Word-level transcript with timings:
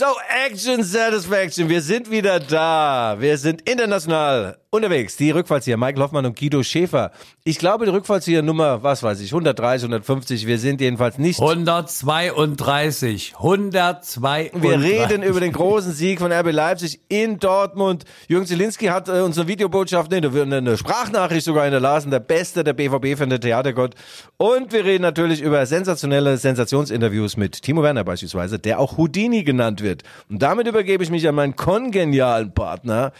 So, 0.00 0.16
Action 0.30 0.82
Satisfaction. 0.82 1.68
Wir 1.68 1.82
sind 1.82 2.10
wieder 2.10 2.40
da. 2.40 3.16
Wir 3.18 3.36
sind 3.36 3.68
international 3.68 4.56
unterwegs. 4.72 5.16
Die 5.16 5.32
Rückfallzieher, 5.32 5.76
Michael 5.76 6.00
Hoffmann 6.00 6.26
und 6.26 6.38
Guido 6.38 6.62
Schäfer. 6.62 7.10
Ich 7.42 7.58
glaube, 7.58 7.86
die 7.86 7.90
Rückfallzieher 7.90 8.42
Nummer, 8.42 8.84
was 8.84 9.02
weiß 9.02 9.20
ich, 9.20 9.32
130, 9.32 9.86
150. 9.86 10.46
Wir 10.46 10.60
sind 10.60 10.80
jedenfalls 10.80 11.18
nicht. 11.18 11.40
132. 11.40 13.34
132. 13.34 14.62
Wir 14.62 14.80
reden 14.80 15.24
über 15.24 15.40
den 15.40 15.52
großen 15.52 15.92
Sieg 15.92 16.20
von 16.20 16.30
RB 16.30 16.52
Leipzig 16.52 17.00
in 17.08 17.40
Dortmund. 17.40 18.04
Jürgen 18.28 18.46
Zielinski 18.46 18.86
hat 18.86 19.08
äh, 19.08 19.22
uns 19.22 19.36
eine 19.38 19.48
Videobotschaft, 19.48 20.12
nee, 20.12 20.18
eine, 20.18 20.56
eine 20.56 20.76
Sprachnachricht 20.76 21.44
sogar 21.44 21.64
hinterlassen. 21.64 22.12
Der 22.12 22.20
Beste 22.20 22.62
der 22.62 22.74
BVB-Fan, 22.74 23.28
der 23.28 23.40
Theatergott. 23.40 23.96
Und 24.36 24.72
wir 24.72 24.84
reden 24.84 25.02
natürlich 25.02 25.42
über 25.42 25.66
sensationelle 25.66 26.36
Sensationsinterviews 26.36 27.36
mit 27.36 27.60
Timo 27.60 27.82
Werner 27.82 28.04
beispielsweise, 28.04 28.60
der 28.60 28.78
auch 28.78 28.98
Houdini 28.98 29.42
genannt 29.42 29.82
wird. 29.82 30.04
Und 30.28 30.40
damit 30.40 30.68
übergebe 30.68 31.02
ich 31.02 31.10
mich 31.10 31.26
an 31.26 31.34
meinen 31.34 31.56
kongenialen 31.56 32.54
Partner, 32.54 33.12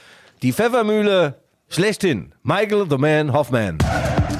die 0.42 0.52
Pfeffermühle 0.52 1.39
schlechthin, 1.70 2.34
Michael 2.42 2.86
the 2.90 2.98
Man 2.98 3.32
Hoffman. 3.32 3.78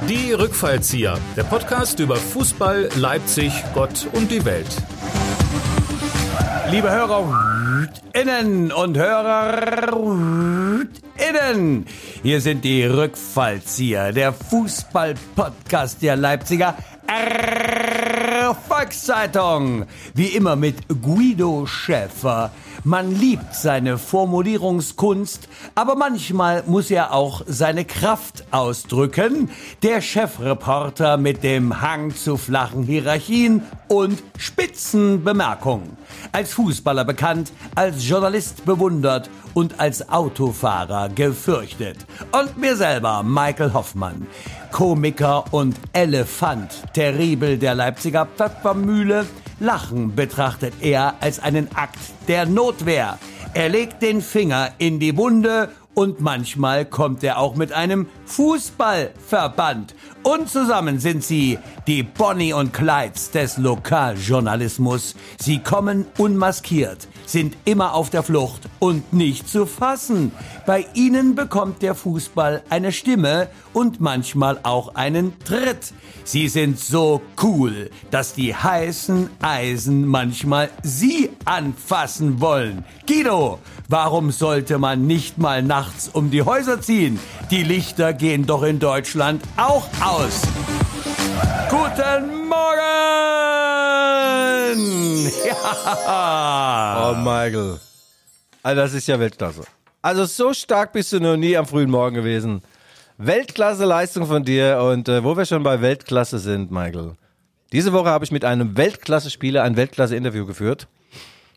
Die 0.08 0.32
Rückfallzieher, 0.32 1.16
der 1.36 1.44
Podcast 1.44 2.00
über 2.00 2.16
Fußball, 2.16 2.88
Leipzig, 2.96 3.52
Gott 3.72 4.08
und 4.12 4.30
die 4.30 4.44
Welt. 4.44 4.66
Liebe 6.70 6.90
Hörerinnen 6.90 8.72
und 8.72 8.98
Hörerinnen, 8.98 9.46
hier 12.22 12.40
sind 12.40 12.64
die 12.64 12.84
Rückfallzieher, 12.84 14.12
der 14.12 14.32
Fußball-Podcast 14.32 16.02
der 16.02 16.16
Leipziger 16.16 16.76
Volkszeitung. 18.80 19.84
Wie 20.14 20.28
immer 20.28 20.56
mit 20.56 20.76
Guido 21.02 21.66
Schäfer. 21.66 22.50
Man 22.82 23.14
liebt 23.14 23.54
seine 23.54 23.98
Formulierungskunst, 23.98 25.48
aber 25.74 25.96
manchmal 25.96 26.62
muss 26.66 26.90
er 26.90 27.12
auch 27.12 27.42
seine 27.46 27.84
Kraft 27.84 28.44
ausdrücken. 28.52 29.50
Der 29.82 30.00
Chefreporter 30.00 31.18
mit 31.18 31.42
dem 31.42 31.82
Hang 31.82 32.14
zu 32.16 32.38
flachen 32.38 32.84
Hierarchien 32.84 33.64
und 33.88 34.22
spitzen 34.38 35.24
Bemerkungen. 35.24 35.98
Als 36.32 36.54
Fußballer 36.54 37.04
bekannt, 37.04 37.52
als 37.74 38.08
Journalist 38.08 38.64
bewundert 38.64 39.28
und 39.52 39.78
als 39.78 40.08
Autofahrer 40.08 41.10
gefürchtet. 41.10 41.98
Und 42.32 42.56
mir 42.56 42.76
selber, 42.76 43.22
Michael 43.22 43.74
Hoffmann. 43.74 44.26
Komiker 44.80 45.44
und 45.50 45.76
Elefant, 45.92 46.84
Terribel 46.94 47.58
der 47.58 47.74
Leipziger 47.74 48.24
Pfeffermühle, 48.24 49.26
Lachen 49.58 50.14
betrachtet 50.14 50.72
er 50.80 51.16
als 51.20 51.38
einen 51.38 51.68
Akt 51.74 51.98
der 52.28 52.46
Notwehr. 52.46 53.18
Er 53.52 53.68
legt 53.68 54.00
den 54.00 54.22
Finger 54.22 54.70
in 54.78 54.98
die 54.98 55.18
Wunde 55.18 55.68
und 56.00 56.22
manchmal 56.22 56.86
kommt 56.86 57.22
er 57.22 57.38
auch 57.38 57.56
mit 57.56 57.72
einem 57.72 58.06
Fußballverband. 58.24 59.94
Und 60.22 60.48
zusammen 60.48 60.98
sind 60.98 61.22
sie 61.22 61.58
die 61.86 62.02
Bonnie 62.02 62.54
und 62.54 62.72
Clydes 62.72 63.32
des 63.32 63.58
Lokaljournalismus. 63.58 65.14
Sie 65.38 65.58
kommen 65.58 66.06
unmaskiert, 66.16 67.06
sind 67.26 67.54
immer 67.66 67.92
auf 67.92 68.08
der 68.08 68.22
Flucht 68.22 68.62
und 68.78 69.12
nicht 69.12 69.46
zu 69.46 69.66
fassen. 69.66 70.32
Bei 70.64 70.86
ihnen 70.94 71.34
bekommt 71.34 71.82
der 71.82 71.94
Fußball 71.94 72.62
eine 72.70 72.92
Stimme 72.92 73.48
und 73.74 74.00
manchmal 74.00 74.58
auch 74.62 74.94
einen 74.94 75.38
Tritt. 75.40 75.92
Sie 76.24 76.48
sind 76.48 76.78
so 76.80 77.20
cool, 77.42 77.90
dass 78.10 78.32
die 78.32 78.54
heißen 78.54 79.28
Eisen 79.42 80.06
manchmal 80.06 80.70
sie 80.82 81.28
anfassen 81.44 82.40
wollen. 82.40 82.86
Guido, 83.06 83.58
warum 83.90 84.30
sollte 84.30 84.78
man 84.78 85.06
nicht 85.06 85.36
mal 85.38 85.62
nachts 85.62 86.08
um 86.08 86.30
die 86.30 86.42
Häuser 86.42 86.80
ziehen? 86.80 87.18
Die 87.50 87.64
Lichter 87.64 88.12
gehen 88.12 88.46
doch 88.46 88.62
in 88.62 88.78
Deutschland 88.78 89.42
auch 89.56 89.86
aus. 90.00 90.42
Guten 91.68 92.48
Morgen! 92.48 92.60
Ja. 95.46 97.10
Oh, 97.10 97.14
Michael. 97.16 97.80
Also, 98.62 98.80
das 98.80 98.94
ist 98.94 99.08
ja 99.08 99.18
Weltklasse. 99.18 99.62
Also, 100.02 100.24
so 100.24 100.52
stark 100.52 100.92
bist 100.92 101.12
du 101.12 101.20
noch 101.20 101.36
nie 101.36 101.56
am 101.56 101.66
frühen 101.66 101.90
Morgen 101.90 102.14
gewesen. 102.14 102.62
Weltklasse-Leistung 103.18 104.26
von 104.26 104.44
dir. 104.44 104.80
Und 104.82 105.08
äh, 105.08 105.24
wo 105.24 105.36
wir 105.36 105.46
schon 105.46 105.62
bei 105.62 105.80
Weltklasse 105.80 106.38
sind, 106.38 106.70
Michael. 106.70 107.12
Diese 107.72 107.92
Woche 107.92 108.10
habe 108.10 108.24
ich 108.24 108.32
mit 108.32 108.44
einem 108.44 108.76
Weltklasse-Spieler 108.76 109.62
ein 109.62 109.76
Weltklasse-Interview 109.76 110.46
geführt. 110.46 110.88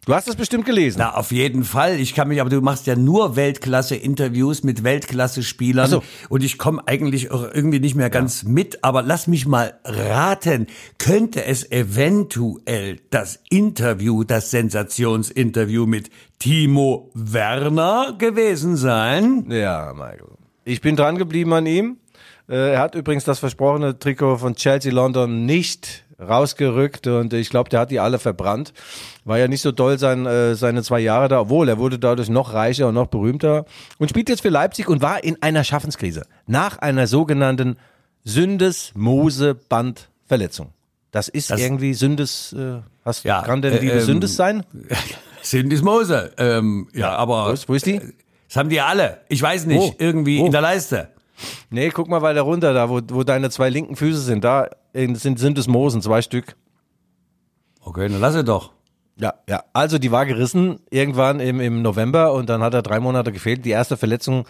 Du 0.06 0.14
hast 0.14 0.28
es 0.28 0.36
bestimmt 0.36 0.66
gelesen. 0.66 0.97
Na, 1.00 1.16
auf 1.16 1.31
jeden 1.31 1.64
Fall. 1.64 1.97
Ich 1.97 2.14
kann 2.14 2.28
mich, 2.28 2.41
aber 2.41 2.50
du 2.50 2.59
machst 2.59 2.88
ja 2.88 2.96
nur 2.97 3.38
Weltklasse-Interviews 3.38 4.64
mit 4.64 4.84
Weltklasse-Spielern. 4.84 5.90
So. 5.90 6.03
Und 6.28 6.44
ich 6.44 6.58
komme 6.58 6.81
eigentlich 6.86 7.31
auch 7.31 7.44
irgendwie 7.53 7.80
nicht 7.80 7.96
mehr 7.96 8.09
ganz 8.09 8.44
mit. 8.44 8.84
Aber 8.84 9.02
lass 9.02 9.28
mich 9.28 9.46
mal 9.47 9.80
raten. 9.86 10.68
Könnte 10.97 11.46
es 11.46 11.72
eventuell 11.72 13.00
das 13.12 13.40
Interview, 13.50 14.25
das 14.25 14.52
Sensationsinterview 14.52 15.86
mit 15.86 16.09
Timo 16.38 17.09
Werner 17.14 18.16
gewesen 18.18 18.75
sein? 18.75 19.46
Ja, 19.50 19.94
Michael. 19.94 20.34
Ich 20.66 20.81
bin 20.81 20.97
dran 20.97 21.18
geblieben 21.18 21.53
an 21.53 21.66
ihm. 21.66 21.97
Äh, 22.50 22.74
Er 22.74 22.80
hat 22.80 22.96
übrigens 22.96 23.24
das 23.24 23.40
versprochene 23.40 23.97
Trikot 23.97 24.35
von 24.38 24.56
Chelsea 24.56 24.91
London 24.91 25.46
nicht 25.46 26.03
rausgerückt 26.28 27.07
und 27.07 27.34
ich 27.34 27.50
glaube, 27.50 27.69
der 27.69 27.81
hat 27.81 27.91
die 27.91 28.00
alle 28.00 28.19
verbrannt. 28.19 28.73
War 29.25 29.38
ja 29.38 29.47
nicht 29.47 29.61
so 29.61 29.72
doll 29.72 30.00
sein, 30.00 30.25
äh, 30.25 30.56
seine 30.56 30.81
zwei 30.84 31.00
Jahre 31.00 31.28
da, 31.28 31.41
obwohl 31.41 31.69
er 31.69 31.78
wurde 31.78 32.00
dadurch 32.00 32.29
noch 32.29 32.53
reicher 32.53 32.88
und 32.88 32.95
noch 32.95 33.07
berühmter 33.07 33.66
und 34.00 34.09
spielt 34.09 34.29
jetzt 34.29 34.41
für 34.41 34.50
Leipzig 34.50 34.88
und 34.89 35.01
war 35.01 35.23
in 35.23 35.41
einer 35.41 35.63
Schaffenskrise 35.63 36.25
nach 36.47 36.78
einer 36.79 37.07
sogenannten 37.07 37.78
Sündes-Mose-Band-Verletzung. 38.25 40.69
Das 41.11 41.28
ist 41.28 41.51
Das- 41.51 41.59
irgendwie 41.59 41.94
Sündes, 41.94 42.53
äh, 42.53 42.79
hast, 43.05 43.23
Ja, 43.23 43.41
kann 43.44 43.61
denn 43.61 43.73
äh, 43.73 43.79
Liebe 43.79 43.94
ähm, 43.94 44.01
Sündes 44.01 44.35
sein? 44.35 44.63
Sindis 45.41 45.81
Mose. 45.81 46.31
Ähm, 46.38 46.88
ja, 46.94 47.16
aber 47.16 47.47
Wo 47.50 47.51
ist, 47.51 47.69
wo 47.69 47.73
ist 47.73 47.85
die? 47.85 48.00
das 48.47 48.57
haben 48.57 48.69
die 48.69 48.81
alle. 48.81 49.22
Ich 49.29 49.41
weiß 49.41 49.66
nicht, 49.66 49.79
Wo? 49.79 49.95
irgendwie 49.97 50.40
Wo? 50.40 50.45
in 50.45 50.51
der 50.51 50.61
Leiste. 50.61 51.09
Nee, 51.70 51.90
guck 51.90 52.08
mal 52.08 52.22
weiter 52.22 52.42
runter, 52.42 52.74
da 52.74 52.90
wo, 52.90 53.02
wo 53.10 53.24
deine 53.24 53.50
zwei 53.50 53.70
linken 53.70 53.96
Füße 53.96 54.22
sind, 54.22 54.44
da 54.44 54.70
sind, 54.94 55.40
sind 55.40 55.58
es 55.58 55.68
Mosen, 55.68 56.02
zwei 56.02 56.22
Stück. 56.22 56.56
Okay, 57.82 58.08
dann 58.08 58.22
lass 58.22 58.36
es 58.36 58.46
doch. 58.46 58.72
Ja, 59.18 59.36
ja. 59.48 59.64
Also 59.74 60.00
die 60.00 60.12
war 60.12 60.26
gerissen 60.26 60.80
irgendwann 60.90 61.40
im, 61.40 61.60
im 61.60 61.82
November 61.82 62.34
und 62.34 62.50
dann 62.50 62.64
hat 62.64 62.74
er 62.74 62.82
drei 62.82 63.00
Monate 63.00 63.32
gefehlt. 63.32 63.66
Die 63.66 63.70
erste 63.70 63.98
Verletzung 63.98 64.46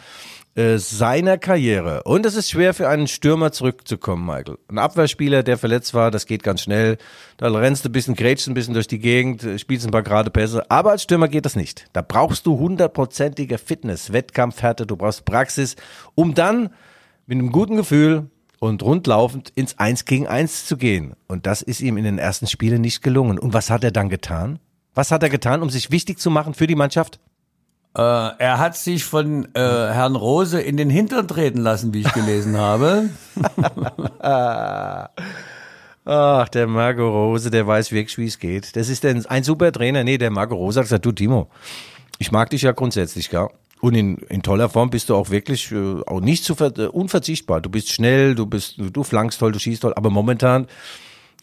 äh, 0.55 0.77
seiner 0.77 1.37
Karriere. 1.37 2.03
Und 2.03 2.25
es 2.25 2.35
ist 2.35 2.51
schwer 2.51 2.73
für 2.73 2.87
einen 2.87 3.07
Stürmer 3.07 3.51
zurückzukommen, 3.51 4.25
Michael. 4.25 4.57
Ein 4.67 4.77
Abwehrspieler, 4.77 5.41
der 5.41 5.57
verletzt 5.57 5.93
war, 5.93 6.11
das 6.11 6.27
geht 6.27 6.43
ganz 6.43 6.61
schnell. 6.61 6.97
Da 7.37 7.47
rennst 7.47 7.85
du 7.85 7.89
ein 7.89 7.91
bisschen, 7.91 8.15
grätschst 8.15 8.47
ein 8.47 8.53
bisschen 8.53 8.75
durch 8.75 8.87
die 8.87 8.99
Gegend, 8.99 9.43
äh, 9.43 9.57
spielst 9.57 9.85
ein 9.85 9.91
paar 9.91 10.03
gerade 10.03 10.29
Pässe. 10.29 10.69
Aber 10.69 10.91
als 10.91 11.03
Stürmer 11.03 11.27
geht 11.27 11.45
das 11.45 11.55
nicht. 11.55 11.87
Da 11.93 12.01
brauchst 12.01 12.45
du 12.45 12.59
hundertprozentige 12.59 13.57
Fitness, 13.57 14.13
Wettkampfhärte, 14.13 14.85
du 14.85 14.95
brauchst 14.95 15.25
Praxis, 15.25 15.75
um 16.13 16.35
dann 16.35 16.69
mit 17.25 17.39
einem 17.39 17.51
guten 17.51 17.77
Gefühl 17.77 18.29
und 18.59 18.83
rundlaufend 18.83 19.51
ins 19.55 19.79
Eins 19.79 20.05
gegen 20.05 20.27
Eins 20.27 20.67
zu 20.67 20.77
gehen. 20.77 21.15
Und 21.27 21.47
das 21.47 21.61
ist 21.61 21.81
ihm 21.81 21.97
in 21.97 22.03
den 22.03 22.19
ersten 22.19 22.47
Spielen 22.47 22.81
nicht 22.81 23.01
gelungen. 23.01 23.39
Und 23.39 23.53
was 23.53 23.69
hat 23.69 23.83
er 23.83 23.91
dann 23.91 24.09
getan? 24.09 24.59
Was 24.93 25.09
hat 25.09 25.23
er 25.23 25.29
getan, 25.29 25.63
um 25.63 25.69
sich 25.69 25.89
wichtig 25.89 26.19
zu 26.19 26.29
machen 26.29 26.53
für 26.53 26.67
die 26.67 26.75
Mannschaft? 26.75 27.19
Äh, 27.95 28.01
er 28.01 28.57
hat 28.57 28.75
sich 28.75 29.03
von 29.03 29.45
äh, 29.53 29.59
Herrn 29.59 30.15
Rose 30.15 30.59
in 30.59 30.77
den 30.77 30.89
Hintern 30.89 31.27
treten 31.27 31.59
lassen, 31.59 31.93
wie 31.93 32.01
ich 32.01 32.11
gelesen 32.13 32.57
habe. 32.57 33.09
Ach, 36.05 36.49
der 36.49 36.67
Marco 36.67 37.07
Rose, 37.07 37.49
der 37.49 37.65
weiß 37.65 37.91
wirklich, 37.91 38.17
wie 38.17 38.25
es 38.25 38.39
geht. 38.39 38.75
Das 38.75 38.89
ist 38.89 39.05
ein, 39.05 39.25
ein 39.27 39.43
super 39.43 39.71
Trainer. 39.71 40.03
Nee, 40.03 40.17
der 40.17 40.31
Marco 40.31 40.55
Rose 40.55 40.79
hat 40.79 40.85
gesagt, 40.85 41.05
du 41.05 41.11
Timo, 41.11 41.49
ich 42.17 42.31
mag 42.31 42.49
dich 42.49 42.63
ja 42.63 42.71
grundsätzlich, 42.71 43.29
gell? 43.29 43.47
Und 43.79 43.95
in, 43.95 44.17
in 44.29 44.41
toller 44.41 44.69
Form 44.69 44.89
bist 44.89 45.09
du 45.09 45.15
auch 45.15 45.29
wirklich 45.29 45.71
äh, 45.71 46.01
auch 46.05 46.21
nicht 46.21 46.45
zu 46.45 46.55
ver 46.55 46.71
äh, 46.77 46.87
unverzichtbar. 46.87 47.59
Du 47.61 47.69
bist 47.69 47.91
schnell, 47.91 48.33
du 48.33 48.45
bist, 48.45 48.75
du 48.77 49.03
flankst 49.03 49.39
toll, 49.39 49.51
du 49.51 49.59
schießt 49.59 49.81
toll, 49.81 49.93
aber 49.93 50.09
momentan, 50.09 50.67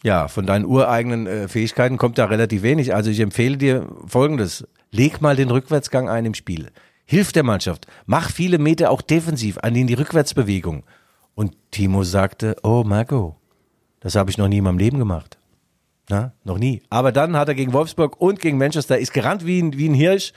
ja, 0.03 0.27
von 0.27 0.47
deinen 0.47 0.65
ureigenen 0.65 1.27
äh, 1.27 1.47
Fähigkeiten 1.47 1.97
kommt 1.97 2.17
da 2.17 2.25
relativ 2.25 2.63
wenig. 2.63 2.95
Also 2.95 3.11
ich 3.11 3.19
empfehle 3.19 3.57
dir 3.57 3.87
Folgendes. 4.07 4.65
Leg 4.91 5.21
mal 5.21 5.35
den 5.37 5.49
Rückwärtsgang 5.49 6.09
ein 6.09 6.25
im 6.25 6.33
Spiel. 6.33 6.69
Hilf 7.05 7.31
der 7.31 7.43
Mannschaft. 7.43 7.87
Mach 8.05 8.29
viele 8.29 8.57
Meter 8.57 8.91
auch 8.91 9.01
defensiv 9.01 9.57
an 9.59 9.75
in 9.75 9.87
die 9.87 9.93
Rückwärtsbewegung. 9.93 10.83
Und 11.33 11.55
Timo 11.71 12.03
sagte, 12.03 12.57
oh 12.61 12.83
Marco, 12.85 13.37
das 14.01 14.15
habe 14.15 14.29
ich 14.29 14.37
noch 14.37 14.49
nie 14.49 14.57
in 14.57 14.65
meinem 14.65 14.77
Leben 14.77 14.99
gemacht. 14.99 15.37
Na, 16.09 16.33
noch 16.43 16.57
nie. 16.57 16.81
Aber 16.89 17.13
dann 17.13 17.37
hat 17.37 17.47
er 17.47 17.55
gegen 17.55 17.71
Wolfsburg 17.71 18.19
und 18.19 18.39
gegen 18.41 18.57
Manchester, 18.57 18.97
ist 18.99 19.13
gerannt 19.13 19.45
wie 19.45 19.61
ein, 19.61 19.77
wie 19.77 19.87
ein 19.87 19.93
Hirsch. 19.93 20.33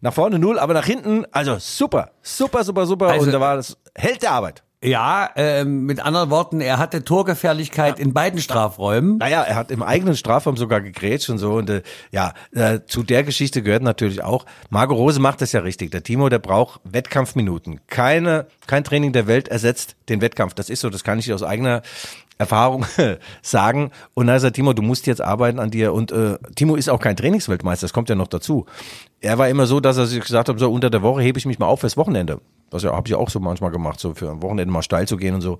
Nach 0.00 0.12
vorne 0.12 0.38
null, 0.38 0.58
aber 0.58 0.74
nach 0.74 0.84
hinten, 0.86 1.24
also 1.32 1.56
super, 1.58 2.12
super, 2.22 2.62
super, 2.62 2.86
super. 2.86 3.08
Also- 3.08 3.26
und 3.26 3.32
da 3.32 3.40
war 3.40 3.56
das 3.56 3.76
Held 3.96 4.22
der 4.22 4.32
Arbeit. 4.32 4.62
Ja, 4.84 5.30
ähm, 5.36 5.86
mit 5.86 6.00
anderen 6.00 6.28
Worten, 6.28 6.60
er 6.60 6.78
hatte 6.78 7.02
Torgefährlichkeit 7.02 7.98
in 7.98 8.12
beiden 8.12 8.40
Strafräumen. 8.40 9.16
Naja, 9.16 9.42
er 9.42 9.56
hat 9.56 9.70
im 9.70 9.82
eigenen 9.82 10.16
Strafraum 10.16 10.58
sogar 10.58 10.82
gegrätscht 10.82 11.30
und 11.30 11.38
so. 11.38 11.54
Und 11.54 11.70
äh, 11.70 11.82
ja, 12.12 12.34
äh, 12.52 12.80
zu 12.86 13.02
der 13.02 13.24
Geschichte 13.24 13.62
gehört 13.62 13.82
natürlich 13.82 14.22
auch, 14.22 14.44
Marco 14.68 14.94
Rose 14.94 15.18
macht 15.18 15.40
das 15.40 15.52
ja 15.52 15.60
richtig. 15.60 15.92
Der 15.92 16.02
Timo, 16.02 16.28
der 16.28 16.40
braucht 16.40 16.80
Wettkampfminuten. 16.84 17.80
Keine, 17.86 18.46
kein 18.66 18.84
Training 18.84 19.12
der 19.12 19.26
Welt 19.26 19.48
ersetzt 19.48 19.96
den 20.10 20.20
Wettkampf. 20.20 20.52
Das 20.52 20.68
ist 20.68 20.80
so, 20.80 20.90
das 20.90 21.04
kann 21.04 21.18
ich 21.18 21.32
aus 21.32 21.42
eigener 21.42 21.80
Erfahrung 22.36 22.84
sagen. 23.42 23.90
Und 24.12 24.26
da 24.26 24.36
ist 24.36 24.42
er, 24.42 24.52
Timo, 24.52 24.74
du 24.74 24.82
musst 24.82 25.06
jetzt 25.06 25.22
arbeiten 25.22 25.58
an 25.58 25.70
dir. 25.70 25.94
Und 25.94 26.12
äh, 26.12 26.36
Timo 26.54 26.76
ist 26.76 26.90
auch 26.90 27.00
kein 27.00 27.16
Trainingsweltmeister, 27.16 27.86
das 27.86 27.94
kommt 27.94 28.10
ja 28.10 28.14
noch 28.14 28.28
dazu. 28.28 28.66
Er 29.20 29.38
war 29.38 29.48
immer 29.48 29.66
so, 29.66 29.80
dass 29.80 29.96
er 29.96 30.06
sich 30.06 30.20
gesagt 30.20 30.50
hat, 30.50 30.58
so 30.58 30.70
unter 30.70 30.90
der 30.90 31.02
Woche 31.02 31.22
hebe 31.22 31.38
ich 31.38 31.46
mich 31.46 31.58
mal 31.58 31.66
auf 31.66 31.80
fürs 31.80 31.96
Wochenende. 31.96 32.40
Das 32.70 32.82
ja, 32.82 32.92
habe 32.92 33.06
ich 33.06 33.14
auch 33.14 33.30
so 33.30 33.38
manchmal 33.38 33.70
gemacht, 33.70 34.00
so 34.00 34.14
für 34.14 34.30
ein 34.30 34.42
Wochenende 34.42 34.72
mal 34.72 34.82
steil 34.82 35.06
zu 35.06 35.16
gehen 35.16 35.34
und 35.34 35.40
so. 35.40 35.58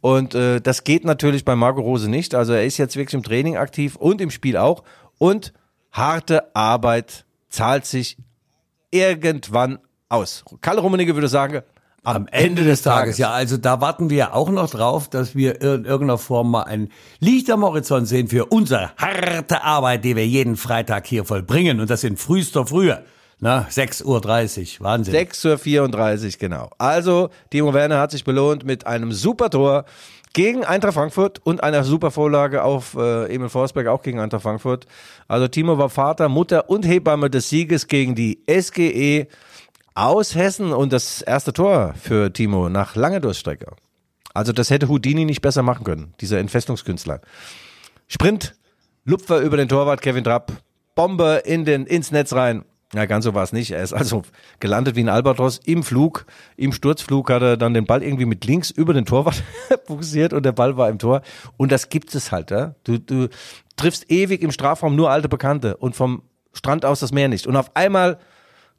Und 0.00 0.34
äh, 0.34 0.60
das 0.60 0.84
geht 0.84 1.04
natürlich 1.04 1.44
bei 1.44 1.54
Marco 1.54 1.80
Rose 1.80 2.08
nicht. 2.08 2.34
Also 2.34 2.52
er 2.52 2.64
ist 2.64 2.78
jetzt 2.78 2.96
wirklich 2.96 3.14
im 3.14 3.22
Training 3.22 3.56
aktiv 3.56 3.96
und 3.96 4.20
im 4.20 4.30
Spiel 4.30 4.56
auch. 4.56 4.82
Und 5.18 5.52
harte 5.92 6.54
Arbeit 6.54 7.26
zahlt 7.48 7.84
sich 7.84 8.16
irgendwann 8.90 9.78
aus. 10.08 10.44
Kalle 10.60 10.80
Rummenigge 10.80 11.14
würde 11.14 11.28
sagen, 11.28 11.62
am 12.06 12.28
Ende 12.28 12.62
des 12.62 12.82
Tages. 12.82 13.18
Ja, 13.18 13.32
also 13.32 13.56
da 13.56 13.80
warten 13.80 14.10
wir 14.10 14.32
auch 14.32 14.48
noch 14.48 14.70
drauf, 14.70 15.08
dass 15.08 15.34
wir 15.34 15.60
in 15.60 15.84
irgendeiner 15.84 16.18
Form 16.18 16.52
mal 16.52 16.62
ein 16.62 16.90
Licht 17.18 17.50
am 17.50 17.64
Horizont 17.64 18.06
sehen 18.06 18.28
für 18.28 18.46
unsere 18.46 18.92
harte 18.96 19.64
Arbeit, 19.64 20.04
die 20.04 20.14
wir 20.14 20.26
jeden 20.26 20.56
Freitag 20.56 21.06
hier 21.06 21.24
vollbringen. 21.24 21.80
Und 21.80 21.90
das 21.90 22.04
in 22.04 22.16
frühester 22.16 22.66
Frühe. 22.66 23.02
Na, 23.38 23.66
6.30 23.70 24.80
Uhr, 24.80 24.84
Wahnsinn. 24.84 25.14
6.34 25.14 26.24
Uhr, 26.24 26.30
genau. 26.38 26.70
Also, 26.78 27.28
Timo 27.50 27.74
Werner 27.74 28.00
hat 28.00 28.10
sich 28.10 28.24
belohnt 28.24 28.64
mit 28.64 28.86
einem 28.86 29.12
super 29.12 29.50
Tor 29.50 29.84
gegen 30.36 30.64
Eintracht 30.64 30.94
Frankfurt 30.94 31.40
und 31.44 31.62
einer 31.62 31.82
super 31.82 32.10
Vorlage 32.10 32.62
auf 32.62 32.94
äh, 32.94 33.34
Emil 33.34 33.48
Forsberg, 33.48 33.86
auch 33.86 34.02
gegen 34.02 34.20
Eintracht 34.20 34.42
Frankfurt. 34.42 34.86
Also 35.28 35.48
Timo 35.48 35.78
war 35.78 35.88
Vater, 35.88 36.28
Mutter 36.28 36.68
und 36.68 36.86
Hebamme 36.86 37.30
des 37.30 37.48
Sieges 37.48 37.86
gegen 37.86 38.14
die 38.14 38.42
SGE 38.46 39.28
aus 39.94 40.34
Hessen 40.34 40.74
und 40.74 40.92
das 40.92 41.22
erste 41.22 41.54
Tor 41.54 41.94
für 41.98 42.30
Timo 42.30 42.68
nach 42.68 42.96
langer 42.96 43.20
Durststrecke. 43.20 43.72
Also 44.34 44.52
das 44.52 44.68
hätte 44.68 44.88
Houdini 44.88 45.24
nicht 45.24 45.40
besser 45.40 45.62
machen 45.62 45.84
können, 45.84 46.12
dieser 46.20 46.38
Entfestungskünstler. 46.38 47.22
Sprint, 48.06 48.56
Lupfer 49.06 49.40
über 49.40 49.56
den 49.56 49.70
Torwart 49.70 50.02
Kevin 50.02 50.24
Trapp, 50.24 50.52
Bombe 50.94 51.42
in 51.46 51.64
den, 51.64 51.86
ins 51.86 52.10
Netz 52.10 52.34
rein. 52.34 52.66
Ja, 52.94 53.04
ganz 53.06 53.24
so 53.24 53.34
war 53.34 53.42
es 53.42 53.52
nicht. 53.52 53.72
Er 53.72 53.82
ist 53.82 53.92
also 53.92 54.22
gelandet 54.60 54.94
wie 54.94 55.00
ein 55.00 55.08
Albatros 55.08 55.60
im 55.64 55.82
Flug. 55.82 56.24
Im 56.56 56.72
Sturzflug 56.72 57.30
hat 57.30 57.42
er 57.42 57.56
dann 57.56 57.74
den 57.74 57.84
Ball 57.84 58.02
irgendwie 58.02 58.26
mit 58.26 58.44
links 58.44 58.70
über 58.70 58.94
den 58.94 59.04
Torwart 59.04 59.42
fokussiert 59.86 60.32
und 60.32 60.44
der 60.44 60.52
Ball 60.52 60.76
war 60.76 60.88
im 60.88 60.98
Tor. 60.98 61.22
Und 61.56 61.72
das 61.72 61.88
gibt 61.88 62.14
es 62.14 62.30
halt. 62.30 62.52
Ja? 62.52 62.76
Du, 62.84 62.98
du 62.98 63.28
triffst 63.76 64.10
ewig 64.10 64.42
im 64.42 64.52
Strafraum 64.52 64.94
nur 64.94 65.10
alte 65.10 65.28
Bekannte 65.28 65.76
und 65.76 65.96
vom 65.96 66.22
Strand 66.52 66.84
aus 66.84 67.00
das 67.00 67.12
Meer 67.12 67.28
nicht. 67.28 67.46
Und 67.46 67.56
auf 67.56 67.74
einmal 67.74 68.18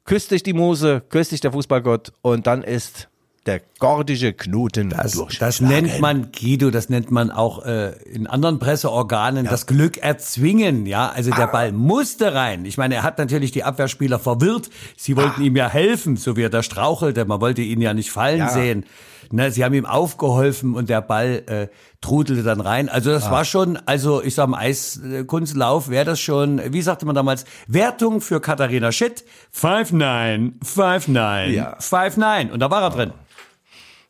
küsst 0.04 0.30
dich 0.30 0.42
die 0.42 0.54
Muse, 0.54 1.02
küsst 1.10 1.32
dich 1.32 1.42
der 1.42 1.52
Fußballgott 1.52 2.12
und 2.22 2.46
dann 2.46 2.62
ist 2.62 3.10
der 3.48 3.62
gordische 3.78 4.34
Knoten 4.34 4.90
das, 4.90 5.18
das 5.38 5.60
nennt 5.60 6.00
man, 6.00 6.30
Guido, 6.32 6.70
das 6.70 6.90
nennt 6.90 7.10
man 7.10 7.30
auch 7.30 7.64
äh, 7.64 7.92
in 8.04 8.26
anderen 8.26 8.58
Presseorganen 8.58 9.46
ja. 9.46 9.50
das 9.50 9.66
Glück 9.66 9.96
erzwingen. 9.96 10.84
Ja, 10.84 11.08
also 11.08 11.30
der 11.30 11.48
ah. 11.48 11.52
Ball 11.52 11.72
musste 11.72 12.34
rein. 12.34 12.66
Ich 12.66 12.76
meine, 12.76 12.96
er 12.96 13.02
hat 13.02 13.18
natürlich 13.18 13.50
die 13.50 13.64
Abwehrspieler 13.64 14.18
verwirrt. 14.18 14.68
Sie 14.96 15.16
wollten 15.16 15.40
ah. 15.40 15.44
ihm 15.44 15.56
ja 15.56 15.68
helfen, 15.68 16.16
so 16.16 16.36
wie 16.36 16.42
er 16.42 16.50
da 16.50 16.62
strauchelte. 16.62 17.24
Man 17.24 17.40
wollte 17.40 17.62
ihn 17.62 17.80
ja 17.80 17.94
nicht 17.94 18.10
fallen 18.10 18.38
ja. 18.38 18.48
sehen. 18.50 18.84
Ne, 19.30 19.50
sie 19.50 19.64
haben 19.64 19.74
ihm 19.74 19.84
aufgeholfen 19.84 20.74
und 20.74 20.88
der 20.88 21.02
Ball 21.02 21.42
äh, 21.46 21.68
trudelte 22.00 22.42
dann 22.42 22.60
rein. 22.60 22.88
Also 22.88 23.10
das 23.10 23.24
ah. 23.24 23.30
war 23.30 23.44
schon, 23.44 23.78
also 23.86 24.22
ich 24.22 24.34
sag 24.34 24.48
mal, 24.48 24.58
Eiskunstlauf 24.58 25.88
wäre 25.88 26.04
das 26.04 26.20
schon, 26.20 26.60
wie 26.72 26.82
sagte 26.82 27.04
man 27.06 27.14
damals, 27.14 27.44
Wertung 27.66 28.20
für 28.20 28.40
Katharina 28.40 28.90
Schitt, 28.90 29.24
5-9, 29.54 30.60
5-9, 30.64 31.46
ja. 31.48 31.76
5-9 31.78 32.50
und 32.50 32.60
da 32.60 32.70
war 32.70 32.82
er 32.82 32.90
drin. 32.90 33.12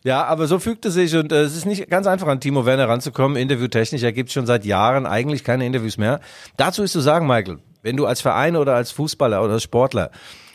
Ja, 0.04 0.24
aber 0.24 0.46
so 0.46 0.58
fügte 0.58 0.90
sich 0.90 1.16
und 1.16 1.32
äh, 1.32 1.42
es 1.42 1.56
ist 1.56 1.66
nicht 1.66 1.88
ganz 1.90 2.06
einfach 2.06 2.28
an 2.28 2.40
Timo 2.40 2.64
Werner 2.64 2.88
ranzukommen, 2.88 3.36
interviewtechnisch. 3.36 4.02
Er 4.02 4.12
gibt 4.12 4.30
schon 4.30 4.46
seit 4.46 4.64
Jahren 4.64 5.06
eigentlich 5.06 5.44
keine 5.44 5.66
Interviews 5.66 5.98
mehr. 5.98 6.20
Dazu 6.56 6.82
ist 6.82 6.92
zu 6.92 7.00
sagen, 7.00 7.26
Michael, 7.26 7.58
wenn 7.82 7.96
du 7.96 8.06
als 8.06 8.20
Verein 8.20 8.56
oder 8.56 8.74
als 8.74 8.92
Fußballer 8.92 9.42
oder 9.42 9.54
als 9.54 9.64
Sportler 9.64 10.10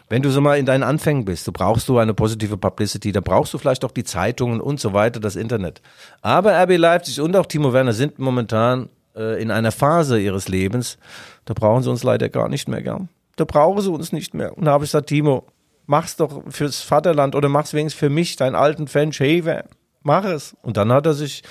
wenn 0.10 0.22
du 0.22 0.30
so 0.30 0.42
mal 0.42 0.60
in 0.60 0.68
deinen 0.68 0.84
Anfängen 0.84 1.25
bist, 1.25 1.48
du 1.48 1.51
brauchst 1.51 1.90
du 1.90 1.98
eine 1.98 2.13
positive 2.13 2.56
Publicity, 2.56 3.12
da 3.12 3.19
brauchst 3.19 3.51
du 3.51 3.57
vielleicht 3.57 3.84
auch 3.84 3.92
die 3.92 4.04
Zeitungen 4.04 4.62
und 4.62 4.80
so 4.80 4.94
weiter, 4.94 5.19
das 5.19 5.36
Internet. 5.36 5.81
Aber 6.22 6.54
RB 6.62 6.78
Leipzig 6.78 7.19
und 7.19 7.36
auch 7.36 7.48
Timo 7.48 7.74
Werner 7.74 7.94
sind 7.94 8.19
momentan 8.19 8.89
äh, 9.16 9.42
in 9.42 9.50
einer 9.50 9.72
Phase 9.72 10.19
ihres 10.19 10.48
Lebens, 10.48 11.00
da 11.46 11.56
brauchen 11.56 11.81
sie 11.81 11.89
uns 11.89 12.04
leider 12.04 12.30
gar 12.30 12.50
nicht 12.50 12.68
mehr 12.68 12.84
gern. 12.84 13.10
Da 13.38 13.46
brauchen 13.46 13.81
sie 13.81 13.89
uns 13.89 14.12
nicht 14.12 14.36
mehr. 14.36 14.56
Und 14.56 14.66
da 14.66 14.74
habe 14.74 14.86
ich 14.86 14.92
gesagt, 14.92 15.10
Timo, 15.10 15.46
mach's 15.86 16.16
doch 16.16 16.44
fürs 16.50 16.82
Vaterland 16.82 17.36
oder 17.36 17.50
mach's 17.50 17.74
wenigstens 17.74 18.00
für 18.00 18.10
mich, 18.10 18.36
deinen 18.36 18.56
alten 18.56 18.88
Fan 18.88 19.14
Shaver. 19.14 19.66
Mach 20.02 20.26
es. 20.26 20.56
Und 20.62 20.78
dann 20.78 20.92
hat 20.92 21.06
er 21.06 21.14
sich 21.14 21.44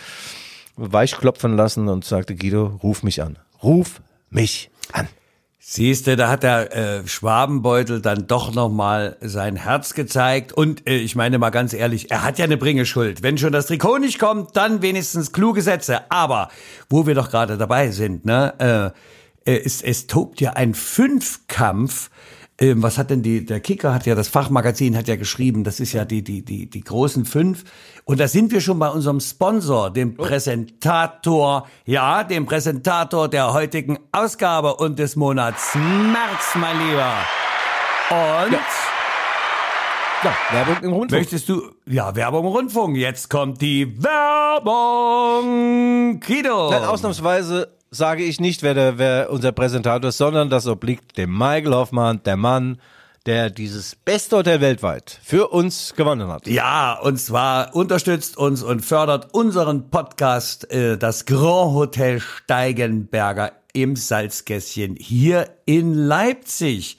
weichklopfen 0.76 1.56
lassen 1.56 1.88
und 1.88 2.04
sagte, 2.04 2.34
Guido, 2.34 2.78
ruf 2.82 3.02
mich 3.02 3.22
an. 3.22 3.38
Ruf 3.62 4.00
mich 4.30 4.70
an. 4.92 5.08
Siehste, 5.64 6.16
da 6.16 6.28
hat 6.28 6.42
der 6.42 6.74
äh, 6.76 7.06
Schwabenbeutel 7.06 8.02
dann 8.02 8.26
doch 8.26 8.52
noch 8.52 8.68
mal 8.68 9.16
sein 9.20 9.54
Herz 9.54 9.94
gezeigt 9.94 10.52
und 10.52 10.88
äh, 10.88 10.96
ich 10.96 11.14
meine 11.14 11.38
mal 11.38 11.50
ganz 11.50 11.72
ehrlich, 11.72 12.10
er 12.10 12.24
hat 12.24 12.38
ja 12.38 12.44
eine 12.44 12.56
Bringeschuld. 12.56 13.22
Wenn 13.22 13.38
schon 13.38 13.52
das 13.52 13.66
Trikot 13.66 13.98
nicht 13.98 14.18
kommt, 14.18 14.56
dann 14.56 14.82
wenigstens 14.82 15.32
kluge 15.32 15.62
Sätze. 15.62 16.10
Aber 16.10 16.48
wo 16.90 17.06
wir 17.06 17.14
doch 17.14 17.30
gerade 17.30 17.58
dabei 17.58 17.92
sind, 17.92 18.24
ne, 18.24 18.92
äh, 19.46 19.50
äh 19.50 19.62
es, 19.64 19.82
es 19.82 20.08
tobt 20.08 20.40
ja 20.40 20.54
ein 20.54 20.74
Fünfkampf 20.74 22.10
ähm, 22.58 22.82
was 22.82 22.98
hat 22.98 23.10
denn 23.10 23.22
die, 23.22 23.44
der 23.44 23.60
Kicker 23.60 23.94
hat 23.94 24.06
ja, 24.06 24.14
das 24.14 24.28
Fachmagazin 24.28 24.96
hat 24.96 25.08
ja 25.08 25.16
geschrieben, 25.16 25.64
das 25.64 25.80
ist 25.80 25.92
ja 25.92 26.04
die, 26.04 26.22
die, 26.22 26.44
die, 26.44 26.68
die 26.68 26.80
großen 26.82 27.24
fünf. 27.24 27.64
Und 28.04 28.20
da 28.20 28.28
sind 28.28 28.52
wir 28.52 28.60
schon 28.60 28.78
bei 28.78 28.88
unserem 28.88 29.20
Sponsor, 29.20 29.90
dem 29.90 30.14
oh. 30.18 30.22
Präsentator, 30.22 31.66
ja, 31.84 32.24
dem 32.24 32.46
Präsentator 32.46 33.28
der 33.28 33.52
heutigen 33.52 33.98
Ausgabe 34.12 34.76
und 34.76 34.98
des 34.98 35.16
Monats 35.16 35.74
März, 35.74 36.54
mein 36.54 36.78
Lieber. 36.78 37.14
Und... 38.10 38.52
Ja. 38.52 38.60
Ja, 40.24 40.36
Werbung 40.52 40.76
im 40.82 40.92
Rundfunk. 40.92 41.20
Möchtest 41.20 41.48
du, 41.48 41.72
ja, 41.84 42.14
Werbung 42.14 42.44
im 42.44 42.52
Rundfunk. 42.52 42.96
Jetzt 42.96 43.28
kommt 43.28 43.60
die 43.60 44.00
Werbung. 44.00 45.40
Kido. 46.20 46.70
Nein, 46.70 46.84
ausnahmsweise 46.84 47.76
sage 47.92 48.24
ich 48.24 48.40
nicht, 48.40 48.62
wer, 48.62 48.74
der, 48.74 48.98
wer 48.98 49.30
unser 49.30 49.52
Präsentator 49.52 50.08
ist, 50.08 50.18
sondern 50.18 50.50
das 50.50 50.66
obliegt 50.66 51.16
dem 51.18 51.30
Michael 51.30 51.74
Hoffmann, 51.74 52.22
der 52.24 52.36
Mann, 52.36 52.80
der 53.26 53.50
dieses 53.50 53.94
beste 53.94 54.38
Hotel 54.38 54.60
weltweit 54.60 55.20
für 55.22 55.48
uns 55.48 55.94
gewonnen 55.94 56.28
hat. 56.28 56.46
Ja, 56.48 56.98
und 56.98 57.18
zwar 57.18 57.76
unterstützt 57.76 58.36
uns 58.36 58.62
und 58.62 58.80
fördert 58.80 59.32
unseren 59.32 59.90
Podcast, 59.90 60.72
äh, 60.72 60.98
das 60.98 61.26
Grand 61.26 61.74
Hotel 61.74 62.18
Steigenberger 62.18 63.52
im 63.74 63.94
Salzgässchen 63.94 64.96
hier 64.96 65.50
in 65.66 65.94
Leipzig. 65.94 66.98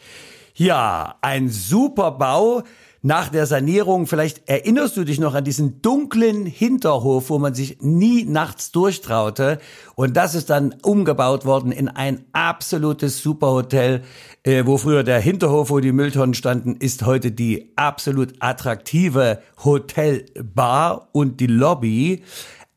Ja, 0.56 1.16
ein 1.22 1.50
super 1.50 2.12
Bau 2.12 2.64
nach 3.06 3.28
der 3.28 3.46
Sanierung, 3.46 4.08
vielleicht 4.08 4.48
erinnerst 4.48 4.96
du 4.96 5.04
dich 5.04 5.20
noch 5.20 5.36
an 5.36 5.44
diesen 5.44 5.82
dunklen 5.82 6.46
Hinterhof, 6.46 7.30
wo 7.30 7.38
man 7.38 7.54
sich 7.54 7.80
nie 7.82 8.24
nachts 8.24 8.72
durchtraute. 8.72 9.60
Und 9.96 10.16
das 10.16 10.36
ist 10.36 10.50
dann 10.50 10.74
umgebaut 10.84 11.44
worden 11.44 11.74
in 11.74 11.90
ein 11.90 12.24
absolutes 12.32 13.22
Superhotel, 13.22 14.04
äh, 14.44 14.66
wo 14.66 14.78
früher 14.78 15.04
der 15.04 15.20
Hinterhof, 15.20 15.70
wo 15.70 15.82
die 15.82 15.92
Mülltonnen 15.92 16.34
standen, 16.34 16.78
ist 16.78 17.06
heute 17.06 17.34
die 17.34 17.74
absolut 17.76 18.36
attraktive 18.40 19.40
Hotelbar 19.62 21.10
und 21.12 21.42
die 21.42 21.48
Lobby. 21.48 22.24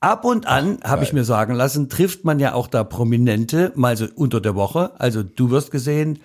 Ab 0.01 0.25
und 0.25 0.49
an, 0.49 0.79
habe 0.83 1.05
ich 1.05 1.13
mir 1.13 1.25
sagen 1.25 1.55
lassen, 1.55 1.89
trifft 1.89 2.25
man 2.25 2.41
ja 2.41 2.53
auch 2.55 2.67
da 2.67 2.83
Prominente, 2.83 3.71
mal 3.77 3.97
so 3.97 4.07
unter 4.17 4.41
der 4.41 4.57
Woche. 4.57 4.91
Also 4.99 5.23
du 5.23 5.51
wirst 5.51 5.71
gesehen, 5.71 6.19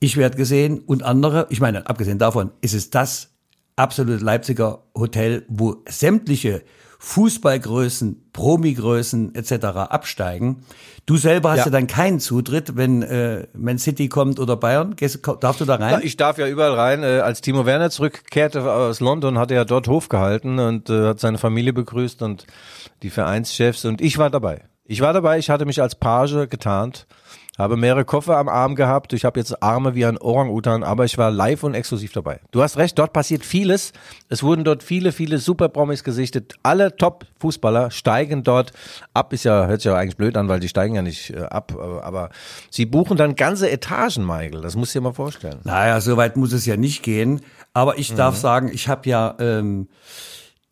ich 0.00 0.16
werde 0.16 0.38
gesehen 0.38 0.78
und 0.78 1.02
andere. 1.02 1.46
Ich 1.50 1.60
meine, 1.60 1.86
abgesehen 1.88 2.18
davon 2.18 2.50
ist 2.62 2.72
es 2.72 2.88
das 2.88 3.33
absolute 3.76 4.24
Leipziger 4.24 4.84
Hotel, 4.94 5.44
wo 5.48 5.82
sämtliche 5.88 6.62
Fußballgrößen, 7.04 8.30
Promigrößen 8.32 9.34
etc. 9.34 9.52
absteigen. 9.90 10.64
Du 11.04 11.18
selber 11.18 11.50
hast 11.50 11.58
ja, 11.58 11.64
ja 11.66 11.70
dann 11.70 11.86
keinen 11.86 12.18
Zutritt, 12.18 12.76
wenn 12.76 13.02
äh, 13.02 13.46
Man 13.52 13.78
City 13.78 14.08
kommt 14.08 14.40
oder 14.40 14.56
Bayern. 14.56 14.96
Gehst, 14.96 15.20
darfst 15.40 15.60
du 15.60 15.66
da 15.66 15.74
rein? 15.74 16.00
Ich 16.02 16.16
darf 16.16 16.38
ja 16.38 16.48
überall 16.48 16.72
rein. 16.72 17.02
Äh, 17.02 17.20
als 17.20 17.42
Timo 17.42 17.66
Werner 17.66 17.90
zurückkehrte 17.90 18.72
aus 18.72 19.00
London, 19.00 19.38
hat 19.38 19.50
er 19.50 19.58
ja 19.58 19.64
dort 19.66 19.86
Hof 19.86 20.08
gehalten 20.08 20.58
und 20.58 20.88
äh, 20.88 21.08
hat 21.08 21.20
seine 21.20 21.36
Familie 21.36 21.74
begrüßt 21.74 22.22
und 22.22 22.46
die 23.02 23.10
Vereinschefs 23.10 23.84
und 23.84 24.00
ich 24.00 24.16
war 24.16 24.30
dabei. 24.30 24.62
Ich 24.86 25.02
war 25.02 25.12
dabei, 25.12 25.38
ich 25.38 25.50
hatte 25.50 25.66
mich 25.66 25.82
als 25.82 25.94
Page 25.94 26.48
getarnt 26.48 27.06
habe 27.58 27.76
mehrere 27.76 28.04
Koffer 28.04 28.36
am 28.36 28.48
Arm 28.48 28.74
gehabt. 28.74 29.12
Ich 29.12 29.24
habe 29.24 29.38
jetzt 29.38 29.62
Arme 29.62 29.94
wie 29.94 30.04
ein 30.04 30.18
Orang-Utan, 30.18 30.82
aber 30.82 31.04
ich 31.04 31.18
war 31.18 31.30
live 31.30 31.62
und 31.62 31.74
exklusiv 31.74 32.12
dabei. 32.12 32.40
Du 32.50 32.62
hast 32.62 32.76
recht, 32.76 32.98
dort 32.98 33.12
passiert 33.12 33.44
vieles. 33.44 33.92
Es 34.28 34.42
wurden 34.42 34.64
dort 34.64 34.82
viele, 34.82 35.12
viele 35.12 35.38
Super-Promis 35.38 36.02
gesichtet. 36.02 36.54
Alle 36.62 36.96
Top-Fußballer 36.96 37.90
steigen 37.90 38.42
dort 38.42 38.72
ab. 39.12 39.32
Ist 39.32 39.44
ja, 39.44 39.66
hört 39.66 39.82
sich 39.82 39.90
ja 39.90 39.96
eigentlich 39.96 40.16
blöd 40.16 40.36
an, 40.36 40.48
weil 40.48 40.60
die 40.60 40.68
steigen 40.68 40.94
ja 40.96 41.02
nicht 41.02 41.30
äh, 41.30 41.42
ab. 41.42 41.72
äh, 41.78 42.00
Aber 42.02 42.30
sie 42.70 42.86
buchen 42.86 43.16
dann 43.16 43.36
ganze 43.36 43.70
Etagen, 43.70 44.26
Michael. 44.26 44.60
Das 44.60 44.74
musst 44.74 44.94
du 44.94 44.98
dir 44.98 45.04
mal 45.04 45.12
vorstellen. 45.12 45.60
Naja, 45.64 46.00
so 46.00 46.16
weit 46.16 46.36
muss 46.36 46.52
es 46.52 46.66
ja 46.66 46.76
nicht 46.76 47.02
gehen. 47.02 47.40
Aber 47.72 47.98
ich 47.98 48.14
darf 48.14 48.36
sagen, 48.36 48.68
ich 48.72 48.88
habe 48.88 49.08
ja 49.08 49.34
ähm, 49.38 49.88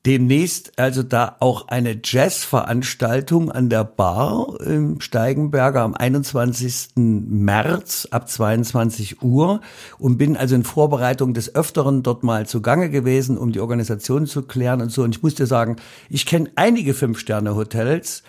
demnächst 0.07 0.79
also 0.79 1.03
da 1.03 1.37
auch 1.41 1.69
eine 1.69 2.01
Jazzveranstaltung 2.03 3.53
an 3.53 3.69
der 3.69 3.85
Bar 3.85 4.61
im 4.61 5.01
Steigenberger 5.01 5.83
am 5.83 5.95
21. 5.95 6.97
März 6.97 8.09
ab 8.11 8.29
22 8.29 9.23
Uhr 9.23 9.61
und 9.99 10.19
bin 10.19 10.37
also 10.37 10.55
in 10.55 10.65
Vorbereitung 10.65 11.35
des 11.35 11.55
Öfteren 11.55 12.03
dort 12.03 12.25
mal 12.25 12.47
zugange 12.47 12.91
gewesen, 12.91 13.39
um 13.39 13.53
die 13.53 13.61
Organisation 13.61 14.27
zu 14.27 14.43
klären 14.43 14.81
und 14.81 14.91
so. 14.91 15.03
Und 15.03 15.15
ich 15.15 15.23
muss 15.23 15.37
dir 15.37 15.47
sagen, 15.47 15.77
ich 16.09 16.27
kenne 16.27 16.51
einige 16.57 16.95
Fünf-Sterne-Hotels, 16.95 18.23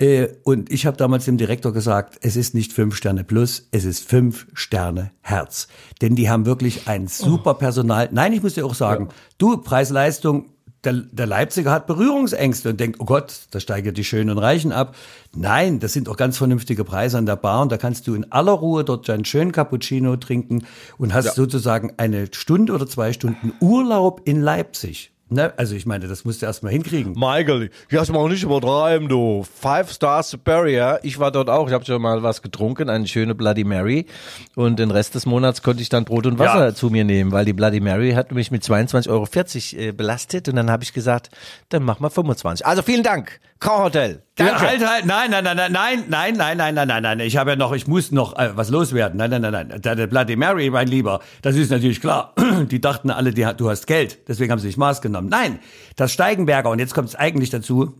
äh, 0.00 0.28
und 0.44 0.70
ich 0.70 0.86
habe 0.86 0.96
damals 0.96 1.24
dem 1.24 1.38
Direktor 1.38 1.72
gesagt, 1.72 2.18
es 2.22 2.36
ist 2.36 2.54
nicht 2.54 2.72
fünf 2.72 2.94
Sterne 2.94 3.24
plus, 3.24 3.68
es 3.72 3.84
ist 3.84 4.08
fünf 4.08 4.46
Sterne 4.54 5.10
Herz. 5.22 5.66
Denn 6.00 6.14
die 6.14 6.30
haben 6.30 6.46
wirklich 6.46 6.86
ein 6.86 7.08
super 7.08 7.54
Personal. 7.54 8.08
Nein, 8.12 8.32
ich 8.32 8.42
muss 8.42 8.54
dir 8.54 8.64
auch 8.64 8.76
sagen, 8.76 9.08
du, 9.38 9.56
Preis-Leistung, 9.56 10.50
der, 10.84 10.92
der 10.92 11.26
Leipziger 11.26 11.72
hat 11.72 11.86
Berührungsängste 11.86 12.70
und 12.70 12.80
denkt, 12.80 13.00
oh 13.00 13.04
Gott, 13.04 13.46
da 13.50 13.60
steigen 13.60 13.94
die 13.94 14.04
Schönen 14.04 14.30
und 14.30 14.38
Reichen 14.38 14.72
ab. 14.72 14.94
Nein, 15.34 15.80
das 15.80 15.92
sind 15.92 16.08
auch 16.08 16.16
ganz 16.16 16.38
vernünftige 16.38 16.84
Preise 16.84 17.18
an 17.18 17.26
der 17.26 17.36
Bar 17.36 17.62
und 17.62 17.72
da 17.72 17.76
kannst 17.76 18.06
du 18.06 18.14
in 18.14 18.30
aller 18.30 18.52
Ruhe 18.52 18.84
dort 18.84 19.08
deinen 19.08 19.24
schönen 19.24 19.52
Cappuccino 19.52 20.16
trinken 20.16 20.64
und 20.96 21.12
hast 21.12 21.34
sozusagen 21.34 21.94
eine 21.96 22.28
Stunde 22.32 22.72
oder 22.72 22.86
zwei 22.86 23.12
Stunden 23.12 23.52
Urlaub 23.60 24.22
in 24.24 24.40
Leipzig. 24.40 25.12
Ne? 25.30 25.52
Also 25.56 25.74
ich 25.74 25.84
meine, 25.86 26.08
das 26.08 26.24
musst 26.24 26.40
du 26.42 26.46
erst 26.46 26.62
mal 26.62 26.70
hinkriegen. 26.70 27.12
Michael, 27.12 27.70
ich 27.88 27.98
hast 27.98 28.10
mal 28.10 28.18
auch 28.18 28.28
nicht 28.28 28.42
übertreiben, 28.42 29.08
du. 29.08 29.44
Five 29.60 29.92
Star 29.92 30.22
Superior. 30.22 31.00
Ich 31.02 31.18
war 31.18 31.30
dort 31.30 31.50
auch. 31.50 31.68
Ich 31.68 31.74
habe 31.74 31.84
schon 31.84 32.00
mal 32.00 32.22
was 32.22 32.40
getrunken, 32.42 32.88
eine 32.88 33.06
schöne 33.06 33.34
Bloody 33.34 33.64
Mary. 33.64 34.06
Und 34.54 34.78
den 34.78 34.90
Rest 34.90 35.14
des 35.14 35.26
Monats 35.26 35.62
konnte 35.62 35.82
ich 35.82 35.88
dann 35.88 36.04
Brot 36.04 36.26
und 36.26 36.38
Wasser 36.38 36.66
Ja. 36.68 36.74
zu 36.74 36.88
mir 36.90 37.04
nehmen, 37.04 37.30
weil 37.32 37.44
die 37.44 37.52
Bloody 37.52 37.80
Mary 37.80 38.12
hat 38.12 38.32
mich 38.32 38.50
mit 38.50 38.62
22,40 38.62 39.08
Euro 39.10 39.88
äh, 39.88 39.92
belastet. 39.92 40.48
Und 40.48 40.56
dann 40.56 40.70
habe 40.70 40.82
ich 40.84 40.92
gesagt, 40.92 41.30
dann 41.68 41.82
mach 41.82 42.00
mal 42.00 42.10
25. 42.10 42.64
Also 42.66 42.82
vielen 42.82 43.02
Dank. 43.02 43.40
Kau 43.60 43.84
Hotel. 43.84 44.22
Danke. 44.36 44.52
Ja, 44.52 44.60
halt, 44.60 44.86
halt, 44.86 45.06
nein, 45.06 45.30
nein, 45.30 45.42
nein, 45.42 45.56
nein, 45.56 45.72
nein, 45.72 46.04
nein, 46.08 46.36
nein, 46.36 46.56
nein, 46.56 46.74
nein, 46.74 46.88
nein, 46.88 47.02
nein. 47.02 47.20
Ich 47.20 47.36
habe 47.36 47.50
ja 47.50 47.56
noch, 47.56 47.72
ich 47.72 47.88
muss 47.88 48.12
noch 48.12 48.38
äh, 48.38 48.50
was 48.54 48.70
loswerden. 48.70 49.18
Nein, 49.18 49.30
nein, 49.30 49.42
nein, 49.42 49.66
nein. 49.68 49.80
Deine 49.82 50.06
Bloody 50.06 50.36
Mary, 50.36 50.70
mein 50.70 50.86
Lieber, 50.86 51.20
das 51.42 51.56
ist 51.56 51.70
natürlich 51.70 52.00
klar. 52.00 52.34
Die 52.70 52.80
dachten 52.80 53.10
alle, 53.10 53.32
die, 53.32 53.46
du 53.56 53.68
hast 53.68 53.88
Geld, 53.88 54.28
deswegen 54.28 54.52
haben 54.52 54.60
sie 54.60 54.68
sich 54.68 54.76
Maß 54.76 55.00
genommen. 55.00 55.28
Nein, 55.28 55.58
das 55.96 56.12
Steigenberger, 56.12 56.70
und 56.70 56.78
jetzt 56.78 56.94
kommt 56.94 57.08
es 57.08 57.16
eigentlich 57.16 57.50
dazu, 57.50 57.94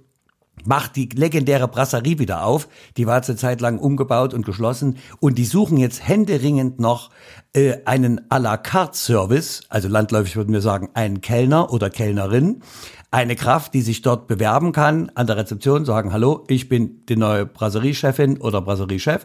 macht 0.66 0.96
die 0.96 1.08
legendäre 1.14 1.68
Brasserie 1.68 2.18
wieder 2.18 2.44
auf. 2.44 2.68
Die 2.96 3.06
war 3.06 3.22
zur 3.22 3.36
Zeit 3.36 3.60
lang 3.60 3.78
umgebaut 3.78 4.34
und 4.34 4.44
geschlossen. 4.44 4.96
Und 5.20 5.38
die 5.38 5.44
suchen 5.44 5.76
jetzt 5.76 6.06
händeringend 6.06 6.80
noch 6.80 7.10
äh, 7.52 7.78
einen 7.84 8.20
à 8.28 8.38
la 8.38 8.56
carte 8.56 8.96
Service. 8.96 9.62
Also 9.68 9.88
landläufig 9.88 10.36
würden 10.36 10.52
wir 10.52 10.60
sagen, 10.60 10.88
einen 10.94 11.20
Kellner 11.20 11.72
oder 11.72 11.90
Kellnerin. 11.90 12.62
Eine 13.10 13.36
Kraft, 13.36 13.72
die 13.72 13.80
sich 13.80 14.02
dort 14.02 14.26
bewerben 14.26 14.72
kann, 14.72 15.10
an 15.14 15.26
der 15.26 15.38
Rezeption 15.38 15.86
sagen, 15.86 16.12
hallo, 16.12 16.44
ich 16.48 16.68
bin 16.68 17.06
die 17.06 17.16
neue 17.16 17.46
Brasserie-Chefin 17.46 18.36
oder 18.36 18.60
Brasserie-Chef. 18.60 19.24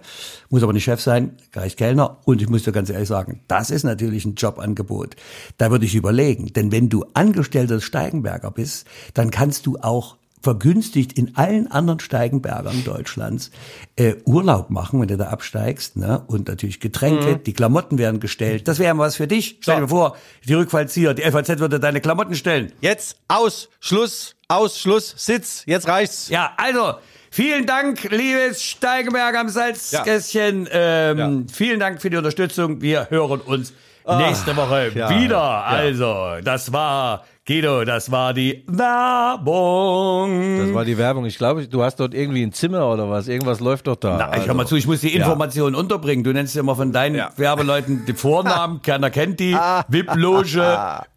Muss 0.49 0.63
aber 0.63 0.71
nicht 0.71 0.85
Chef 0.85 1.01
sein, 1.01 1.35
gleich 1.51 1.75
Kellner. 1.75 2.19
Und 2.23 2.41
ich 2.41 2.47
muss 2.47 2.63
dir 2.63 2.71
ganz 2.71 2.89
ehrlich 2.89 3.09
sagen, 3.09 3.41
das 3.49 3.71
ist 3.71 3.83
natürlich 3.83 4.23
ein 4.23 4.35
Jobangebot. 4.35 5.17
Da 5.57 5.69
würde 5.69 5.85
ich 5.85 5.95
überlegen. 5.95 6.53
Denn 6.53 6.71
wenn 6.71 6.87
du 6.87 7.03
Angestellter 7.13 7.81
Steigenberger 7.81 8.51
bist, 8.51 8.87
dann 9.15 9.31
kannst 9.31 9.65
du 9.65 9.77
auch 9.81 10.15
vergünstigt 10.43 11.13
in 11.13 11.35
allen 11.37 11.71
anderen 11.71 11.99
Steigenbergern 12.01 12.83
Deutschlands 12.83 13.49
äh, 13.95 14.15
Urlaub 14.25 14.69
machen, 14.69 14.99
wenn 15.01 15.07
du 15.07 15.15
da 15.17 15.27
absteigst, 15.29 15.95
ne? 15.95 16.21
Und 16.27 16.49
natürlich 16.49 16.81
Getränke, 16.81 17.37
die 17.37 17.53
Klamotten 17.53 17.97
werden 17.97 18.19
gestellt. 18.19 18.67
Das 18.67 18.77
wäre 18.77 18.93
mal 18.93 19.05
was 19.07 19.15
für 19.15 19.27
dich. 19.27 19.57
Stell 19.61 19.77
dir 19.77 19.81
So. 19.83 19.87
vor, 19.87 20.17
die 20.45 20.53
Rückfallzieher, 20.53 21.13
die 21.13 21.21
FAZ 21.23 21.59
würde 21.59 21.79
deine 21.79 22.01
Klamotten 22.01 22.35
stellen. 22.35 22.73
Jetzt 22.81 23.17
aus, 23.29 23.69
Schluss, 23.79 24.35
aus, 24.49 24.77
Schluss, 24.77 25.13
Sitz. 25.17 25.63
Jetzt 25.65 25.87
reicht's. 25.87 26.27
Ja, 26.27 26.51
also, 26.57 26.95
vielen 27.31 27.65
Dank, 27.65 28.03
liebes 28.11 28.61
Steigenberg 28.61 29.37
am 29.37 29.47
Salzkästchen. 29.49 30.67
Ähm, 30.71 31.47
Vielen 31.51 31.79
Dank 31.79 32.01
für 32.01 32.09
die 32.09 32.17
Unterstützung. 32.17 32.81
Wir 32.81 33.09
hören 33.09 33.39
uns 33.39 33.73
nächste 34.05 34.55
Woche 34.57 34.91
ja, 34.93 35.09
wieder. 35.09 35.37
ja. 35.37 35.61
Also, 35.63 36.41
das 36.43 36.73
war, 36.73 37.23
Guido, 37.45 37.83
das 37.83 38.09
war 38.09 38.33
die 38.33 38.63
Werbung. 38.67 40.59
Das 40.59 40.73
war 40.73 40.85
die 40.85 40.97
Werbung. 40.97 41.25
Ich 41.25 41.37
glaube, 41.37 41.67
du 41.67 41.83
hast 41.83 41.97
dort 41.99 42.13
irgendwie 42.13 42.41
ein 42.41 42.53
Zimmer 42.53 42.89
oder 42.89 43.09
was. 43.09 43.27
Irgendwas 43.27 43.59
läuft 43.59 43.87
doch 43.87 43.97
da. 43.97 44.15
Na, 44.31 44.37
ich 44.37 44.47
hör 44.47 44.53
mal 44.53 44.65
zu, 44.65 44.77
ich 44.77 44.87
muss 44.87 45.01
die 45.01 45.13
Informationen 45.13 45.75
unterbringen. 45.75 46.23
Du 46.23 46.31
nennst 46.31 46.55
ja 46.55 46.61
immer 46.61 46.77
von 46.77 46.93
deinen 46.93 47.15
Ja. 47.15 47.31
Werbeleuten 47.35 48.05
die 48.05 48.13
Vornamen, 48.13 48.81
keiner 48.83 49.09
kennt 49.09 49.41
die, 49.41 49.53
VIP-Loge, 49.89 50.61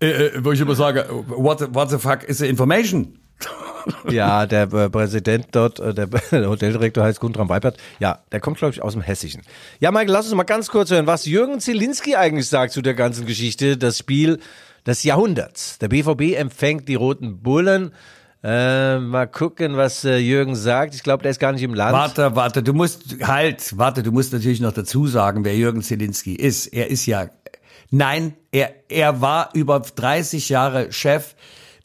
äh, 0.01 0.07
äh, 0.07 0.45
wo 0.45 0.51
ich 0.51 0.61
immer 0.61 0.75
sage, 0.75 1.07
what, 1.29 1.61
the- 1.61 1.67
what 1.71 1.91
the 1.91 1.99
fuck 1.99 2.25
is 2.25 2.39
the 2.39 2.49
information? 2.49 3.21
Ja, 4.11 4.47
der 4.47 4.63
äh, 4.73 4.91
Präsident 4.91 5.47
dort, 5.53 5.79
äh, 5.79 5.95
der, 5.95 6.07
der 6.33 6.49
Hoteldirektor 6.49 7.05
heißt 7.05 7.21
Guntram 7.21 7.49
Weipert. 7.49 7.77
Ja, 8.01 8.19
der 8.33 8.41
kommt, 8.41 8.59
glaube 8.59 8.75
ich, 8.75 8.83
aus 8.83 8.95
dem 8.95 9.03
Hessischen. 9.03 9.43
Ja, 9.79 9.93
Michael, 9.93 10.11
lass 10.11 10.27
uns 10.27 10.35
mal 10.35 10.43
ganz 10.43 10.69
kurz 10.71 10.91
hören, 10.91 11.07
was 11.07 11.25
Jürgen 11.25 11.61
Zielinski 11.61 12.17
eigentlich 12.17 12.49
sagt 12.49 12.73
zu 12.73 12.83
der 12.83 12.95
ganzen 12.95 13.27
Geschichte. 13.27 13.77
Das 13.77 13.99
Spiel 13.99 14.41
des 14.87 15.03
Jahrhunderts. 15.03 15.79
Der 15.79 15.89
BVB 15.89 16.37
empfängt 16.37 16.89
die 16.89 16.95
Roten 16.95 17.43
Bullen. 17.43 17.93
Äh, 18.43 18.99
mal 18.99 19.27
gucken, 19.27 19.77
was 19.77 20.05
äh, 20.05 20.19
Jürgen 20.19 20.55
sagt. 20.55 20.95
Ich 20.95 21.03
glaube, 21.03 21.23
der 21.23 21.31
ist 21.33 21.41
gar 21.41 21.53
nicht 21.53 21.63
im 21.63 21.75
Land. 21.75 21.93
Warte, 21.93 22.37
warte, 22.37 22.63
du 22.63 22.75
musst, 22.75 23.17
halt, 23.23 23.77
warte, 23.77 24.03
du 24.03 24.13
musst 24.13 24.33
natürlich 24.33 24.61
noch 24.61 24.73
dazu 24.73 25.07
sagen, 25.09 25.45
wer 25.45 25.57
Jürgen 25.57 25.83
Zielinski 25.83 26.35
ist. 26.35 26.67
Er 26.69 26.89
ist 26.89 27.07
ja, 27.07 27.29
nein, 27.91 28.35
er, 28.53 28.73
er 28.89 29.21
war 29.21 29.51
über 29.55 29.81
30 29.81 30.49
Jahre 30.49 30.93
Chef 30.93 31.35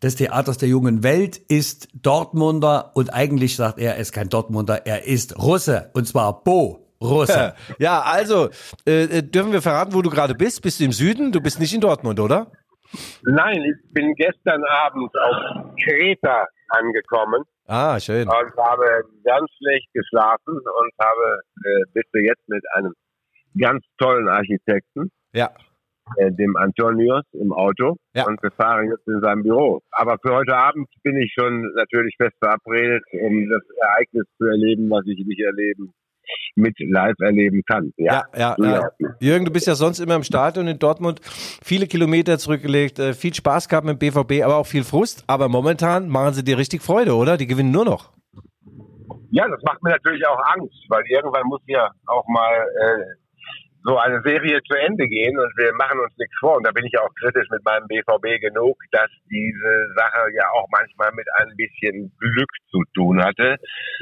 des 0.04 0.16
Theaters 0.16 0.58
der 0.58 0.70
jungen 0.70 1.04
Welt, 1.04 1.38
ist 1.38 1.88
Dortmunder 1.94 2.92
und 2.96 3.14
eigentlich 3.14 3.56
sagt 3.56 3.80
er, 3.80 3.96
er 3.96 4.02
ist 4.02 4.12
kein 4.12 4.30
Dortmunder, 4.30 4.86
er 4.86 5.06
ist 5.06 5.38
Russe 5.38 5.90
und 5.94 6.08
zwar 6.08 6.44
Bo 6.44 6.82
Russe. 7.02 7.54
Ja, 7.80 8.02
also, 8.02 8.50
äh, 8.86 9.04
äh, 9.04 9.24
dürfen 9.24 9.52
wir 9.52 9.62
verraten, 9.62 9.94
wo 9.94 10.02
du 10.02 10.10
gerade 10.10 10.36
bist? 10.36 10.62
Bist 10.62 10.80
du 10.80 10.84
im 10.84 10.92
Süden? 10.92 11.32
Du 11.32 11.42
bist 11.42 11.60
nicht 11.60 11.74
in 11.74 11.82
Dortmund, 11.82 12.20
oder? 12.20 12.52
Nein, 13.24 13.62
ich 13.64 13.94
bin 13.94 14.14
gestern 14.16 14.64
Abend 14.66 15.12
auf 15.20 15.76
Kreta 15.84 16.48
angekommen 16.70 17.44
Ah, 17.68 18.00
schön. 18.00 18.28
und 18.28 18.58
habe 18.58 19.04
ganz 19.24 19.50
schlecht 19.58 19.88
geschlafen 19.94 20.54
und 20.56 20.92
habe 21.00 21.40
äh, 21.64 21.84
bitte 21.94 22.20
jetzt 22.20 22.48
mit 22.48 22.64
einem 22.76 22.94
ganz 23.60 23.84
tollen 23.98 24.28
Architekten, 24.30 25.10
Ja. 25.34 25.50
äh, 26.18 26.32
dem 26.32 26.56
Antonius, 26.58 27.24
im 27.34 27.54
Auto 27.54 27.98
Ja. 28.16 28.26
und 28.26 28.42
wir 28.44 28.52
fahren 28.52 28.90
jetzt 28.90 29.08
in 29.08 29.20
sein 29.22 29.44
Büro. 29.44 29.82
Aber 29.92 30.18
für 30.22 30.34
heute 30.36 30.56
Abend 30.56 30.88
bin 31.04 31.18
ich 31.18 31.34
schon 31.34 31.72
natürlich 31.76 32.16
fest 32.18 32.36
verabredet, 32.40 33.04
um 33.22 33.50
das 33.50 33.62
Ereignis 33.82 34.26
zu 34.38 34.46
erleben, 34.46 34.90
was 34.90 35.06
ich 35.08 35.26
nicht 35.26 35.42
erleben, 35.42 35.94
mit 36.56 36.76
live 36.80 37.16
erleben 37.20 37.62
kann. 37.66 37.94
Ja, 37.98 38.24
Ja, 38.36 38.56
ja, 38.60 38.90
ja. 39.00 39.10
Jürgen, 39.20 39.46
du 39.46 39.52
bist 39.52 39.68
ja 39.68 39.76
sonst 39.76 40.00
immer 40.00 40.16
im 40.16 40.24
Stadion 40.24 40.68
in 40.68 40.80
Dortmund, 40.80 41.22
viele 41.64 41.88
Kilometer 41.88 42.38
zurückgelegt, 42.38 43.00
äh, 43.00 43.14
viel 43.14 43.34
Spaß 43.34 43.70
gehabt 43.70 43.86
mit 43.86 44.02
dem 44.02 44.14
BVB, 44.14 44.44
aber 44.44 44.58
auch 44.58 44.68
viel 44.68 44.84
Frust. 44.84 45.24
Aber 45.28 45.50
momentan 45.50 46.10
machen 46.10 46.34
sie 46.34 46.44
dir 46.44 46.58
richtig 46.58 46.82
Freude, 46.82 47.16
oder? 47.16 47.38
Die 47.38 47.48
gewinnen 47.48 47.72
nur 47.72 47.86
noch. 47.86 48.12
Ja, 49.32 49.48
das 49.48 49.62
macht 49.64 49.82
mir 49.82 49.92
natürlich 49.92 50.26
auch 50.28 50.40
Angst, 50.56 50.86
weil 50.90 51.04
irgendwann 51.08 51.48
muss 51.48 51.62
ja 51.66 51.90
auch 52.06 52.28
mal 52.28 52.54
äh, 52.54 53.22
so 53.84 53.98
eine 53.98 54.22
Serie 54.24 54.62
zu 54.64 54.78
Ende 54.78 55.08
gehen 55.08 55.38
und 55.40 55.52
wir 55.58 55.74
machen 55.74 56.00
uns 56.00 56.16
nichts 56.18 56.36
vor. 56.40 56.58
Und 56.58 56.66
da 56.66 56.72
bin 56.72 56.86
ich 56.86 56.98
auch 57.00 57.10
kritisch 57.16 57.48
mit 57.50 57.64
meinem 57.66 57.88
BVB 57.88 58.42
genug, 58.42 58.78
dass 58.92 59.10
diese 59.30 59.94
Sache 59.96 60.32
ja 60.36 60.50
auch 60.52 60.68
manchmal 60.72 61.12
mit 61.14 61.28
ein 61.38 61.56
bisschen 61.56 62.12
Glück 62.20 62.50
zu 62.70 62.84
tun 62.94 63.24
hatte. 63.24 63.58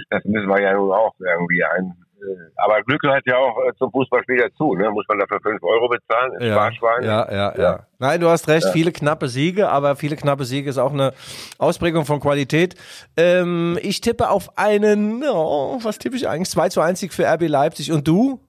Das 0.10 0.24
müssen 0.26 0.50
wir 0.50 0.62
ja 0.62 0.74
nun 0.74 0.92
auch 0.92 1.14
irgendwie 1.20 1.64
ein. 1.64 1.94
Äh, 2.22 2.52
aber 2.58 2.82
Glück 2.84 3.02
gehört 3.02 3.26
ja 3.26 3.38
auch 3.38 3.58
äh, 3.66 3.74
zum 3.78 3.92
Fußballspiel 3.92 4.38
dazu. 4.38 4.76
Ne? 4.76 4.90
Muss 4.92 5.06
man 5.08 5.20
dafür 5.20 5.40
fünf 5.42 5.62
Euro 5.64 5.88
bezahlen? 5.90 6.34
Ein 6.40 6.52
Sparschwein? 6.52 7.04
ja, 7.04 7.32
ja, 7.32 7.58
ja. 7.58 7.86
Nein, 7.98 8.22
du 8.22 8.30
hast 8.30 8.48
recht, 8.48 8.68
viele 8.74 8.92
knappe 8.92 9.28
Siege, 9.28 9.70
aber 9.70 9.96
viele 9.96 10.16
knappe 10.16 10.46
Siege 10.46 10.70
ist 10.70 10.78
auch 10.78 10.94
eine 10.94 11.14
Ausprägung 11.58 12.06
von 12.06 12.20
Qualität. 12.20 12.76
Ähm, 13.18 13.78
ich 13.82 14.02
tippe 14.02 14.30
auf 14.30 14.58
einen, 14.58 15.24
oh, 15.24 15.80
was 15.84 15.98
tippe 16.00 16.16
ich 16.16 16.28
eigentlich? 16.28 16.50
2 16.50 16.70
zu 16.70 16.82
1 16.82 17.00
Sieg 17.00 17.14
für 17.14 17.26
RB 17.26 17.48
Leipzig. 17.48 17.92
Und 17.92 18.08
du? 18.08 18.40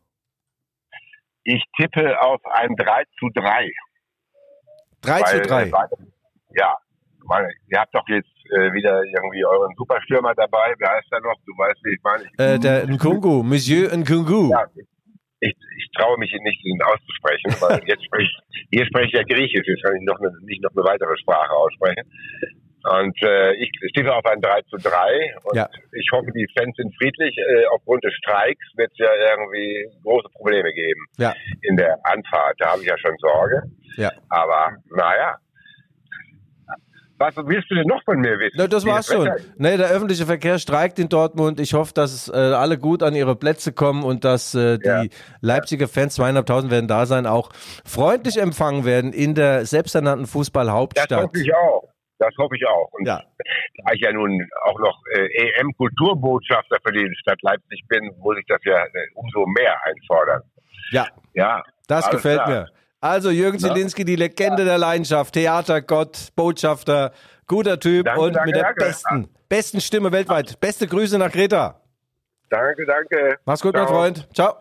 Ich 1.44 1.64
tippe 1.76 2.20
auf 2.20 2.40
ein 2.52 2.76
3 2.76 3.04
zu 3.18 3.28
3. 3.34 3.70
3 5.02 5.22
zu 5.22 5.36
Weil, 5.36 5.46
3. 5.46 5.62
äh, 5.64 5.70
Ja, 6.52 6.76
meine, 7.30 7.48
ihr 7.70 7.78
habt 7.80 7.94
doch 7.94 8.06
jetzt 8.08 8.28
äh, 8.52 8.72
wieder 8.74 9.02
irgendwie 9.02 9.44
euren 9.46 9.72
Superstürmer 9.76 10.34
dabei. 10.34 10.74
Wer 10.78 10.90
heißt 10.90 11.08
er 11.12 11.20
noch? 11.20 11.38
Du 11.46 11.52
weißt, 11.56 11.80
wie 11.84 11.94
ich 11.94 12.02
meine. 12.02 12.24
Ich, 12.24 12.38
Äh, 12.38 12.58
der 12.58 12.86
Nkungu, 12.86 13.42
Monsieur 13.42 13.88
Nkungu. 13.96 14.50
ja, 14.50 14.66
ich, 15.42 15.56
ich 15.78 15.86
traue 15.96 16.18
mich 16.18 16.30
nicht, 16.42 16.64
ihn 16.66 16.82
auszusprechen, 16.82 17.50
weil 17.62 17.80
jetzt 17.86 18.04
spreche 18.04 18.28
hier 18.70 18.84
spreche 18.86 19.06
ich 19.06 19.12
ja 19.14 19.22
Griechisch, 19.22 19.66
jetzt 19.66 19.82
kann 19.82 19.96
ich 19.96 20.02
noch 20.02 20.18
eine, 20.20 20.30
nicht 20.44 20.62
noch 20.62 20.70
eine 20.76 20.84
weitere 20.84 21.16
Sprache 21.16 21.52
aussprechen. 21.54 22.04
Und 22.82 23.16
äh, 23.22 23.52
ich 23.60 23.70
stehe 23.90 24.10
auf 24.14 24.24
ein 24.24 24.40
3 24.40 24.62
zu 24.70 24.76
3 24.78 25.34
und 25.44 25.54
Ja. 25.56 25.68
ich 25.92 26.08
hoffe, 26.12 26.30
die 26.32 26.46
Fans 26.56 26.74
sind 26.76 26.94
friedlich. 26.96 27.36
Äh, 27.36 27.66
aufgrund 27.72 28.02
des 28.04 28.14
Streiks 28.14 28.64
wird 28.76 28.90
es 28.92 28.98
ja 28.98 29.10
irgendwie 29.32 29.86
große 30.02 30.28
Probleme 30.32 30.72
geben 30.72 31.04
Ja, 31.18 31.34
in 31.62 31.76
der 31.76 31.98
Anfahrt. 32.04 32.56
Da 32.58 32.72
habe 32.72 32.80
ich 32.82 32.88
ja 32.88 32.96
schon 32.98 33.14
Sorge. 33.18 33.62
ja. 33.96 34.10
Aber 34.30 34.76
naja. 34.96 35.36
Was 37.22 37.36
willst 37.36 37.70
du 37.70 37.74
denn 37.74 37.86
noch 37.86 38.02
von 38.04 38.18
mir 38.18 38.38
wissen? 38.38 38.54
Na, 38.56 38.66
das 38.66 38.86
war's 38.86 39.06
schon. 39.06 39.28
Nee, 39.58 39.76
der 39.76 39.88
öffentliche 39.90 40.24
Verkehr 40.24 40.58
streikt 40.58 40.98
in 40.98 41.10
Dortmund. 41.10 41.60
Ich 41.60 41.74
hoffe, 41.74 41.92
dass 41.92 42.28
äh, 42.28 42.32
alle 42.34 42.78
gut 42.78 43.02
an 43.02 43.14
ihre 43.14 43.36
Plätze 43.36 43.72
kommen 43.74 44.04
und 44.04 44.24
dass 44.24 44.54
äh, 44.54 44.78
die 44.78 44.86
Ja. 44.88 45.02
Leipziger 45.42 45.86
Fans, 45.86 46.14
zweieinhalbtausend 46.14 46.72
werden 46.72 46.88
da 46.88 47.04
sein, 47.04 47.26
auch 47.26 47.50
freundlich 47.84 48.38
empfangen 48.40 48.86
werden 48.86 49.12
in 49.12 49.34
der 49.34 49.66
selbsternannten 49.66 50.22
Das 50.24 50.32
Fußballhauptstadt. 50.32 51.12
hoffe 51.22 51.40
ich 51.42 51.54
auch. 51.54 51.84
Das 52.18 52.34
hoffe 52.38 52.56
ich 52.56 52.66
auch. 52.66 52.88
Und 52.92 53.06
Ja. 53.06 53.22
da 53.84 53.92
ich 53.92 54.00
ja 54.00 54.12
nun 54.12 54.46
auch 54.64 54.78
noch 54.78 54.98
äh, 55.14 55.26
EM-Kulturbotschafter 55.60 56.78
für 56.82 56.92
die 56.92 57.14
Stadt 57.20 57.40
Leipzig 57.42 57.82
bin, 57.88 58.10
muss 58.18 58.38
ich 58.38 58.46
das 58.46 58.60
ja 58.64 58.82
äh, 58.82 58.88
umso 59.14 59.44
mehr 59.46 59.76
einfordern. 59.84 60.42
Ja, 60.90 61.06
Ja. 61.34 61.62
das 61.86 62.04
alles 62.06 62.16
gefällt 62.16 62.44
klar. 62.44 62.48
mir. 62.48 62.68
Also 63.00 63.30
Jürgen 63.30 63.58
Zielinski, 63.58 64.04
die 64.04 64.16
Legende 64.16 64.64
der 64.64 64.76
Leidenschaft, 64.76 65.32
Theatergott, 65.34 66.28
Botschafter, 66.36 67.12
guter 67.46 67.80
Typ 67.80 68.04
Danke, 68.04 68.20
und 68.20 68.32
danke, 68.34 68.46
mit 68.48 68.56
der 68.56 68.62
danke. 68.64 68.84
besten, 68.84 69.28
besten 69.48 69.80
Stimme 69.80 70.12
weltweit. 70.12 70.60
Beste 70.60 70.86
Grüße 70.86 71.18
nach 71.18 71.32
Greta. 71.32 71.80
Danke, 72.50 72.84
danke. 72.84 73.38
Mach's 73.44 73.62
gut, 73.62 73.74
mein 73.74 73.86
Ciao. 73.86 73.96
Freund. 73.96 74.28
Ciao. 74.34 74.56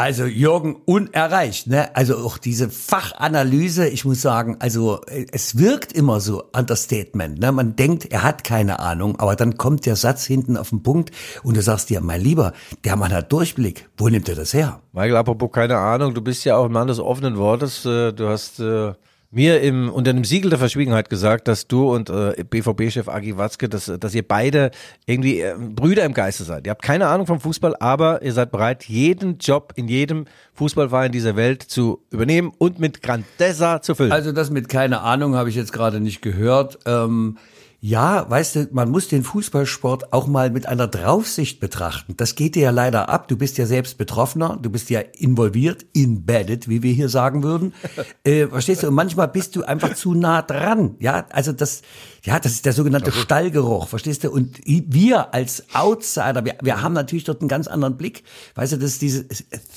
Also 0.00 0.24
Jürgen, 0.24 0.76
unerreicht, 0.86 1.66
ne? 1.66 1.94
Also 1.94 2.16
auch 2.16 2.38
diese 2.38 2.70
Fachanalyse, 2.70 3.86
ich 3.86 4.06
muss 4.06 4.22
sagen, 4.22 4.56
also 4.58 5.02
äh, 5.02 5.26
es 5.30 5.58
wirkt 5.58 5.92
immer 5.92 6.20
so 6.20 6.42
Understatement, 6.56 7.38
ne? 7.38 7.52
Man 7.52 7.76
denkt, 7.76 8.10
er 8.10 8.22
hat 8.22 8.42
keine 8.42 8.80
Ahnung, 8.80 9.20
aber 9.20 9.36
dann 9.36 9.58
kommt 9.58 9.84
der 9.84 9.96
Satz 9.96 10.24
hinten 10.24 10.56
auf 10.56 10.70
den 10.70 10.82
Punkt 10.82 11.10
und 11.42 11.54
du 11.54 11.60
sagst 11.60 11.90
dir, 11.90 12.00
mein 12.00 12.22
Lieber, 12.22 12.54
der 12.84 12.96
Mann 12.96 13.12
hat 13.12 13.30
Durchblick. 13.30 13.90
Wo 13.98 14.08
nimmt 14.08 14.26
er 14.30 14.36
das 14.36 14.54
her? 14.54 14.80
Michael, 14.94 15.16
apropos 15.16 15.52
keine 15.52 15.76
Ahnung, 15.76 16.14
du 16.14 16.22
bist 16.22 16.46
ja 16.46 16.56
auch 16.56 16.64
ein 16.64 16.72
Mann 16.72 16.88
des 16.88 16.98
offenen 16.98 17.36
Wortes. 17.36 17.84
Äh, 17.84 18.14
Du 18.14 18.26
hast 18.26 18.58
äh, 18.58 18.94
mir 19.30 19.60
im, 19.60 19.88
unter 19.90 20.12
dem 20.12 20.24
Siegel 20.24 20.50
der 20.50 20.58
Verschwiegenheit 20.58 21.08
gesagt, 21.08 21.46
dass 21.46 21.68
du 21.68 21.94
und 21.94 22.10
äh, 22.10 22.42
BVB-Chef 22.42 23.08
Agi 23.08 23.36
Watzke, 23.36 23.68
dass, 23.68 23.86
dass 23.98 24.14
ihr 24.14 24.26
beide 24.26 24.72
irgendwie 25.06 25.40
äh, 25.40 25.54
Brüder 25.56 26.04
im 26.04 26.14
Geiste 26.14 26.42
seid. 26.42 26.66
Ihr 26.66 26.70
habt 26.70 26.82
keine 26.82 27.06
Ahnung 27.06 27.26
vom 27.26 27.38
Fußball, 27.38 27.76
aber 27.78 28.22
ihr 28.22 28.32
seid 28.32 28.50
bereit, 28.50 28.84
jeden 28.84 29.38
Job 29.38 29.72
in 29.76 29.86
jedem 29.86 30.26
Fußballverein 30.54 31.12
dieser 31.12 31.36
Welt 31.36 31.62
zu 31.62 32.02
übernehmen 32.10 32.52
und 32.58 32.80
mit 32.80 33.02
Grandezza 33.02 33.80
zu 33.82 33.94
füllen. 33.94 34.10
Also 34.10 34.32
das 34.32 34.50
mit 34.50 34.68
keine 34.68 35.00
Ahnung 35.02 35.36
habe 35.36 35.48
ich 35.48 35.54
jetzt 35.54 35.72
gerade 35.72 36.00
nicht 36.00 36.22
gehört. 36.22 36.80
Ähm, 36.86 37.38
ja, 37.82 38.28
weißt 38.28 38.56
du, 38.56 38.68
man 38.72 38.90
muss 38.90 39.08
den 39.08 39.24
Fußballsport 39.24 40.12
auch 40.12 40.26
mal 40.26 40.50
mit 40.50 40.66
einer 40.66 40.86
Draufsicht 40.86 41.60
betrachten. 41.60 42.14
Das 42.18 42.34
geht 42.34 42.54
dir 42.54 42.64
ja 42.64 42.70
leider 42.70 43.08
ab. 43.08 43.26
Du 43.26 43.38
bist 43.38 43.56
ja 43.56 43.64
selbst 43.64 43.96
Betroffener, 43.96 44.58
du 44.60 44.68
bist 44.68 44.90
ja 44.90 45.00
involviert, 45.00 45.86
embedded, 45.94 46.68
wie 46.68 46.82
wir 46.82 46.92
hier 46.92 47.08
sagen 47.08 47.42
würden. 47.42 47.72
äh, 48.24 48.46
verstehst 48.48 48.82
du? 48.82 48.88
Und 48.88 48.94
manchmal 48.94 49.28
bist 49.28 49.56
du 49.56 49.64
einfach 49.64 49.94
zu 49.94 50.12
nah 50.12 50.42
dran. 50.42 50.96
Ja, 50.98 51.26
also 51.30 51.52
das, 51.52 51.80
ja, 52.22 52.38
das 52.38 52.52
ist 52.52 52.66
der 52.66 52.74
sogenannte 52.74 53.12
Stallgeruch, 53.12 53.88
verstehst 53.88 54.24
du? 54.24 54.30
Und 54.30 54.60
wir 54.66 55.32
als 55.32 55.64
Outsider, 55.72 56.44
wir, 56.44 56.58
wir 56.60 56.82
haben 56.82 56.92
natürlich 56.92 57.24
dort 57.24 57.40
einen 57.40 57.48
ganz 57.48 57.66
anderen 57.66 57.96
Blick. 57.96 58.24
Weißt 58.56 58.72
du, 58.72 58.76
das 58.76 58.90
ist 58.92 59.02
dieses 59.02 59.24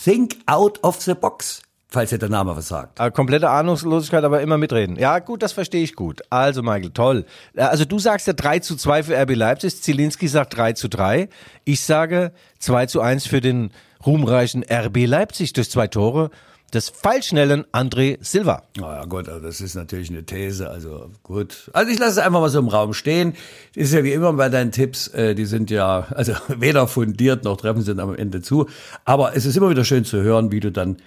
Think 0.04 0.40
out 0.46 0.84
of 0.84 1.02
the 1.02 1.14
box. 1.14 1.62
Falls 1.94 2.10
dir 2.10 2.18
der 2.18 2.30
Name 2.30 2.56
was 2.58 2.70
sagt. 2.70 3.00
Äh, 3.00 3.12
komplette 3.12 3.52
Ahnungslosigkeit, 3.52 4.24
aber 4.24 4.42
immer 4.42 4.58
mitreden. 4.58 4.96
Ja, 4.96 5.20
gut, 5.20 5.44
das 5.44 5.52
verstehe 5.52 5.84
ich 5.84 5.96
gut. 5.96 6.22
Also, 6.32 6.64
Michael, 6.64 6.90
toll. 6.90 7.24
Äh, 7.54 7.62
Also, 7.62 7.86
du 7.86 8.00
sagst 8.00 8.26
ja 8.26 8.34
3 8.34 8.60
zu 8.60 8.76
2 8.76 9.04
für 9.04 9.16
RB 9.16 9.36
Leipzig, 9.36 9.80
Zielinski 9.80 10.28
sagt 10.28 10.58
3 10.58 10.74
zu 10.74 10.88
3. 10.90 11.30
Ich 11.66 11.82
sage 11.82 12.32
2 12.58 12.88
zu 12.88 13.00
1 13.02 13.28
für 13.28 13.42
den 13.42 13.70
ruhmreichen 14.04 14.64
RB 14.68 15.06
Leipzig 15.06 15.54
durch 15.54 15.70
zwei 15.70 15.86
Tore 15.86 16.32
des 16.74 16.90
pfeilschnellen 16.90 17.64
André 17.72 18.18
Silva. 18.22 18.64
Naja, 18.78 19.06
gut, 19.06 19.30
also 19.30 19.46
das 19.46 19.62
ist 19.62 19.76
natürlich 19.76 20.10
eine 20.10 20.26
These, 20.26 20.68
also 20.72 21.12
gut. 21.22 21.70
Also 21.74 21.92
ich 21.92 22.00
lasse 22.00 22.14
es 22.20 22.26
einfach 22.26 22.40
mal 22.40 22.50
so 22.50 22.58
im 22.58 22.70
Raum 22.70 22.96
stehen. 22.96 23.36
Ist 23.76 23.94
ja 23.94 24.04
wie 24.04 24.14
immer 24.14 24.34
bei 24.34 24.50
deinen 24.50 24.72
Tipps, 24.72 25.10
äh, 25.10 25.36
die 25.36 25.46
sind 25.46 25.70
ja 25.70 26.08
also 26.10 26.34
weder 26.48 26.88
fundiert 26.88 27.44
noch 27.44 27.58
treffen 27.58 27.84
sind 27.84 28.00
am 28.00 28.16
Ende 28.16 28.42
zu. 28.42 28.68
Aber 29.06 29.36
es 29.36 29.46
ist 29.46 29.56
immer 29.56 29.70
wieder 29.70 29.86
schön 29.86 30.06
zu 30.06 30.24
hören, 30.24 30.52
wie 30.52 30.60
du 30.60 30.72
dann 30.72 30.98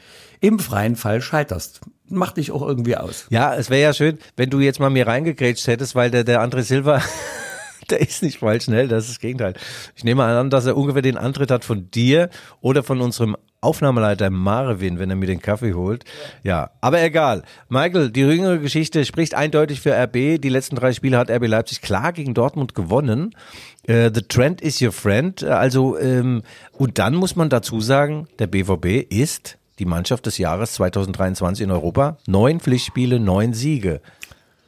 im 0.40 0.58
freien 0.58 0.96
Fall 0.96 1.20
scheiterst. 1.20 1.80
Macht 2.08 2.36
dich 2.36 2.52
auch 2.52 2.62
irgendwie 2.62 2.96
aus. 2.96 3.26
Ja, 3.30 3.54
es 3.54 3.70
wäre 3.70 3.82
ja 3.82 3.92
schön, 3.92 4.18
wenn 4.36 4.50
du 4.50 4.60
jetzt 4.60 4.78
mal 4.78 4.90
mir 4.90 5.06
reingegrätscht 5.06 5.66
hättest, 5.66 5.94
weil 5.94 6.10
der, 6.10 6.24
der 6.24 6.40
André 6.40 6.62
Silva, 6.62 7.02
der 7.90 8.00
ist 8.00 8.22
nicht 8.22 8.38
pfeilschnell, 8.38 8.88
das 8.88 9.04
ist 9.04 9.10
das 9.12 9.20
Gegenteil. 9.20 9.54
Ich 9.94 10.04
nehme 10.04 10.24
an, 10.24 10.50
dass 10.50 10.66
er 10.66 10.76
ungefähr 10.76 11.02
den 11.02 11.16
Antritt 11.16 11.50
hat 11.50 11.64
von 11.64 11.90
dir 11.90 12.30
oder 12.60 12.82
von 12.82 13.00
unserem 13.00 13.36
Aufnahmeleiter 13.60 14.30
Marevin, 14.30 14.98
wenn 14.98 15.10
er 15.10 15.16
mir 15.16 15.26
den 15.26 15.40
Kaffee 15.40 15.74
holt. 15.74 16.04
Ja, 16.44 16.70
aber 16.80 17.02
egal. 17.02 17.42
Michael, 17.68 18.10
die 18.10 18.20
jüngere 18.20 18.58
Geschichte 18.58 19.04
spricht 19.04 19.34
eindeutig 19.34 19.80
für 19.80 19.92
RB. 19.92 20.40
Die 20.40 20.48
letzten 20.48 20.76
drei 20.76 20.92
Spiele 20.92 21.18
hat 21.18 21.30
RB 21.30 21.48
Leipzig 21.48 21.82
klar 21.82 22.12
gegen 22.12 22.34
Dortmund 22.34 22.74
gewonnen. 22.74 23.34
Äh, 23.82 24.10
the 24.14 24.22
trend 24.22 24.60
is 24.60 24.80
your 24.80 24.92
friend. 24.92 25.42
Also, 25.42 25.98
ähm, 25.98 26.42
und 26.72 26.98
dann 26.98 27.14
muss 27.14 27.34
man 27.34 27.48
dazu 27.48 27.80
sagen, 27.80 28.28
der 28.38 28.46
BVB 28.46 29.12
ist 29.12 29.58
die 29.78 29.84
Mannschaft 29.84 30.26
des 30.26 30.38
Jahres 30.38 30.72
2023 30.74 31.64
in 31.64 31.70
Europa. 31.70 32.18
Neun 32.26 32.60
Pflichtspiele, 32.60 33.20
neun 33.20 33.52
Siege. 33.54 34.00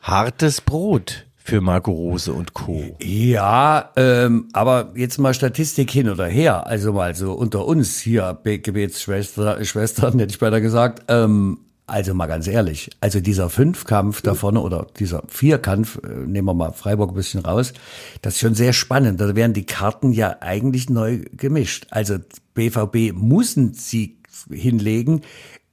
Hartes 0.02 0.60
Brot 0.60 1.26
für 1.36 1.60
Marco 1.60 1.90
Rose 1.90 2.32
und 2.32 2.52
Co. 2.54 2.94
Ja, 3.02 3.90
ähm, 3.96 4.48
aber 4.52 4.92
jetzt 4.94 5.18
mal 5.18 5.32
Statistik 5.32 5.90
hin 5.90 6.08
oder 6.10 6.26
her. 6.26 6.66
Also 6.66 6.92
mal 6.92 7.14
so 7.14 7.32
unter 7.32 7.64
uns 7.66 7.98
hier, 7.98 8.34
Be- 8.42 8.58
Gebetsschwester, 8.58 9.64
Schwestern, 9.64 10.18
hätte 10.18 10.32
ich 10.32 10.38
beinahe 10.38 10.60
gesagt. 10.60 11.04
Ähm, 11.08 11.60
also 11.86 12.12
mal 12.12 12.26
ganz 12.26 12.46
ehrlich, 12.46 12.90
also 13.00 13.18
dieser 13.20 13.48
Fünfkampf 13.48 14.20
da 14.20 14.34
vorne 14.34 14.60
oder 14.60 14.86
dieser 14.98 15.22
Vierkampf, 15.28 15.98
äh, 16.04 16.26
nehmen 16.26 16.46
wir 16.48 16.52
mal 16.52 16.72
Freiburg 16.72 17.12
ein 17.12 17.14
bisschen 17.14 17.40
raus, 17.40 17.72
das 18.20 18.34
ist 18.34 18.40
schon 18.40 18.54
sehr 18.54 18.74
spannend. 18.74 19.18
Da 19.18 19.34
werden 19.34 19.54
die 19.54 19.64
Karten 19.64 20.12
ja 20.12 20.36
eigentlich 20.40 20.90
neu 20.90 21.20
gemischt. 21.32 21.86
Also 21.90 22.18
BVB 22.52 23.14
muss 23.14 23.56
einen 23.56 23.72
Sieg 23.72 24.17
hinlegen. 24.50 25.22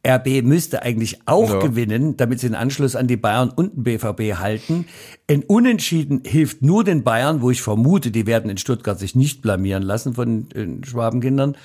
RB 0.07 0.43
müsste 0.43 0.83
eigentlich 0.83 1.19
auch 1.25 1.49
Ja. 1.51 1.59
gewinnen, 1.59 2.15
damit 2.15 2.39
sie 2.39 2.47
den 2.47 2.55
Anschluss 2.55 2.95
an 2.95 3.07
die 3.07 3.17
Bayern 3.17 3.49
und 3.49 3.73
den 3.75 3.83
BVB 3.83 4.37
halten. 4.37 4.85
Ein 5.27 5.41
Unentschieden 5.43 6.21
hilft 6.23 6.61
nur 6.61 6.83
den 6.83 7.03
Bayern, 7.03 7.41
wo 7.41 7.49
ich 7.49 7.61
vermute, 7.63 8.11
die 8.11 8.27
werden 8.27 8.51
in 8.51 8.57
Stuttgart 8.57 8.99
sich 8.99 9.15
nicht 9.15 9.41
blamieren 9.41 9.81
lassen 9.81 10.13
von 10.13 10.47
den 10.49 10.83
Schwabenkindern. 10.83 11.57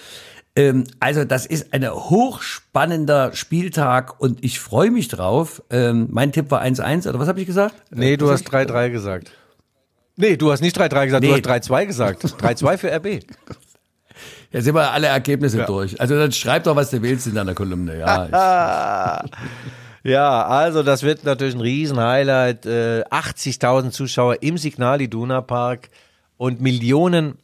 Ähm, 0.57 0.85
also 1.01 1.25
das 1.25 1.45
ist 1.45 1.73
ein 1.75 1.87
hochspannender 1.91 3.35
Spieltag 3.35 4.19
und 4.21 4.43
ich 4.43 4.59
freue 4.59 4.91
mich 4.91 5.09
drauf. 5.09 5.63
Ähm, 5.71 6.09
mein 6.11 6.33
Tipp 6.33 6.51
war 6.51 6.63
1-1, 6.63 7.07
oder 7.09 7.19
was 7.19 7.29
habe 7.29 7.41
ich 7.41 7.47
gesagt? 7.47 7.75
Nee, 7.91 8.17
du 8.17 8.31
hast 8.31 8.49
3-3 8.51 8.89
gesagt. 8.91 9.33
Nee, 10.17 10.37
du 10.37 10.51
hast 10.51 10.61
nicht 10.61 10.77
3-3 10.79 11.05
gesagt, 11.07 11.25
du 11.25 11.29
Nee. 11.29 11.35
hast 11.35 11.47
3-2 11.47 11.87
gesagt. 11.87 12.25
3-2 12.25 12.77
für 12.79 12.91
RB. 12.93 13.21
Jetzt 14.53 14.65
sind 14.65 14.75
wir 14.75 14.91
alle 14.91 15.07
Ergebnisse 15.07 15.65
durch. 15.65 16.01
Also 16.01 16.19
dann 16.19 16.33
schreib 16.33 16.65
doch, 16.65 16.75
was 16.75 16.91
du 16.91 17.01
willst 17.03 17.27
in 17.27 17.35
deiner 17.35 17.55
Kolumne. 17.55 17.99
Ja, 17.99 19.25
Ja, 20.03 20.47
also 20.47 20.83
das 20.83 21.03
wird 21.03 21.25
natürlich 21.25 21.55
ein 21.55 21.61
Riesen-Highlight. 21.61 22.65
Äh, 22.65 23.03
80.000 23.11 23.91
Zuschauer 23.91 24.43
im 24.43 24.57
Signal 24.57 25.03
Iduna 25.03 25.43
Park 25.43 25.91
und 26.39 26.61
Millionen 26.63 27.35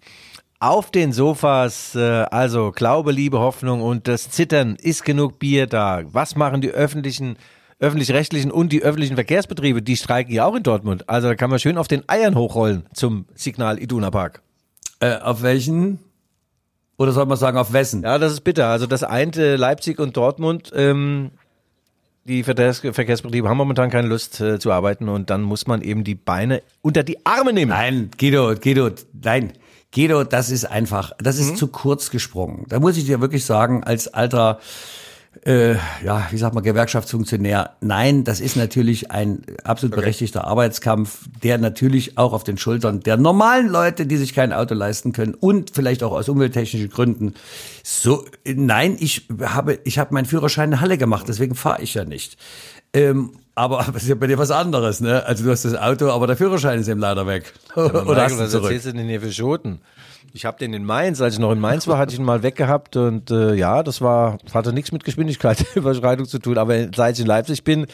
auf 0.59 0.91
den 0.91 1.13
Sofas. 1.13 1.95
Äh, 1.95 2.01
also 2.31 2.73
Glaube, 2.73 3.13
Liebe, 3.13 3.39
Hoffnung 3.41 3.83
und 3.83 4.09
das 4.09 4.31
Zittern. 4.31 4.77
Ist 4.77 5.05
genug 5.05 5.39
Bier 5.39 5.67
da? 5.67 6.03
Was 6.07 6.35
machen 6.35 6.63
die 6.63 6.71
öffentlichen, 6.71 7.37
öffentlich-rechtlichen 7.79 8.51
und 8.51 8.73
die 8.73 8.83
öffentlichen 8.83 9.17
Verkehrsbetriebe? 9.17 9.83
Die 9.83 9.97
streiken 9.97 10.33
ja 10.33 10.47
auch 10.47 10.55
in 10.57 10.63
Dortmund. 10.63 11.11
Also 11.11 11.29
da 11.29 11.35
kann 11.35 11.51
man 11.51 11.59
schön 11.59 11.77
auf 11.77 11.89
den 11.89 12.09
Eiern 12.09 12.35
hochrollen 12.37 12.87
zum 12.95 13.27
Signal 13.35 13.79
Iduna 13.79 14.11
Park. 14.11 14.41
äh, 15.01 15.17
auf 15.19 15.43
welchen? 15.43 15.99
Oder 16.99 17.13
soll 17.13 17.27
man 17.27 17.37
sagen, 17.37 17.59
auf 17.59 17.73
wessen? 17.73 18.03
Ja, 18.03 18.19
das 18.19 18.33
ist 18.33 18.41
bitter. 18.41 18.69
Also 18.69 18.87
das 18.87 19.03
einte 19.03 19.57
Leipzig 19.57 19.99
und 19.99 20.17
Dortmund, 20.17 20.73
ähm, 20.75 21.31
die 22.25 22.43
Verkehrs 22.43 22.81
Verkehrsbetriebe 22.81 23.49
haben 23.49 23.57
momentan 23.59 23.91
keine 23.91 24.09
Lust 24.09 24.41
äh, 24.41 24.59
zu 24.59 24.73
arbeiten 24.73 25.09
und 25.09 25.31
dann 25.31 25.43
muss 25.43 25.67
man 25.67 25.83
eben 25.83 26.03
die 26.05 26.15
Beine 26.17 26.63
unter 26.83 27.03
die 27.03 27.25
Arme 27.25 27.53
nehmen. 27.53 27.71
Nein, 27.71 28.11
Guido, 28.19 28.55
Guido, 28.55 28.91
nein. 29.23 29.53
Guido, 29.95 30.25
das 30.25 30.51
ist 30.51 30.65
einfach, 30.65 31.13
das 31.19 31.37
Mhm. 31.39 31.43
ist 31.43 31.57
zu 31.59 31.69
kurz 31.69 32.11
gesprungen. 32.11 32.65
Da 32.69 32.81
muss 32.81 32.97
ich 32.97 33.05
dir 33.07 33.21
wirklich 33.21 33.45
sagen, 33.45 33.85
als 33.85 34.09
alter 34.09 34.59
äh, 35.45 35.75
ja, 36.05 36.27
wie 36.31 36.39
sagt 36.39 36.55
man, 36.55 36.65
Gewerkschaftsfunktionär. 36.65 37.77
Nein, 37.81 38.25
das 38.25 38.41
ist 38.41 38.57
natürlich 38.57 39.11
ein 39.11 39.43
absolut 39.65 39.97
berechtigter 39.97 40.45
Arbeitskampf, 40.45 41.29
der 41.43 41.59
natürlich 41.59 42.17
auch 42.19 42.33
auf 42.33 42.45
den 42.45 42.59
Schultern 42.59 43.01
der 43.01 43.17
normalen 43.17 43.69
Leute, 43.69 44.07
die 44.07 44.17
sich 44.17 44.35
kein 44.35 44.53
Auto 44.53 44.75
leisten 44.75 45.13
können 45.13 45.35
und 45.35 45.71
vielleicht 45.75 46.03
auch 46.03 46.13
aus 46.13 46.29
umwelttechnischen 46.29 46.91
Gründen. 46.91 47.35
So, 47.83 48.25
nein, 48.45 48.97
ich 48.99 49.29
habe, 49.43 49.79
ich 49.85 49.99
habe 49.99 50.15
meinen 50.15 50.27
Führerschein 50.27 50.73
in 50.73 50.81
Halle 50.81 50.99
gemacht, 50.99 51.27
deswegen 51.29 51.55
fahre 51.55 51.83
ich 51.83 51.95
ja 51.95 52.05
nicht. 52.05 52.37
Ähm, 52.97 53.33
aber 53.55 53.85
das 53.93 54.03
ist 54.03 54.09
ja 54.09 54.15
bei 54.15 54.27
dir 54.27 54.39
was 54.39 54.51
anderes, 54.51 55.01
ne? 55.01 55.25
Also 55.25 55.45
du 55.45 55.51
hast 55.51 55.65
das 55.65 55.75
Auto, 55.75 56.11
aber 56.11 56.27
der 56.27 56.37
Führerschein 56.37 56.79
ist 56.79 56.89
eben 56.89 57.01
leider 57.01 57.27
weg. 57.27 57.53
Oder 57.77 57.93
hast 57.93 58.05
Michael, 58.05 58.29
du 58.29 58.39
was 58.39 58.51
zurück? 58.51 58.65
erzählst 58.65 58.87
du 58.87 58.93
denn 58.93 59.09
hier 59.09 59.21
für 59.21 59.33
Schoten? 59.33 59.81
Ich 60.33 60.45
habe 60.45 60.59
den 60.59 60.75
in 60.75 60.85
Mainz, 60.85 61.21
als 61.21 61.35
ich 61.35 61.41
noch 61.41 61.53
in 61.53 61.61
Mainz 61.61 61.87
war, 61.87 61.99
hatte 61.99 62.13
ich 62.13 62.19
ihn 62.19 62.25
mal 62.25 62.43
weggehabt 62.43 62.97
und 62.97 63.31
äh, 63.31 63.55
ja, 63.55 63.83
das 63.83 64.01
war 64.01 64.39
hatte 64.53 64.73
nichts 64.73 64.93
mit 64.93 65.05
Geschwindigkeitsüberschreitung 65.05 66.27
zu 66.27 66.39
tun. 66.39 66.59
Aber 66.59 66.89
seit 66.95 67.15
ich 67.15 67.21
in 67.21 67.27
Leipzig 67.27 67.65
bin, 67.65 67.87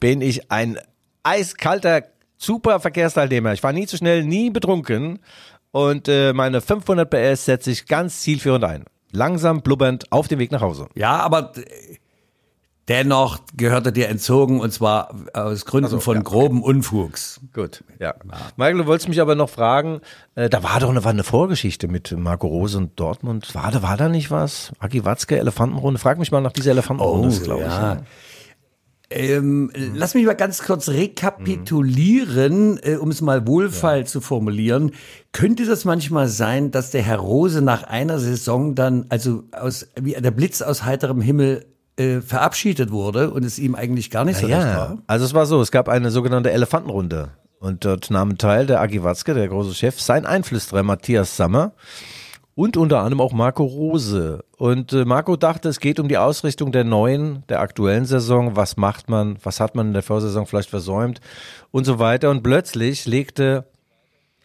bin 0.00 0.20
ich 0.20 0.50
ein 0.50 0.78
eiskalter, 1.22 2.02
super 2.36 2.80
Verkehrsteilnehmer. 2.80 3.52
Ich 3.52 3.62
war 3.62 3.72
nie 3.72 3.86
zu 3.86 3.96
schnell, 3.96 4.24
nie 4.24 4.50
betrunken 4.50 5.20
und 5.70 6.08
äh, 6.08 6.32
meine 6.32 6.60
500 6.60 7.08
PS 7.08 7.44
setze 7.44 7.70
ich 7.70 7.86
ganz 7.86 8.20
zielführend 8.20 8.64
ein. 8.64 8.84
Langsam, 9.12 9.62
blubbernd 9.62 10.10
auf 10.10 10.26
dem 10.26 10.40
Weg 10.40 10.50
nach 10.50 10.60
Hause. 10.60 10.88
Ja, 10.94 11.18
aber 11.18 11.52
äh, 11.56 11.96
dennoch 12.88 13.40
gehört 13.56 13.86
er 13.86 13.92
dir 13.92 14.08
entzogen 14.08 14.60
und 14.60 14.72
zwar 14.72 15.14
aus 15.32 15.64
Gründen 15.64 16.00
von 16.00 16.22
groben 16.22 16.62
Unfugs. 16.62 17.40
Gut, 17.52 17.84
ja. 17.98 18.14
Michael, 18.56 18.78
du 18.78 18.86
wolltest 18.86 19.08
mich 19.08 19.20
aber 19.20 19.34
noch 19.34 19.50
fragen, 19.50 20.00
äh, 20.34 20.48
da 20.48 20.62
war 20.62 20.80
doch 20.80 20.90
eine, 20.90 21.04
war 21.04 21.10
eine 21.10 21.24
Vorgeschichte 21.24 21.88
mit 21.88 22.12
Marco 22.12 22.46
Rose 22.46 22.76
und 22.78 22.98
Dortmund. 23.00 23.54
War 23.54 23.70
da, 23.70 23.82
war 23.82 23.96
da 23.96 24.08
nicht 24.08 24.30
was? 24.30 24.72
Aki 24.78 25.04
Watzke, 25.04 25.38
Elefantenrunde? 25.38 25.98
Frag 25.98 26.18
mich 26.18 26.30
mal 26.30 26.40
nach 26.40 26.52
dieser 26.52 26.72
Elefantenrunde, 26.72 27.34
Oh, 27.34 27.44
glaube 27.44 27.62
ja. 27.62 28.02
Ähm, 29.10 29.70
Lass 29.94 30.14
mich 30.14 30.26
mal 30.26 30.34
ganz 30.34 30.62
kurz 30.62 30.88
rekapitulieren, 30.88 32.80
äh, 32.82 32.96
um 32.96 33.10
es 33.10 33.20
mal 33.20 33.46
wohlfeil 33.46 34.06
zu 34.06 34.20
formulieren. 34.20 34.92
Könnte 35.32 35.66
das 35.66 35.84
manchmal 35.84 36.28
sein, 36.28 36.70
dass 36.70 36.90
der 36.90 37.02
Herr 37.02 37.18
Rose 37.18 37.60
nach 37.60 37.84
einer 37.84 38.18
Saison 38.18 38.74
dann, 38.74 39.06
also 39.10 39.44
aus, 39.52 39.86
wie 40.00 40.14
der 40.14 40.30
Blitz 40.30 40.62
aus 40.62 40.84
heiterem 40.84 41.20
Himmel, 41.20 41.64
äh, 41.96 42.20
verabschiedet 42.20 42.90
wurde 42.90 43.30
und 43.30 43.44
es 43.44 43.58
ihm 43.58 43.74
eigentlich 43.74 44.10
gar 44.10 44.24
nicht 44.24 44.38
so 44.38 44.46
ich. 44.46 44.54
recht 44.54 44.66
Ja, 44.66 44.76
war? 44.76 44.98
also 45.06 45.24
es 45.24 45.34
war 45.34 45.46
so, 45.46 45.60
es 45.60 45.70
gab 45.70 45.88
eine 45.88 46.10
sogenannte 46.10 46.50
Elefantenrunde. 46.50 47.30
Und 47.60 47.84
dort 47.86 48.10
nahmen 48.10 48.36
teil 48.36 48.66
der 48.66 48.80
Aki 48.82 49.04
Watzke, 49.04 49.32
der 49.32 49.48
große 49.48 49.74
Chef, 49.74 49.98
sein 49.98 50.26
Einflüsterer 50.26 50.82
Matthias 50.82 51.36
Sammer 51.36 51.72
und 52.54 52.76
unter 52.76 52.98
anderem 52.98 53.20
auch 53.20 53.32
Marco 53.32 53.64
Rose. 53.64 54.44
Und 54.58 54.92
äh, 54.92 55.04
Marco 55.04 55.36
dachte, 55.36 55.68
es 55.68 55.80
geht 55.80 55.98
um 55.98 56.08
die 56.08 56.18
Ausrichtung 56.18 56.72
der 56.72 56.84
neuen, 56.84 57.42
der 57.48 57.60
aktuellen 57.60 58.04
Saison. 58.04 58.54
Was 58.54 58.76
macht 58.76 59.08
man? 59.08 59.38
Was 59.42 59.60
hat 59.60 59.74
man 59.74 59.88
in 59.88 59.92
der 59.92 60.02
Vorsaison 60.02 60.46
vielleicht 60.46 60.70
versäumt? 60.70 61.20
Und 61.70 61.84
so 61.84 61.98
weiter. 61.98 62.30
Und 62.30 62.42
plötzlich 62.42 63.06
legte 63.06 63.64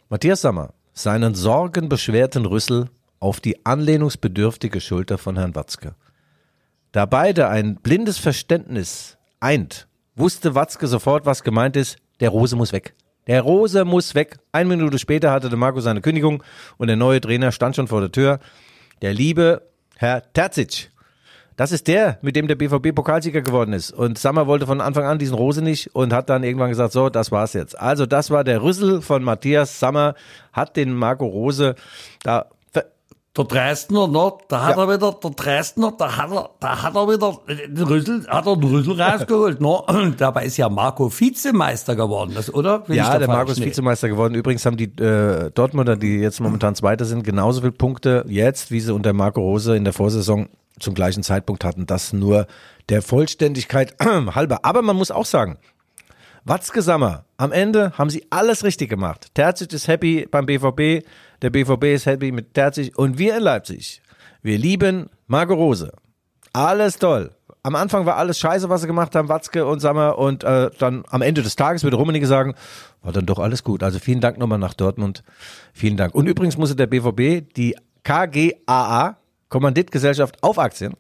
Matthias 0.10 0.42
Sammer 0.42 0.74
seinen 0.94 1.36
sorgenbeschwerten 1.36 2.46
Rüssel 2.46 2.90
auf 3.20 3.40
die 3.40 3.66
anlehnungsbedürftige 3.66 4.82
Schulter 4.82 5.18
von 5.18 5.38
Herrn 5.38 5.56
Watzke. 5.56 5.94
Da 6.92 7.06
beide 7.06 7.50
ein 7.50 7.76
blindes 7.76 8.18
Verständnis 8.18 9.18
eint, 9.40 9.88
wusste 10.16 10.56
Watzke 10.56 10.88
sofort, 10.88 11.26
was 11.26 11.44
gemeint 11.44 11.76
ist. 11.76 11.98
Der 12.20 12.30
Rose 12.30 12.56
muss 12.56 12.74
weg. 12.74 12.96
Der 13.28 13.42
Rose 13.42 13.86
muss 13.86 14.16
weg. 14.16 14.38
Eine 14.52 14.70
Minute 14.70 14.98
später 14.98 15.32
hatte 15.32 15.50
der 15.50 15.58
Marco 15.58 15.82
seine 15.82 16.02
Kündigung 16.02 16.44
und 16.78 16.88
der 16.88 16.96
neue 16.96 17.22
Trainer 17.22 17.52
stand 17.52 17.76
schon 17.76 17.88
vor 17.88 18.02
der 18.02 18.12
Tür. 18.12 18.40
Der 19.04 19.14
liebe 19.14 19.62
Herr 19.98 20.34
Terzic. 20.34 20.90
Das 21.56 21.72
ist 21.72 21.88
der, 21.88 22.18
mit 22.22 22.36
dem 22.36 22.48
der 22.48 22.56
BVB 22.56 22.96
Pokalsieger 22.96 23.42
geworden 23.42 23.74
ist. 23.74 23.92
Und 23.92 24.18
Sammer 24.18 24.48
wollte 24.48 24.66
von 24.66 24.82
Anfang 24.82 25.04
an 25.04 25.20
diesen 25.20 25.36
Rose 25.36 25.62
nicht 25.62 25.94
und 25.94 26.12
hat 26.12 26.30
dann 26.30 26.44
irgendwann 26.44 26.70
gesagt, 26.70 26.94
so, 26.94 27.10
das 27.10 27.32
war's 27.32 27.54
jetzt. 27.54 27.78
Also 27.78 28.06
das 28.06 28.32
war 28.32 28.44
der 28.44 28.64
Rüssel 28.64 29.02
von 29.02 29.24
Matthias 29.24 29.80
Sammer, 29.80 30.16
hat 30.54 30.76
den 30.76 30.94
Marco 30.94 31.26
Rose 31.26 31.76
da 32.24 32.48
Der 33.38 33.44
Dresdner, 33.46 34.08
ne, 34.08 34.34
da 34.48 34.64
hat 34.64 34.76
Ja. 34.78 34.84
er 34.84 34.94
wieder, 34.98 35.12
der 35.14 35.30
Dresdner, 35.32 35.94
da 35.98 36.18
hat 36.18 36.32
er, 36.32 36.50
da 36.60 36.82
hat 36.82 36.96
er 36.96 37.08
wieder 37.08 37.38
den 37.48 37.84
Rüssel, 37.86 38.26
hat 38.28 38.48
er 38.48 38.56
den 38.58 38.70
Rüssel 38.70 39.00
rausgeholt, 39.00 39.62
ne? 39.62 39.68
Und 39.68 40.20
dabei 40.20 40.46
ist 40.46 40.58
ja 40.58 40.68
Marco 40.68 41.12
Vizemeister 41.12 41.96
geworden, 41.96 42.32
das, 42.34 42.52
oder? 42.52 42.80
Bin 42.80 42.96
Ja, 42.96 43.18
der 43.20 43.28
falsch? 43.28 43.38
Markus 43.38 43.60
Nee. 43.60 43.68
Vizemeister 43.68 44.10
geworden. 44.10 44.34
Übrigens 44.34 44.66
haben 44.66 44.78
die 44.78 44.86
äh, 45.02 45.52
Dortmunder, 45.52 45.96
die 45.96 46.18
jetzt 46.18 46.40
momentan 46.40 46.74
Zweiter 46.74 47.06
sind, 47.06 47.24
genauso 47.24 47.60
viele 47.62 47.72
Punkte 47.72 48.26
jetzt, 48.28 48.72
wie 48.72 48.80
sie 48.80 48.94
unter 48.94 49.14
Marco 49.14 49.42
Rose 49.42 49.76
in 49.78 49.84
der 49.84 49.94
Vorsaison 49.94 50.50
zum 50.80 50.96
gleichen 50.96 51.22
Zeitpunkt 51.22 51.64
hatten. 51.64 51.86
Das 51.86 52.12
nur 52.14 52.48
der 52.90 53.04
Vollständigkeit 53.04 53.94
halber. 54.36 54.60
Aber 54.64 54.82
man 54.82 54.96
muss 54.96 55.12
auch 55.12 55.26
sagen, 55.26 55.60
Watzke 56.46 56.82
Sammer, 56.82 57.26
am 57.38 57.52
Ende 57.52 57.92
haben 57.98 58.10
sie 58.10 58.26
alles 58.32 58.64
richtig 58.64 58.90
gemacht. 58.90 59.28
Terzic 59.36 59.72
ist 59.74 59.88
happy 59.88 60.28
beim 60.32 60.46
BVB, 60.48 61.06
der 61.42 61.50
BVB 61.50 61.86
ist 61.86 62.06
happy 62.06 62.32
mit 62.32 62.54
Terzic 62.54 62.98
und 62.98 63.18
wir 63.18 63.38
in 63.38 63.44
Leipzig, 63.44 64.02
wir 64.42 64.58
lieben 64.58 65.10
Marco 65.28 65.54
Rose. 65.54 65.92
Alles 66.54 66.98
toll. 66.98 67.32
Am 67.62 67.76
Anfang 67.76 68.06
war 68.06 68.16
alles 68.16 68.40
scheiße, 68.40 68.70
was 68.70 68.82
sie 68.82 68.88
gemacht 68.88 69.16
haben, 69.16 69.28
Watzke 69.28 69.66
und 69.66 69.80
Sammer. 69.80 70.18
Und 70.18 70.44
äh, 70.44 70.72
dann 70.80 71.04
am 71.10 71.22
Ende 71.22 71.42
des 71.42 71.56
Tages 71.56 71.84
würde 71.84 71.98
Rummenigge 71.98 72.26
sagen, 72.26 72.56
war 73.02 73.12
dann 73.12 73.26
doch 73.26 73.38
alles 73.38 73.64
gut. 73.64 73.84
Also 73.84 74.00
vielen 74.00 74.22
Dank 74.22 74.38
nochmal 74.38 74.60
nach 74.60 74.74
Dortmund. 74.74 75.24
Vielen 75.74 75.98
Dank. 75.98 76.16
Und 76.16 76.28
übrigens 76.28 76.58
musste 76.58 76.76
der 76.76 76.88
BVB 76.88 77.54
die 77.56 77.76
KGAA, 78.04 79.18
Kommanditgesellschaft 79.50 80.42
auf 80.42 80.58
Aktien, 80.58 80.94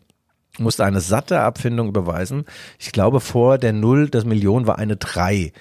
musste 0.58 0.84
eine 0.84 0.99
satte 0.99 1.39
Abfindung 1.39 1.88
überweisen. 1.88 2.45
Ich 2.78 2.91
glaube, 2.91 3.21
vor 3.21 3.58
der 3.58 3.71
Null, 3.73 4.10
das 4.10 4.25
Million 4.25 4.67
war 4.67 4.78
eine 4.78 4.97
Drei. 4.97 5.54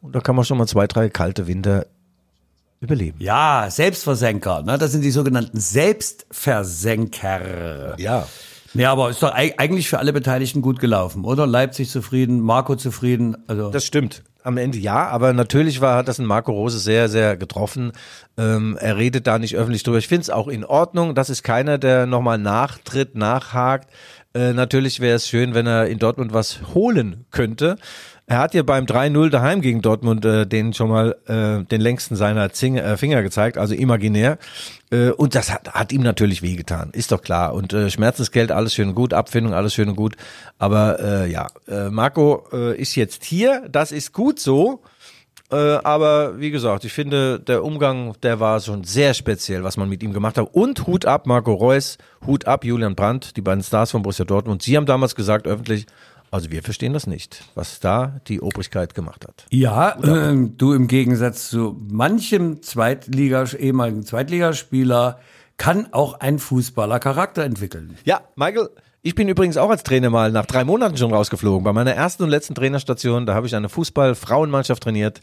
Und 0.00 0.14
da 0.14 0.20
kann 0.20 0.34
man 0.34 0.44
schon 0.44 0.58
mal 0.58 0.66
zwei, 0.66 0.86
drei 0.86 1.10
kalte 1.10 1.46
Winter 1.46 1.86
überleben. 2.80 3.16
Ja, 3.20 3.66
Selbstversenker, 3.70 4.62
ne? 4.62 4.78
Das 4.78 4.92
sind 4.92 5.02
die 5.02 5.10
sogenannten 5.10 5.58
Selbstversenker. 5.58 7.96
Ja. 7.98 8.26
Ja, 8.74 8.92
aber 8.92 9.08
ist 9.10 9.22
doch 9.22 9.34
eig- 9.34 9.54
eigentlich 9.58 9.88
für 9.88 9.98
alle 9.98 10.12
Beteiligten 10.12 10.60
gut 10.60 10.78
gelaufen, 10.78 11.24
oder? 11.24 11.46
Leipzig 11.46 11.90
zufrieden, 11.90 12.40
Marco 12.40 12.76
zufrieden, 12.76 13.36
also. 13.46 13.70
Das 13.70 13.86
stimmt. 13.86 14.22
Am 14.44 14.56
Ende 14.58 14.78
ja, 14.78 15.08
aber 15.08 15.32
natürlich 15.32 15.80
war, 15.80 15.96
hat 15.96 16.08
das 16.08 16.18
ein 16.18 16.26
Marco 16.26 16.52
Rose 16.52 16.78
sehr, 16.78 17.08
sehr 17.08 17.36
getroffen. 17.36 17.92
Ähm, 18.36 18.78
er 18.80 18.96
redet 18.96 19.26
da 19.26 19.38
nicht 19.38 19.56
öffentlich 19.56 19.82
drüber. 19.82 19.98
Ich 19.98 20.08
finde 20.08 20.22
es 20.22 20.30
auch 20.30 20.48
in 20.48 20.64
Ordnung. 20.64 21.14
Das 21.14 21.28
ist 21.28 21.42
keiner, 21.42 21.76
der 21.78 22.06
nochmal 22.06 22.38
nachtritt, 22.38 23.14
nachhakt. 23.14 23.90
Äh, 24.34 24.52
natürlich 24.52 25.00
wäre 25.00 25.16
es 25.16 25.28
schön, 25.28 25.54
wenn 25.54 25.66
er 25.66 25.86
in 25.88 25.98
Dortmund 25.98 26.32
was 26.32 26.60
holen 26.74 27.26
könnte. 27.30 27.76
Er 28.30 28.40
hat 28.40 28.52
ja 28.52 28.62
beim 28.62 28.84
3-0 28.84 29.30
daheim 29.30 29.62
gegen 29.62 29.80
Dortmund 29.80 30.22
äh, 30.26 30.46
den 30.46 30.74
schon 30.74 30.90
mal 30.90 31.16
äh, 31.26 31.64
den 31.64 31.80
längsten 31.80 32.14
seiner 32.14 32.52
Zinge, 32.52 32.82
äh, 32.82 32.98
Finger 32.98 33.22
gezeigt, 33.22 33.56
also 33.56 33.74
imaginär. 33.74 34.36
Äh, 34.90 35.12
und 35.12 35.34
das 35.34 35.50
hat, 35.50 35.72
hat 35.72 35.92
ihm 35.92 36.02
natürlich 36.02 36.42
wehgetan, 36.42 36.90
ist 36.92 37.10
doch 37.10 37.22
klar. 37.22 37.54
Und 37.54 37.72
äh, 37.72 37.88
Schmerzensgeld, 37.88 38.52
alles 38.52 38.74
schön 38.74 38.90
und 38.90 38.94
gut, 38.94 39.14
Abfindung, 39.14 39.54
alles 39.54 39.72
schön 39.72 39.88
und 39.88 39.96
gut. 39.96 40.14
Aber 40.58 41.00
äh, 41.00 41.30
ja, 41.30 41.46
äh, 41.68 41.88
Marco 41.88 42.44
äh, 42.52 42.78
ist 42.78 42.96
jetzt 42.96 43.24
hier, 43.24 43.66
das 43.72 43.92
ist 43.92 44.12
gut 44.12 44.38
so. 44.38 44.82
Äh, 45.50 45.56
aber 45.56 46.38
wie 46.38 46.50
gesagt, 46.50 46.84
ich 46.84 46.92
finde, 46.92 47.40
der 47.40 47.64
Umgang, 47.64 48.14
der 48.22 48.40
war 48.40 48.60
schon 48.60 48.84
sehr 48.84 49.14
speziell, 49.14 49.64
was 49.64 49.78
man 49.78 49.88
mit 49.88 50.02
ihm 50.02 50.12
gemacht 50.12 50.36
hat. 50.36 50.50
Und 50.52 50.86
Hut 50.86 51.06
ab, 51.06 51.26
Marco 51.26 51.54
Reus, 51.54 51.96
Hut 52.26 52.46
ab, 52.46 52.66
Julian 52.66 52.94
Brandt, 52.94 53.38
die 53.38 53.40
beiden 53.40 53.62
Stars 53.62 53.92
von 53.92 54.02
Borussia 54.02 54.26
Dortmund. 54.26 54.60
Sie 54.60 54.76
haben 54.76 54.84
damals 54.84 55.14
gesagt, 55.14 55.46
öffentlich, 55.46 55.86
also 56.30 56.50
wir 56.50 56.62
verstehen 56.62 56.92
das 56.92 57.06
nicht, 57.06 57.44
was 57.54 57.80
da 57.80 58.20
die 58.28 58.40
Obrigkeit 58.40 58.94
gemacht 58.94 59.26
hat. 59.26 59.46
Ja, 59.50 59.96
ähm, 60.02 60.56
du 60.56 60.72
im 60.72 60.86
Gegensatz 60.86 61.48
zu 61.50 61.76
manchem 61.90 62.62
Zweitliga, 62.62 63.44
ehemaligen 63.58 64.04
Zweitligaspieler 64.04 65.18
kann 65.56 65.92
auch 65.92 66.20
ein 66.20 66.38
Fußballer 66.38 67.00
Charakter 67.00 67.44
entwickeln. 67.44 67.96
Ja, 68.04 68.20
Michael, 68.36 68.70
ich 69.02 69.14
bin 69.14 69.28
übrigens 69.28 69.56
auch 69.56 69.70
als 69.70 69.84
Trainer 69.84 70.10
mal 70.10 70.32
nach 70.32 70.46
drei 70.46 70.64
Monaten 70.64 70.96
schon 70.96 71.12
rausgeflogen. 71.12 71.64
Bei 71.64 71.72
meiner 71.72 71.92
ersten 71.92 72.24
und 72.24 72.30
letzten 72.30 72.54
Trainerstation, 72.54 73.26
da 73.26 73.34
habe 73.34 73.46
ich 73.46 73.54
eine 73.54 73.68
Fußball-Frauenmannschaft 73.68 74.82
trainiert. 74.82 75.20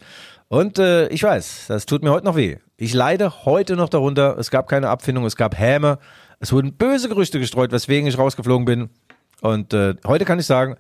Und 0.48 0.80
äh, 0.80 1.08
ich 1.10 1.24
weiß, 1.24 1.66
das 1.68 1.86
tut 1.86 2.04
mir 2.04 2.12
heute 2.12 2.26
noch 2.26 2.36
weh. 2.36 2.58
Ich 2.78 2.94
leide 2.94 3.46
heute 3.46 3.76
noch 3.76 3.90
darunter. 3.90 4.38
Es 4.38 4.50
gab 4.50 4.68
keine 4.68 4.90
Abfindung, 4.90 5.26
es 5.26 5.36
gab 5.36 5.58
Häme. 5.58 6.00
Es 6.40 6.52
wurden 6.52 6.74
böse 6.74 7.10
Gerüchte 7.10 7.40
gestreut, 7.40 7.72
weswegen 7.72 8.08
ich 8.08 8.18
rausgeflogen 8.18 8.66
bin. 8.66 8.90
Und 9.46 9.74
äh, 9.74 9.96
heute 10.06 10.26
kann 10.26 10.40
ich 10.40 10.46
sagen, 10.46 10.76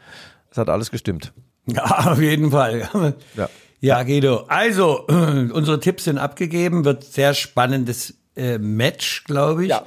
es 0.49 0.58
hat 0.58 0.69
alles 0.69 0.91
gestimmt. 0.91 1.34
Ja, 1.67 2.12
auf 2.12 2.19
jeden 2.19 2.51
Fall. 2.51 2.89
Ja. 3.36 3.49
Ja, 3.82 4.04
Guido. 4.04 4.45
Also, 4.47 5.06
äh, 5.08 5.13
unsere 5.51 5.80
Tipps 5.80 6.06
sind 6.06 6.17
abgegeben. 6.17 6.86
Wird 6.86 7.04
sehr 7.04 7.34
spannendes 7.34 8.15
äh, 8.36 8.58
Match, 8.58 9.23
glaube 9.25 9.63
ich. 9.63 9.69
Ja. 9.69 9.84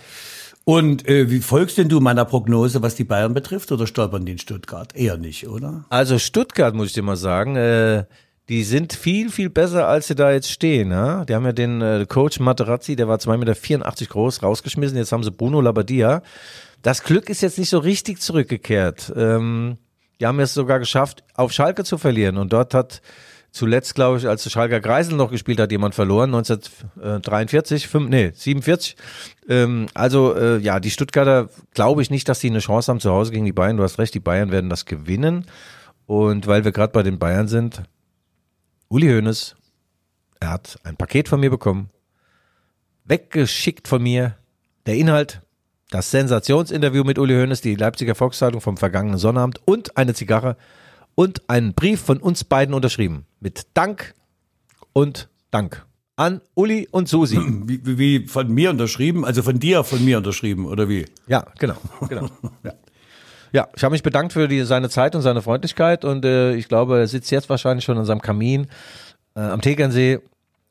Und 0.64 1.08
äh, 1.08 1.30
wie 1.30 1.40
folgst 1.40 1.78
denn 1.78 1.88
du 1.88 1.98
meiner 1.98 2.24
Prognose, 2.24 2.82
was 2.82 2.94
die 2.94 3.04
Bayern 3.04 3.32
betrifft, 3.32 3.72
oder 3.72 3.86
stolpern 3.86 4.26
die 4.26 4.32
in 4.32 4.38
Stuttgart? 4.38 4.94
Eher 4.94 5.16
nicht, 5.16 5.48
oder? 5.48 5.84
Also 5.88 6.18
Stuttgart, 6.18 6.74
muss 6.74 6.88
ich 6.88 6.92
dir 6.92 7.02
mal 7.02 7.16
sagen, 7.16 7.56
äh, 7.56 8.04
die 8.48 8.64
sind 8.64 8.92
viel, 8.92 9.30
viel 9.30 9.50
besser, 9.50 9.88
als 9.88 10.08
sie 10.08 10.14
da 10.14 10.30
jetzt 10.30 10.50
stehen. 10.50 10.90
Ja? 10.90 11.24
Die 11.24 11.34
haben 11.34 11.44
ja 11.44 11.52
den 11.52 11.80
äh, 11.80 12.06
Coach 12.08 12.38
Materazzi, 12.38 12.96
der 12.96 13.08
war 13.08 13.18
2,84 13.18 13.38
Meter 13.38 14.06
groß, 14.06 14.42
rausgeschmissen. 14.42 14.96
Jetzt 14.96 15.12
haben 15.12 15.22
sie 15.22 15.30
Bruno 15.30 15.60
Labbadia. 15.60 16.22
Das 16.82 17.02
Glück 17.02 17.28
ist 17.28 17.40
jetzt 17.40 17.58
nicht 17.58 17.70
so 17.70 17.78
richtig 17.78 18.20
zurückgekehrt. 18.20 19.12
Ähm, 19.16 19.78
die 20.20 20.26
haben 20.26 20.40
es 20.40 20.54
sogar 20.54 20.78
geschafft, 20.78 21.24
auf 21.34 21.52
Schalke 21.52 21.84
zu 21.84 21.98
verlieren. 21.98 22.36
Und 22.36 22.52
dort 22.52 22.74
hat 22.74 23.02
zuletzt, 23.50 23.94
glaube 23.94 24.18
ich, 24.18 24.28
als 24.28 24.50
Schalker 24.50 24.80
Kreisel 24.80 25.16
noch 25.16 25.30
gespielt 25.30 25.60
hat, 25.60 25.72
jemand 25.72 25.94
verloren, 25.94 26.34
1943, 26.34 27.88
5, 27.88 28.08
nee, 28.08 28.32
47. 28.34 28.96
Ähm, 29.48 29.86
also 29.94 30.34
äh, 30.36 30.58
ja, 30.58 30.80
die 30.80 30.90
Stuttgarter 30.90 31.48
glaube 31.72 32.02
ich 32.02 32.10
nicht, 32.10 32.28
dass 32.28 32.40
sie 32.40 32.50
eine 32.50 32.60
Chance 32.60 32.90
haben 32.90 33.00
zu 33.00 33.10
Hause 33.10 33.32
gegen 33.32 33.44
die 33.44 33.52
Bayern. 33.52 33.76
Du 33.76 33.82
hast 33.82 33.98
recht, 33.98 34.14
die 34.14 34.20
Bayern 34.20 34.50
werden 34.50 34.70
das 34.70 34.86
gewinnen. 34.86 35.46
Und 36.06 36.46
weil 36.46 36.64
wir 36.64 36.72
gerade 36.72 36.92
bei 36.92 37.02
den 37.02 37.18
Bayern 37.18 37.48
sind, 37.48 37.82
Uli 38.88 39.08
Hoeneß, 39.08 39.56
er 40.40 40.50
hat 40.50 40.78
ein 40.84 40.96
Paket 40.96 41.28
von 41.28 41.40
mir 41.40 41.50
bekommen, 41.50 41.90
weggeschickt 43.04 43.88
von 43.88 44.02
mir, 44.02 44.36
der 44.86 44.96
Inhalt, 44.96 45.42
das 45.90 46.10
Sensationsinterview 46.10 47.04
mit 47.04 47.18
Uli 47.18 47.34
Hoeneß, 47.34 47.60
die 47.60 47.74
Leipziger 47.74 48.14
Volkszeitung 48.14 48.60
vom 48.60 48.76
vergangenen 48.76 49.18
Sonnabend 49.18 49.60
und 49.64 49.96
eine 49.96 50.14
Zigarre 50.14 50.56
und 51.14 51.48
einen 51.48 51.74
Brief 51.74 52.00
von 52.00 52.18
uns 52.18 52.44
beiden 52.44 52.74
unterschrieben. 52.74 53.26
Mit 53.40 53.66
Dank 53.74 54.14
und 54.92 55.28
Dank 55.50 55.86
an 56.16 56.40
Uli 56.54 56.88
und 56.90 57.08
Susi. 57.08 57.36
Wie, 57.66 57.98
wie, 57.98 58.26
von 58.26 58.52
mir 58.52 58.70
unterschrieben, 58.70 59.24
also 59.24 59.42
von 59.42 59.58
dir 59.58 59.84
von 59.84 60.04
mir 60.04 60.18
unterschrieben, 60.18 60.66
oder 60.66 60.88
wie? 60.88 61.06
Ja, 61.28 61.46
genau. 61.58 61.76
genau. 62.08 62.28
ja. 62.64 62.72
Ja, 63.50 63.68
ich 63.74 63.82
habe 63.82 63.92
mich 63.92 64.02
bedankt 64.02 64.34
für 64.34 64.46
die, 64.46 64.62
seine 64.64 64.90
Zeit 64.90 65.14
und 65.14 65.22
seine 65.22 65.40
Freundlichkeit 65.40 66.04
und 66.04 66.24
äh, 66.24 66.54
ich 66.54 66.68
glaube, 66.68 66.98
er 66.98 67.06
sitzt 67.06 67.30
jetzt 67.30 67.48
wahrscheinlich 67.48 67.84
schon 67.84 67.96
an 67.96 68.04
seinem 68.04 68.20
Kamin 68.20 68.66
äh, 69.34 69.40
am 69.40 69.62
Tegernsee, 69.62 70.20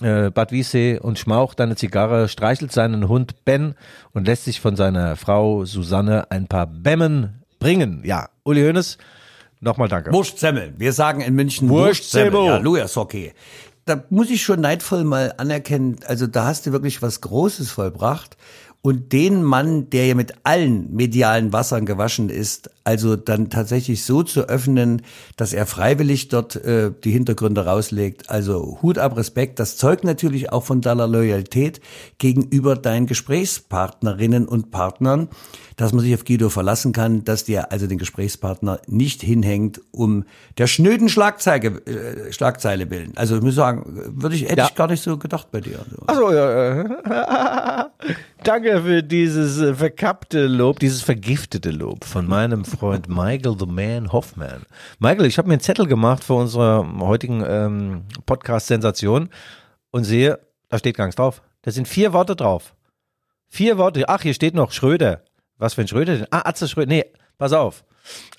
äh, 0.01 0.29
Bad 0.29 0.51
Wiessee 0.51 0.99
und 0.99 1.19
schmaucht 1.19 1.59
eine 1.61 1.75
Zigarre, 1.75 2.27
streichelt 2.27 2.71
seinen 2.71 3.07
Hund 3.07 3.45
Ben 3.45 3.75
und 4.13 4.27
lässt 4.27 4.45
sich 4.45 4.61
von 4.61 4.75
seiner 4.75 5.15
Frau 5.15 5.65
Susanne 5.65 6.29
ein 6.31 6.47
paar 6.47 6.67
Bämmen 6.67 7.43
bringen. 7.59 8.01
Ja, 8.03 8.29
Uli 8.43 8.61
Hoeneß, 8.61 8.97
nochmal 9.59 9.87
danke. 9.87 10.11
Wurstsemmel. 10.11 10.73
Wir 10.77 10.93
sagen 10.93 11.21
in 11.21 11.33
München 11.33 11.69
Wurstsemmel. 11.69 12.45
Ja, 12.45 12.57
Lujas 12.57 12.97
okay. 12.97 13.33
Da 13.85 14.03
muss 14.09 14.29
ich 14.29 14.41
schon 14.41 14.59
neidvoll 14.59 15.05
mal 15.05 15.33
anerkennen, 15.37 15.97
also 16.07 16.27
da 16.27 16.45
hast 16.45 16.65
du 16.65 16.73
wirklich 16.73 17.01
was 17.01 17.21
Großes 17.21 17.71
vollbracht. 17.71 18.35
Und 18.83 19.11
den 19.11 19.43
Mann, 19.43 19.89
der 19.89 20.05
ja 20.07 20.15
mit 20.15 20.33
allen 20.43 20.93
medialen 20.95 21.51
Wassern 21.51 21.85
gewaschen 21.85 22.29
ist, 22.29 22.69
also 22.85 23.17
dann 23.17 23.49
tatsächlich 23.49 24.05
so 24.05 24.23
zu 24.23 24.47
öffnen, 24.47 25.01
dass 25.35 25.51
er 25.51 25.65
freiwillig 25.65 26.29
dort 26.29 26.55
äh, 26.55 26.91
die 27.03 27.11
Hintergründe 27.11 27.65
rauslegt. 27.65 28.29
Also 28.29 28.79
Hut 28.81 28.97
ab 28.97 29.17
Respekt. 29.17 29.59
Das 29.59 29.75
zeugt 29.75 30.05
natürlich 30.05 30.53
auch 30.53 30.63
von 30.63 30.79
deiner 30.79 31.05
Loyalität 31.05 31.81
gegenüber 32.17 32.75
deinen 32.75 33.07
Gesprächspartnerinnen 33.07 34.47
und 34.47 34.71
Partnern, 34.71 35.27
dass 35.75 35.91
man 35.91 36.05
sich 36.05 36.13
auf 36.13 36.23
Guido 36.23 36.47
verlassen 36.49 36.93
kann, 36.93 37.25
dass 37.25 37.43
dir 37.43 37.71
also 37.73 37.87
den 37.87 37.97
Gesprächspartner 37.97 38.79
nicht 38.87 39.21
hinhängt, 39.21 39.81
um 39.91 40.23
der 40.57 40.67
schnöden 40.67 41.09
Schlagzeile, 41.09 41.81
äh, 41.85 42.31
Schlagzeile 42.31 42.89
willen. 42.89 43.11
Also 43.17 43.35
ich 43.35 43.41
muss 43.41 43.55
sagen, 43.55 43.83
würde 44.15 44.35
ich, 44.37 44.43
hätte 44.43 44.57
Ja. 44.57 44.65
ich 44.67 44.75
gar 44.75 44.87
nicht 44.87 45.03
so 45.03 45.17
gedacht 45.17 45.51
bei 45.51 45.59
dir. 45.59 45.79
Also. 45.79 46.03
Achso, 46.07 46.31
ja. 46.31 46.81
Äh, 47.83 47.86
danke 48.43 48.81
für 48.81 49.03
dieses 49.03 49.77
verkappte 49.77 50.47
Lob, 50.47 50.79
dieses 50.79 51.01
vergiftete 51.01 51.71
Lob 51.71 52.05
von 52.05 52.27
meinem 52.27 52.65
Freund 52.65 53.07
Michael 53.09 53.55
the 53.59 53.65
Man 53.65 54.11
Hoffman. 54.11 54.63
Michael, 54.99 55.25
ich 55.25 55.37
habe 55.37 55.47
mir 55.47 55.55
einen 55.55 55.61
Zettel 55.61 55.87
gemacht 55.87 56.23
für 56.23 56.33
unsere 56.33 56.85
heutigen 56.99 57.43
ähm, 57.47 58.03
Podcast-Sensation 58.25 59.29
und 59.91 60.03
sehe, 60.03 60.39
da 60.69 60.77
steht 60.77 60.97
gar 60.97 61.05
nichts 61.05 61.17
drauf. 61.17 61.41
Da 61.61 61.71
sind 61.71 61.87
vier 61.87 62.13
Worte 62.13 62.35
drauf. 62.35 62.75
Vier 63.49 63.77
Worte. 63.77 64.07
Ach, 64.07 64.21
hier 64.21 64.33
steht 64.33 64.53
noch 64.53 64.71
Schröder. 64.71 65.23
Was 65.57 65.73
für 65.73 65.81
ein 65.81 65.87
Schröder 65.87 66.17
denn? 66.17 66.27
Ah, 66.31 66.47
Atze 66.47 66.67
Schröder. 66.67 66.87
Nee, 66.87 67.05
pass 67.37 67.53
auf. 67.53 67.83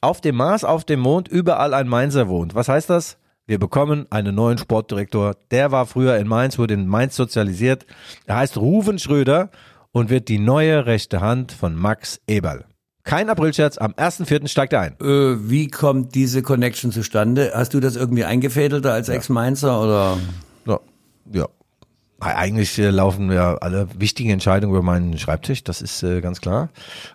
Auf 0.01 0.21
dem 0.21 0.37
Mars, 0.37 0.65
auf 0.65 0.85
dem 0.85 1.01
Mond, 1.01 1.29
überall 1.29 1.75
ein 1.75 1.89
Mainzer 1.89 2.29
wohnt. 2.29 2.55
Was 2.55 2.69
heißt 2.69 2.89
das? 2.91 3.19
Wir 3.49 3.59
bekommen 3.59 4.07
einen 4.11 4.35
neuen 4.35 4.59
Sportdirektor. 4.59 5.35
Der 5.51 5.73
war 5.73 5.87
früher 5.87 6.19
in 6.19 6.29
Mainz, 6.29 6.59
wurde 6.59 6.75
in 6.75 6.87
Mainz 6.87 7.17
sozialisiert. 7.17 7.87
Er 8.27 8.37
heißt 8.37 8.59
Ruven 8.59 8.99
Schröder 8.99 9.49
und 9.91 10.11
wird 10.11 10.29
die 10.29 10.39
neue 10.39 10.85
rechte 10.85 11.23
Hand 11.23 11.53
von 11.53 11.75
Max 11.75 12.21
Eberl. 12.27 12.67
Kein 13.05 13.31
Aprilscherz, 13.31 13.79
am 13.79 13.93
1.4. 13.93 14.49
steigt 14.49 14.75
er 14.75 14.81
ein. 14.83 14.97
Äh, 15.01 15.49
wie 15.49 15.69
kommt 15.69 16.15
diese 16.15 16.43
Connection 16.43 16.93
zustande? 16.93 17.53
Hast 17.55 17.73
du 17.73 17.81
das 17.81 17.97
irgendwie 17.97 18.25
eingefädelt 18.25 18.85
als 18.85 19.09
Ex-Mainzer 19.09 19.83
oder? 19.83 20.19
Ja, 20.67 20.81
ja. 21.33 21.49
Eigentlich 22.21 22.79
äh, 22.79 22.91
laufen 22.91 23.33
ja 23.33 23.55
alle 23.55 23.89
wichtigen 23.99 24.29
Entscheidungen 24.29 24.75
über 24.75 24.83
meinen 24.83 25.17
Schreibtisch, 25.17 25.65
das 25.65 25.81
ist 25.81 26.03
äh, 26.03 26.21
ganz 26.21 26.43
klar. 26.43 26.69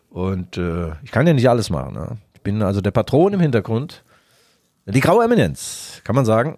Und 0.09 0.57
äh, 0.57 0.93
ich 1.03 1.11
kann 1.11 1.27
ja 1.27 1.33
nicht 1.33 1.47
alles 1.47 1.69
machen. 1.69 1.93
Ne? 1.93 2.17
Ich 2.33 2.41
bin 2.41 2.63
also 2.63 2.81
der 2.81 2.89
Patron 2.89 3.33
im 3.33 3.39
Hintergrund. 3.39 4.03
Die 4.85 4.99
graue 4.99 5.23
Eminenz, 5.23 5.92
kann 6.03 6.15
man 6.15 6.25
sagen. 6.25 6.57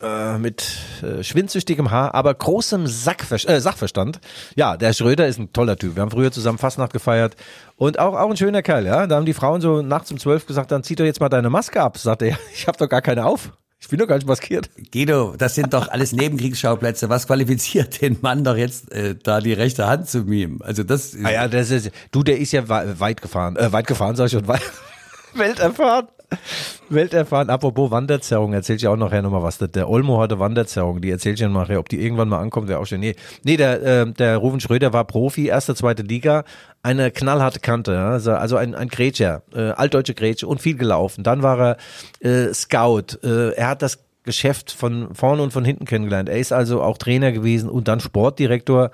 Äh, 0.00 0.36
mit 0.38 0.64
äh, 1.02 1.22
schwindsüchtigem 1.22 1.92
Haar, 1.92 2.12
aber 2.16 2.34
großem 2.34 2.88
Sackver 2.88 3.36
äh, 3.48 3.60
Sachverstand. 3.60 4.20
Ja, 4.56 4.76
der 4.76 4.92
Schröder 4.94 5.28
ist 5.28 5.38
ein 5.38 5.52
toller 5.52 5.76
Typ. 5.76 5.94
Wir 5.94 6.02
haben 6.02 6.10
früher 6.10 6.32
zusammen 6.32 6.58
Fastnacht 6.58 6.92
gefeiert 6.92 7.36
und 7.76 8.00
auch, 8.00 8.16
auch 8.18 8.28
ein 8.28 8.36
schöner 8.36 8.62
Kerl, 8.62 8.84
ja. 8.84 9.06
Da 9.06 9.14
haben 9.14 9.26
die 9.26 9.32
Frauen 9.32 9.60
so 9.60 9.80
nachts 9.80 10.10
um 10.10 10.18
zwölf 10.18 10.44
gesagt, 10.46 10.72
dann 10.72 10.82
zieh 10.82 10.96
doch 10.96 11.04
jetzt 11.04 11.20
mal 11.20 11.28
deine 11.28 11.50
Maske 11.50 11.80
ab. 11.80 11.98
Sagt 11.98 12.22
er, 12.22 12.36
ich 12.54 12.66
habe 12.66 12.76
doch 12.78 12.88
gar 12.88 13.00
keine 13.00 13.24
auf. 13.26 13.52
Ich 13.78 13.88
bin 13.88 13.98
doch 14.00 14.08
gar 14.08 14.16
nicht 14.16 14.26
maskiert. 14.26 14.70
Guido, 14.92 15.34
das 15.38 15.54
sind 15.54 15.72
doch 15.72 15.86
alles 15.88 16.12
Nebenkriegsschauplätze. 16.12 17.08
Was 17.08 17.28
qualifiziert 17.28 18.00
den 18.00 18.16
Mann 18.22 18.42
doch 18.42 18.56
jetzt, 18.56 18.90
äh, 18.90 19.14
da 19.20 19.40
die 19.40 19.52
rechte 19.52 19.86
Hand 19.86 20.08
zu 20.08 20.22
mimen? 20.24 20.60
Also 20.62 20.82
das 20.82 21.14
ist, 21.14 21.24
Ah 21.24 21.30
ja, 21.30 21.46
das 21.48 21.70
ist, 21.70 21.92
du, 22.10 22.24
der 22.24 22.38
ist 22.38 22.50
ja 22.52 22.68
wei- 22.68 22.98
weit 22.98 23.22
gefahren, 23.22 23.54
äh, 23.56 23.72
weit 23.72 23.86
gefahren, 23.86 24.16
sag 24.16 24.26
ich 24.26 24.32
schon, 24.32 24.48
weit, 24.48 24.62
welterfahren. 25.34 26.08
Welterfahren. 26.88 27.50
Apropos 27.50 27.90
Wanderzerrung, 27.90 28.52
erzähl 28.52 28.76
ich 28.76 28.86
auch 28.86 28.96
nachher 28.96 29.22
nochmal 29.22 29.42
was. 29.42 29.58
Der, 29.58 29.88
Olmo 29.88 30.20
hatte 30.20 30.38
Wanderzerrung, 30.38 31.00
die 31.00 31.10
erzähl 31.10 31.34
ich 31.34 31.40
dir 31.40 31.48
nachher, 31.48 31.78
ob 31.78 31.88
die 31.88 32.02
irgendwann 32.02 32.28
mal 32.28 32.40
ankommt, 32.40 32.68
wäre 32.68 32.80
auch 32.80 32.86
schön. 32.86 33.00
Nee, 33.00 33.16
nee 33.44 33.56
der, 33.56 33.82
äh, 33.82 34.12
der 34.12 34.36
Ruven 34.38 34.60
Schröder 34.60 34.92
war 34.92 35.04
Profi, 35.04 35.46
erste, 35.46 35.74
zweite 35.74 36.02
Liga, 36.02 36.44
eine 36.82 37.10
knallharte 37.10 37.60
Kante, 37.60 37.92
ja, 37.92 38.10
also, 38.10 38.32
also 38.32 38.56
ein, 38.56 38.74
ein 38.74 38.88
Grätscher, 38.88 39.42
äh, 39.54 39.70
altdeutsche 39.70 40.14
Grätsche 40.14 40.46
und 40.46 40.60
viel 40.60 40.76
gelaufen. 40.76 41.24
Dann 41.24 41.42
war 41.42 41.76
er 42.20 42.48
äh, 42.48 42.52
Scout, 42.54 43.18
äh, 43.22 43.52
er 43.54 43.68
hat 43.68 43.82
das 43.82 44.00
Geschäft 44.24 44.70
von 44.70 45.14
vorne 45.14 45.42
und 45.42 45.52
von 45.52 45.64
hinten 45.64 45.84
kennengelernt. 45.84 46.28
Er 46.28 46.38
ist 46.38 46.52
also 46.52 46.82
auch 46.82 46.98
Trainer 46.98 47.32
gewesen 47.32 47.68
und 47.68 47.88
dann 47.88 48.00
Sportdirektor 48.00 48.90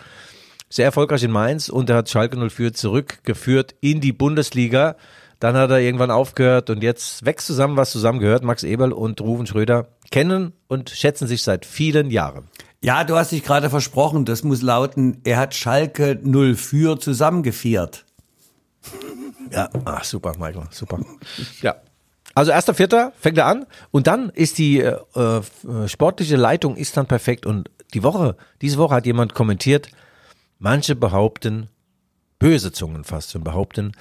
sehr 0.71 0.87
erfolgreich 0.87 1.23
in 1.23 1.31
Mainz 1.31 1.69
und 1.69 1.91
er 1.91 1.97
hat 1.97 2.11
Schalke 2.11 2.37
04 2.37 2.73
zurückgeführt 2.75 3.75
in 3.81 4.01
die 4.01 4.13
Bundesliga. 4.13 4.97
Dann 5.41 5.57
hat 5.57 5.71
er 5.71 5.79
irgendwann 5.79 6.11
aufgehört 6.11 6.69
und 6.71 6.83
jetzt 6.83 7.25
wächst 7.25 7.47
zusammen, 7.47 7.77
was 7.77 7.91
zusammengehört. 7.93 8.43
Max 8.43 8.65
Eberl 8.65 8.93
und 8.93 9.21
Ruven 9.21 9.47
Schröder 9.47 9.89
kennen 10.11 10.53
und 10.67 10.91
schätzen 10.91 11.29
sich 11.29 11.43
seit 11.43 11.65
vielen 11.65 12.11
Jahren. 12.11 12.49
ja, 12.81 13.05
du 13.05 13.17
hast 13.17 13.33
dich 13.33 13.45
gerade 13.45 13.71
versprochen, 13.71 14.25
das 14.25 14.43
muss 14.43 14.63
lauten, 14.63 15.21
er 15.25 15.39
hat 15.39 15.55
Schalke 15.55 16.19
0 16.23 16.55
für 16.55 16.99
zusammengefiert. 16.99 18.05
Ja, 19.51 19.71
ach, 19.87 20.05
super, 20.05 20.35
Michael, 20.39 20.67
super. 20.71 21.01
Ja. 21.63 21.77
Also 22.35 22.51
erster 22.51 22.75
Vierter 22.75 23.15
fängt 23.19 23.39
er 23.39 23.47
an 23.47 23.65
und 23.91 24.07
dann 24.07 24.29
ist 24.29 24.59
die 24.59 24.81
äh, 24.81 24.99
äh, 25.15 25.89
sportliche 25.89 26.37
Leitung 26.37 26.77
ist 26.77 26.99
dann 26.99 27.07
perfekt 27.07 27.47
und 27.47 27.71
die 27.95 28.03
Woche, 28.03 28.37
diese 28.61 28.77
Woche 28.77 28.95
hat 28.95 29.07
jemand 29.07 29.33
kommentiert, 29.33 29.89
manche 30.59 30.95
behaupten, 30.95 31.69
böse 32.39 32.73
Zungen 32.73 33.05
fast 33.05 33.33
schon 33.33 33.43
behaupten, 33.43 33.93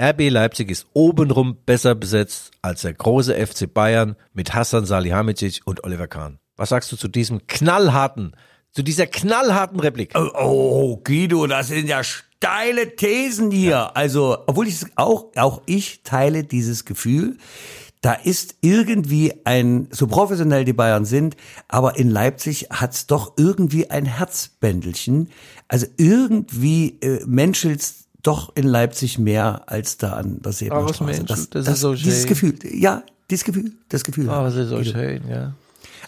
RB 0.00 0.30
Leipzig 0.30 0.70
ist 0.70 0.86
obenrum 0.94 1.58
besser 1.66 1.94
besetzt 1.94 2.52
als 2.62 2.80
der 2.82 2.94
große 2.94 3.34
FC 3.34 3.72
Bayern 3.72 4.16
mit 4.32 4.54
Hassan 4.54 4.86
Salihamidzic 4.86 5.60
und 5.66 5.84
Oliver 5.84 6.08
Kahn. 6.08 6.38
Was 6.56 6.70
sagst 6.70 6.90
du 6.90 6.96
zu 6.96 7.06
diesem 7.08 7.46
knallharten, 7.46 8.34
zu 8.72 8.82
dieser 8.82 9.06
knallharten 9.06 9.78
Replik? 9.78 10.12
Oh, 10.14 10.30
oh, 10.34 10.96
Guido, 11.04 11.46
das 11.46 11.68
sind 11.68 11.86
ja 11.86 12.02
steile 12.02 12.96
Thesen 12.96 13.50
hier. 13.50 13.94
Also, 13.94 14.38
obwohl 14.46 14.68
ich 14.68 14.86
auch, 14.96 15.26
auch 15.36 15.60
ich 15.66 16.02
teile 16.02 16.44
dieses 16.44 16.86
Gefühl. 16.86 17.36
Da 18.00 18.14
ist 18.14 18.54
irgendwie 18.62 19.34
ein, 19.44 19.88
so 19.90 20.06
professionell 20.06 20.64
die 20.64 20.72
Bayern 20.72 21.04
sind, 21.04 21.36
aber 21.68 21.98
in 21.98 22.08
Leipzig 22.08 22.68
hat's 22.70 23.06
doch 23.06 23.34
irgendwie 23.36 23.90
ein 23.90 24.06
Herzbändelchen. 24.06 25.28
Also 25.68 25.86
irgendwie 25.98 26.98
äh, 27.02 27.22
menschelt's 27.26 28.06
doch 28.22 28.54
in 28.54 28.66
Leipzig 28.66 29.18
mehr 29.18 29.62
als 29.66 29.96
da 29.96 30.14
an 30.14 30.40
der 30.42 30.52
Seebahnstraße. 30.52 31.04
menschelt? 31.04 31.54
Das 31.54 31.68
ist 31.68 31.80
so 31.80 31.94
dieses 31.94 32.20
schön. 32.20 32.28
Gefühl, 32.28 32.54
ja, 32.72 33.02
dieses 33.30 33.44
Gefühl, 33.44 33.72
das 33.88 34.04
Gefühl. 34.04 34.26
das 34.26 34.56
ist 34.56 34.68
so 34.68 34.82
schön, 34.82 35.22
ja. 35.28 35.54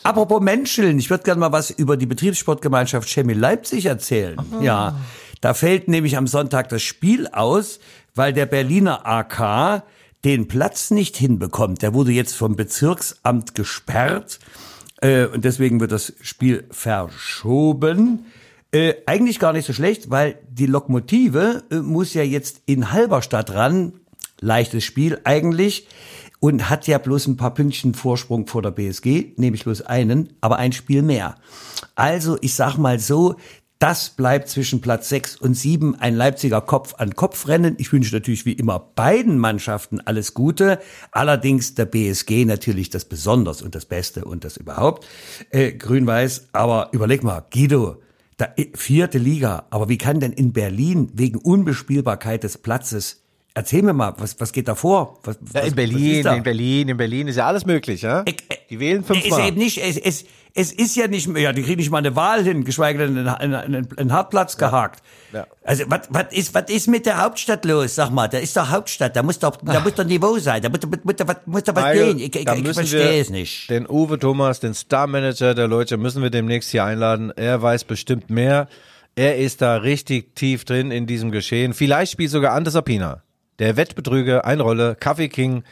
Apropos 0.03 0.40
Menscheln, 0.40 0.98
ich 0.98 1.11
würde 1.11 1.22
gerne 1.22 1.38
mal 1.38 1.53
was 1.53 1.70
über 1.70 1.96
die 1.96 2.07
Betriebssportgemeinschaft 2.07 3.09
Chemie 3.09 3.35
Leipzig 3.35 3.87
erzählen. 3.87 4.37
Ja, 4.61 4.98
da 5.40 5.55
fällt 5.55 5.88
nämlich 5.88 6.16
am 6.16 6.27
Sonntag 6.27 6.68
das 6.70 6.83
Spiel 6.83 7.29
aus, 7.29 7.79
weil 8.14 8.33
der 8.33 8.46
Berliner 8.46 9.07
AK 9.07 9.85
den 10.25 10.48
Platz 10.48 10.90
nicht 10.90 11.16
hinbekommt. 11.16 11.83
Der 11.83 11.94
wurde 11.94 12.12
jetzt 12.12 12.35
vom 12.35 12.57
Bezirksamt 12.57 13.55
gesperrt. 13.55 14.38
Äh, 15.01 15.27
und 15.27 15.44
deswegen 15.44 15.81
wird 15.81 15.92
das 15.92 16.12
Spiel 16.20 16.64
verschoben. 16.70 18.27
Äh, 18.75 18.95
eigentlich 19.05 19.39
gar 19.39 19.53
nicht 19.53 19.67
so 19.67 19.75
schlecht, 19.75 20.09
weil 20.11 20.39
die 20.49 20.67
Lokomotive 20.67 21.63
äh, 21.71 21.77
muss 21.77 22.15
ja 22.15 22.23
jetzt 22.23 22.63
in 22.65 22.91
Halberstadt 22.91 23.53
ran. 23.53 24.01
Leichtes 24.41 24.85
Spiel 24.85 25.21
eigentlich. 25.25 25.87
Und 26.41 26.71
hat 26.71 26.89
ja 26.89 26.99
bloß 26.99 27.29
ein 27.29 27.37
paar 27.37 27.55
Pünktchen 27.55 27.95
Vorsprung 27.95 28.49
vor 28.49 28.63
der 28.63 28.73
BSG, 28.73 29.35
nämlich 29.37 29.63
bloß 29.63 29.83
einen, 29.83 30.31
aber 30.41 30.57
ein 30.57 30.73
Spiel 30.73 31.03
mehr. 31.03 31.37
Also, 31.95 32.37
ich 32.41 32.55
sag 32.55 32.79
mal 32.79 32.99
so, 32.99 33.37
das 33.79 34.11
bleibt 34.11 34.49
zwischen 34.49 34.81
Platz 34.81 35.09
6 35.09 35.37
und 35.37 35.55
7 35.55 35.97
ein 35.97 36.15
Leipziger 36.15 36.61
Kopf-an-Kopf-Rennen. 36.61 37.75
Ich 37.79 37.93
wünsche 37.93 38.15
natürlich 38.15 38.47
wie 38.47 38.53
immer 38.53 38.79
beiden 38.79 39.39
Mannschaften 39.39 40.01
alles 40.01 40.35
Gute. 40.35 40.79
Allerdings 41.11 41.75
der 41.75 41.87
BSG 41.87 42.45
natürlich 42.45 42.91
das 42.91 43.05
Besonders 43.05 43.61
und 43.61 43.75
das 43.75 43.85
Beste 43.85 44.25
und 44.25 44.45
das 44.45 44.57
überhaupt. 44.57 45.07
Äh, 45.51 45.73
Grün-Weiß, 45.73 46.49
aber 46.53 46.91
überleg 46.93 47.23
mal, 47.23 47.45
Guido, 47.53 48.01
da, 48.42 48.55
vierte 48.74 49.18
Liga, 49.18 49.66
aber 49.70 49.88
wie 49.88 49.98
kann 49.98 50.18
denn 50.18 50.33
in 50.33 50.52
Berlin 50.52 51.11
wegen 51.14 51.38
Unbespielbarkeit 51.38 52.42
des 52.42 52.59
Platzes 52.59 53.22
Erzähl 53.55 53.83
mir 53.83 53.93
mal, 53.93 54.15
was, 54.17 54.41
was 54.41 54.53
geht 54.53 54.67
da 54.67 54.75
vor? 54.75 55.19
Was, 55.25 55.38
ja, 55.53 55.61
in 55.61 55.67
was, 55.67 55.75
Berlin, 55.75 56.25
was 56.25 56.37
in 56.37 56.43
Berlin, 56.43 56.88
in 56.88 56.97
Berlin 56.97 57.29
ist 57.29 57.37
ja 57.37 57.47
alles 57.47 57.67
möglich, 57.67 58.01
ja? 58.01 58.23
Ich, 58.27 58.37
äh, 58.49 58.57
die 58.71 58.81
wählen 58.81 59.01
Ist 59.01 59.09
fünfmal. 59.09 59.49
eben 59.49 59.59
nicht, 59.59 59.77
es, 59.77 59.99
es, 59.99 60.25
es 60.55 60.73
ist 60.73 60.97
ja 60.97 61.07
nicht 61.07 61.29
mehr, 61.29 61.43
ja, 61.43 61.53
die 61.53 61.62
kriegen 61.62 61.79
nicht 61.79 61.91
mal 61.91 61.99
eine 61.99 62.17
Wahl 62.17 62.43
hin, 62.45 62.65
geschweige 62.65 63.01
denn 63.01 63.29
einen, 63.29 63.55
einen, 63.55 63.88
einen 63.95 64.12
Hartplatz 64.12 64.57
gehakt. 64.57 65.03
Ja. 65.35 65.47
Also, 65.65 65.85
was, 65.88 66.01
was 66.09 66.33
ist, 66.33 66.55
was 66.55 66.71
ist 66.71 66.88
mit 66.88 67.05
der 67.05 67.23
Hauptstadt 67.23 67.65
los? 67.67 67.95
Sag 67.95 68.11
mal, 68.11 68.29
da 68.29 68.38
ist 68.38 68.57
doch 68.57 68.71
Hauptstadt, 68.71 69.17
da 69.17 69.23
muss 69.23 69.38
doch, 69.38 69.57
da 69.57 69.81
muss 69.81 69.95
doch 69.95 70.05
Niveau 70.05 70.38
sein, 70.38 70.62
da 70.62 70.71
muss, 70.71 70.81
muss, 70.87 70.99
muss, 71.05 71.15
muss, 71.19 71.37
muss 71.45 71.62
doch 71.65 71.75
was 71.75 71.85
Michael, 71.85 72.15
gehen. 72.15 72.19
Ich, 72.19 72.37
ich, 72.37 72.49
ich 72.49 72.73
verstehe 72.73 73.21
es 73.21 73.29
nicht. 73.29 73.69
Den 73.69 73.87
Uwe 73.87 74.19
Thomas, 74.19 74.61
den 74.61 74.73
Star-Manager 74.73 75.55
der 75.55 75.69
Leute, 75.69 75.99
müssen 75.99 76.23
wir 76.23 76.31
demnächst 76.31 76.71
hier 76.71 76.85
einladen. 76.85 77.33
Er 77.37 77.61
weiß 77.61 77.85
bestimmt 77.85 78.31
mehr. 78.31 78.67
Er 79.15 79.37
ist 79.37 79.61
da 79.61 79.77
richtig 79.77 80.35
tief 80.35 80.65
drin 80.65 80.91
in 80.91 81.07
diesem 81.07 81.31
Geschehen. 81.31 81.75
Vielleicht 81.75 82.12
spielt 82.12 82.31
sogar 82.31 82.55
Anders 82.55 82.77
Apina, 82.77 83.23
der 83.59 83.77
Wettbetrüger, 83.77 84.45
eine 84.45 84.62
Rolle, 84.62 84.97
Kaffee 84.99 85.29
King. 85.29 85.65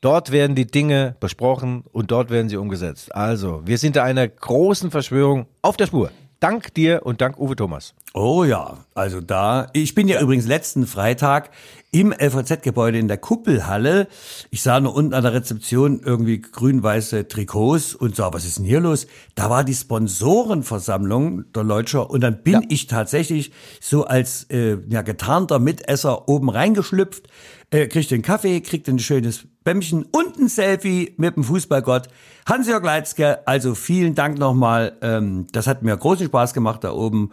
Dort 0.00 0.32
werden 0.32 0.56
die 0.56 0.66
Dinge 0.66 1.16
besprochen 1.20 1.84
und 1.92 2.10
dort 2.10 2.30
werden 2.30 2.48
sie 2.48 2.56
umgesetzt. 2.56 3.14
Also, 3.14 3.62
wir 3.64 3.78
sind 3.78 3.96
da 3.96 4.02
einer 4.02 4.26
großen 4.26 4.90
Verschwörung 4.90 5.46
auf 5.62 5.76
der 5.76 5.86
Spur. 5.86 6.10
Dank 6.42 6.74
dir 6.74 7.06
und 7.06 7.20
dank 7.20 7.38
Uwe 7.38 7.54
Thomas. 7.54 7.94
Oh 8.14 8.42
ja, 8.42 8.78
also 8.94 9.20
da, 9.20 9.68
ich 9.74 9.94
bin 9.94 10.08
ja, 10.08 10.20
übrigens 10.20 10.44
letzten 10.44 10.88
Freitag 10.88 11.50
im 11.92 12.12
LVZ-Gebäude 12.12 12.98
in 12.98 13.06
der 13.06 13.18
Kuppelhalle. 13.18 14.08
Ich 14.50 14.62
sah 14.62 14.80
nur 14.80 14.92
unten 14.92 15.14
an 15.14 15.22
der 15.22 15.34
Rezeption 15.34 16.00
irgendwie 16.04 16.40
grün-weiße 16.40 17.28
Trikots 17.28 17.94
und 17.94 18.16
sah, 18.16 18.32
was 18.32 18.44
ist 18.44 18.58
denn 18.58 18.64
hier 18.64 18.80
los? 18.80 19.06
Da 19.36 19.50
war 19.50 19.62
die 19.62 19.72
Sponsorenversammlung 19.72 21.52
der 21.52 21.62
Leutscher 21.62 22.10
und 22.10 22.22
dann 22.22 22.42
bin 22.42 22.66
ich 22.70 22.88
tatsächlich 22.88 23.52
so 23.80 24.06
als 24.06 24.42
äh, 24.50 24.78
ja, 24.88 25.02
getarnter 25.02 25.60
Mitesser 25.60 26.28
oben 26.28 26.50
reingeschlüpft, 26.50 27.28
äh, 27.70 27.86
kriegt 27.86 28.10
den 28.10 28.22
Kaffee, 28.22 28.60
kriegt 28.62 28.88
ein 28.88 28.98
schönes 28.98 29.46
Bämmchen 29.64 30.04
und 30.10 30.38
ein 30.38 30.48
Selfie 30.48 31.14
mit 31.16 31.36
dem 31.36 31.44
Fußballgott 31.44 32.08
Hans-Jörg 32.48 32.84
Leitzke. 32.84 33.46
Also 33.46 33.74
vielen 33.74 34.14
Dank 34.14 34.38
nochmal. 34.38 34.96
Ähm, 35.02 35.46
das 35.52 35.66
hat 35.66 35.82
mir 35.82 35.96
großen 35.96 36.26
Spaß 36.26 36.54
gemacht 36.54 36.84
da 36.84 36.92
oben. 36.92 37.30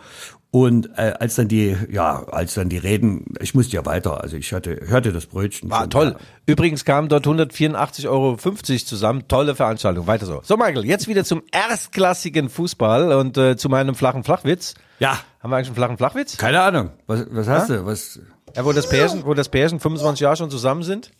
Und 0.51 0.89
äh, 0.97 1.13
als 1.19 1.35
dann 1.35 1.47
die, 1.47 1.77
ja, 1.91 2.23
als 2.27 2.55
dann 2.55 2.69
die 2.69 2.77
Reden, 2.79 3.35
ich 3.39 3.53
musste 3.53 3.75
ja 3.75 3.85
weiter, 3.85 4.21
also 4.23 4.35
ich 4.35 4.51
hatte, 4.51 4.79
hörte 4.87 5.13
das 5.13 5.27
Brötchen. 5.27 5.69
War 5.69 5.81
schon. 5.81 5.89
toll. 5.91 6.15
Übrigens 6.47 6.85
kamen 6.85 7.07
dort 7.07 7.27
184,50 7.27 8.07
Euro 8.07 8.35
zusammen. 8.37 9.27
Tolle 9.27 9.53
Veranstaltung. 9.53 10.07
Weiter 10.07 10.25
so. 10.25 10.41
So, 10.43 10.57
Michael, 10.57 10.85
jetzt 10.85 11.07
wieder 11.07 11.23
zum 11.23 11.43
erstklassigen 11.51 12.49
Fußball 12.49 13.13
und 13.13 13.37
äh, 13.37 13.57
zu 13.57 13.69
meinem 13.69 13.93
flachen 13.93 14.23
Flachwitz. 14.23 14.73
Ja, 14.97 15.19
Haben 15.39 15.51
wir 15.51 15.57
eigentlich 15.57 15.67
einen 15.67 15.75
flachen 15.75 15.97
Flachwitz? 15.97 16.37
keine 16.37 16.61
Ahnung. 16.61 16.91
Was, 17.05 17.27
was 17.29 17.47
hast 17.47 17.69
du? 17.69 17.85
Was? 17.85 18.19
Ja, 18.55 18.65
wo 18.65 18.71
das 18.73 18.89
Pärchen, 18.89 19.25
wo 19.25 19.35
das 19.35 19.49
Pärchen 19.49 19.79
25 19.79 20.21
Jahre 20.21 20.35
schon 20.35 20.49
zusammen 20.49 20.81
sind. 20.81 21.11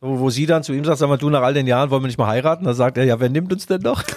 Wo, 0.00 0.18
wo 0.18 0.30
sie 0.30 0.46
dann 0.46 0.62
zu 0.62 0.72
ihm 0.72 0.84
sagt, 0.84 0.98
sag 0.98 1.08
mal, 1.08 1.18
du 1.18 1.28
nach 1.28 1.42
all 1.42 1.52
den 1.52 1.66
Jahren 1.66 1.90
wollen 1.90 2.02
wir 2.02 2.06
nicht 2.06 2.18
mal 2.18 2.26
heiraten? 2.26 2.64
Da 2.64 2.72
sagt 2.72 2.96
er, 2.96 3.04
ja, 3.04 3.20
wer 3.20 3.28
nimmt 3.28 3.52
uns 3.52 3.66
denn 3.66 3.82
noch? 3.82 4.02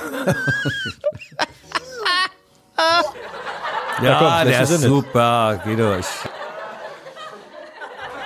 Ja, 4.02 4.41
komm, 4.41 4.50
der 4.50 4.62
ist 4.63 4.82
super, 4.82 5.62
Guido. 5.63 5.96
Ich, 5.98 6.08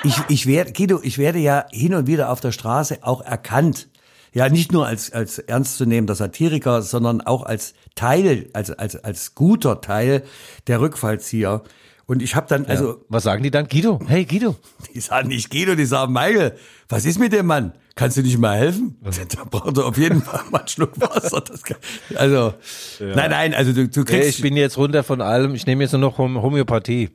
ich, 0.03 0.15
ich 0.29 0.47
werde, 0.47 0.71
Guido, 0.71 0.99
ich 1.03 1.17
werde 1.17 1.39
ja 1.39 1.65
hin 1.71 1.93
und 1.93 2.07
wieder 2.07 2.31
auf 2.31 2.39
der 2.39 2.51
Straße 2.51 2.99
auch 3.01 3.21
erkannt. 3.21 3.87
Ja, 4.33 4.49
nicht 4.49 4.71
nur 4.71 4.87
als, 4.87 5.11
als 5.11 5.37
ernstzunehmender 5.39 6.15
Satiriker, 6.15 6.81
sondern 6.81 7.21
auch 7.21 7.43
als 7.43 7.73
Teil, 7.95 8.49
als, 8.53 8.71
als, 8.71 8.95
als 9.03 9.35
guter 9.35 9.81
Teil 9.81 10.23
der 10.67 10.81
Rückfallzieher. 10.81 11.61
Und 12.07 12.21
ich 12.23 12.35
habe 12.35 12.47
dann, 12.47 12.65
also, 12.65 13.03
Was 13.09 13.23
sagen 13.23 13.43
die 13.43 13.51
dann? 13.51 13.67
Guido, 13.67 13.99
hey 14.07 14.23
Guido. 14.25 14.55
die 14.93 14.99
sagen 15.01 15.27
nicht 15.27 15.49
Guido, 15.51 15.75
die 15.75 15.85
sagen 15.85 16.13
Michael, 16.13 16.57
was 16.89 17.05
ist 17.05 17.19
mit 17.19 17.33
dem 17.33 17.45
Mann? 17.45 17.73
Kannst 17.95 18.15
du 18.17 18.21
nicht 18.21 18.37
mal 18.37 18.57
helfen? 18.57 18.95
Da 19.35 19.43
braucht 19.43 19.77
er 19.77 19.85
auf 19.85 19.97
jeden 19.97 20.21
Fall 20.21 20.41
mal 20.49 20.59
einen 20.59 20.67
Schluck 20.69 20.99
Wasser. 21.01 21.41
Das 21.41 21.63
kann, 21.63 21.77
also, 22.15 22.53
nein, 22.99 23.29
nein, 23.31 23.53
also 23.53 23.73
du, 23.73 23.87
du 23.89 23.99
Hey, 24.07 24.21
kriegst. 24.21 24.37
ich 24.37 24.41
bin 24.41 24.55
jetzt 24.55 24.77
runter 24.77 25.03
von 25.03 25.19
allem. 25.21 25.53
Ich 25.53 25.65
nehme 25.65 25.83
jetzt 25.83 25.91
nur 25.91 25.99
noch 26.01 26.17
Hom- 26.17 26.41
Homöopathie. 26.41 27.09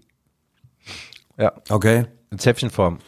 Ja, 1.39 1.53
okay. 1.71 2.05
in 2.31 2.39
Zäpfchenform. 2.39 2.99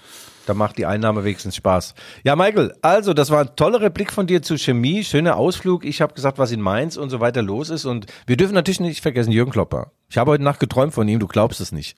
Da 0.46 0.54
macht 0.54 0.78
die 0.78 0.86
Einnahme 0.86 1.24
wenigstens 1.24 1.56
Spaß. 1.56 1.94
Ja, 2.22 2.36
Michael, 2.36 2.74
also 2.82 3.14
das 3.14 3.30
war 3.30 3.40
ein 3.40 3.56
toller 3.56 3.80
Replik 3.80 4.12
von 4.12 4.26
dir 4.26 4.42
zu 4.42 4.58
Chemie, 4.58 5.04
schöner 5.04 5.36
Ausflug. 5.36 5.84
Ich 5.84 6.00
habe 6.00 6.14
gesagt, 6.14 6.38
was 6.38 6.52
in 6.52 6.60
Mainz 6.60 6.96
und 6.96 7.10
so 7.10 7.20
weiter 7.20 7.42
los 7.42 7.70
ist. 7.70 7.84
Und 7.84 8.06
wir 8.26 8.36
dürfen 8.36 8.54
natürlich 8.54 8.80
nicht 8.80 9.00
vergessen, 9.00 9.32
Jürgen 9.32 9.52
Klopper. 9.52 9.92
Ich 10.08 10.18
habe 10.18 10.30
heute 10.30 10.44
Nacht 10.44 10.60
geträumt 10.60 10.94
von 10.94 11.08
ihm, 11.08 11.18
du 11.18 11.26
glaubst 11.26 11.60
es 11.60 11.72
nicht. 11.72 11.96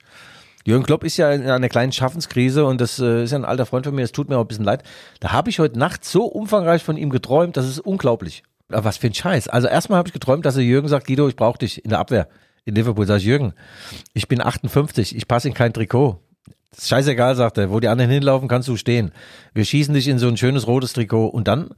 Jürgen 0.65 0.85
Klopp 0.85 1.05
ist 1.05 1.17
ja 1.17 1.31
in 1.31 1.49
einer 1.49 1.69
kleinen 1.69 1.93
Schaffenskrise 1.93 2.65
und 2.65 2.81
das 2.81 2.99
äh, 2.99 3.23
ist 3.23 3.31
ja 3.31 3.39
ein 3.39 3.45
alter 3.45 3.67
Freund 3.67 3.87
von 3.87 3.95
mir, 3.95 4.03
es 4.03 4.11
tut 4.11 4.29
mir 4.29 4.37
auch 4.37 4.41
ein 4.41 4.49
bisschen 4.49 4.65
leid. 4.65 4.83
Da 5.21 5.31
habe 5.31 5.49
ich 5.49 5.61
heute 5.61 5.79
Nacht 5.79 6.05
so 6.05 6.25
umfangreich 6.25 6.83
von 6.83 6.97
ihm 6.97 7.11
geträumt, 7.11 7.57
das 7.57 7.69
ist 7.69 7.79
unglaublich. 7.79 8.43
Aber 8.73 8.85
was 8.85 8.97
für 8.97 9.07
ein 9.07 9.15
Scheiß. 9.15 9.47
Also 9.47 9.69
erstmal 9.69 9.99
habe 9.99 10.09
ich 10.09 10.13
geträumt, 10.13 10.45
dass 10.45 10.57
er 10.57 10.63
Jürgen 10.63 10.89
sagt, 10.89 11.07
Guido, 11.07 11.29
ich 11.29 11.37
brauche 11.37 11.59
dich 11.59 11.85
in 11.85 11.91
der 11.91 12.01
Abwehr 12.01 12.29
in 12.65 12.75
Liverpool. 12.75 13.07
Sag 13.07 13.19
ich, 13.19 13.25
Jürgen, 13.25 13.55
ich 14.13 14.27
bin 14.27 14.43
58, 14.43 15.17
ich 15.17 15.29
passe 15.29 15.47
in 15.47 15.55
kein 15.55 15.73
Trikot. 15.73 16.21
Das 16.71 16.81
ist 16.81 16.89
scheißegal, 16.89 17.37
sagt 17.37 17.59
er. 17.59 17.71
Wo 17.71 17.81
die 17.81 17.89
anderen 17.89 18.11
hinlaufen, 18.11 18.49
kannst 18.49 18.69
du 18.69 18.77
stehen. 18.77 19.13
Wir 19.55 19.65
schießen 19.65 19.95
dich 19.95 20.09
in 20.09 20.19
so 20.19 20.29
ein 20.29 20.37
schönes 20.37 20.67
rotes 20.67 20.93
Trikot. 20.93 21.29
Und 21.29 21.49
dann, 21.49 21.71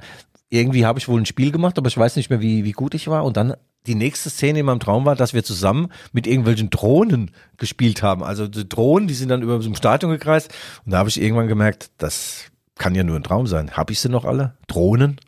irgendwie 0.50 0.86
habe 0.86 0.98
ich 0.98 1.08
wohl 1.08 1.20
ein 1.20 1.26
Spiel 1.26 1.52
gemacht, 1.52 1.78
aber 1.78 1.88
ich 1.88 1.98
weiß 1.98 2.16
nicht 2.16 2.30
mehr, 2.30 2.40
wie, 2.40 2.64
wie 2.64 2.72
gut 2.72 2.94
ich 2.94 3.08
war. 3.08 3.24
Und 3.24 3.36
dann 3.36 3.54
die 3.86 3.94
nächste 3.94 4.30
Szene 4.30 4.60
in 4.60 4.66
meinem 4.66 4.80
Traum 4.80 5.04
war, 5.04 5.16
dass 5.16 5.34
wir 5.34 5.44
zusammen 5.44 5.88
mit 6.12 6.26
irgendwelchen 6.26 6.70
Drohnen 6.70 7.30
gespielt 7.56 8.02
haben. 8.02 8.22
Also 8.22 8.48
die 8.48 8.68
Drohnen, 8.68 9.08
die 9.08 9.14
sind 9.14 9.28
dann 9.28 9.42
über 9.42 9.60
so 9.60 9.70
ein 9.70 9.76
Stadion 9.76 10.10
gekreist. 10.10 10.52
Und 10.84 10.92
da 10.92 10.98
habe 10.98 11.08
ich 11.08 11.20
irgendwann 11.20 11.48
gemerkt, 11.48 11.90
das 11.98 12.44
kann 12.76 12.94
ja 12.94 13.04
nur 13.04 13.16
ein 13.16 13.22
Traum 13.22 13.46
sein. 13.46 13.72
Habe 13.72 13.92
ich 13.92 14.00
sie 14.00 14.08
noch 14.08 14.24
alle? 14.24 14.54
Drohnen? 14.66 15.20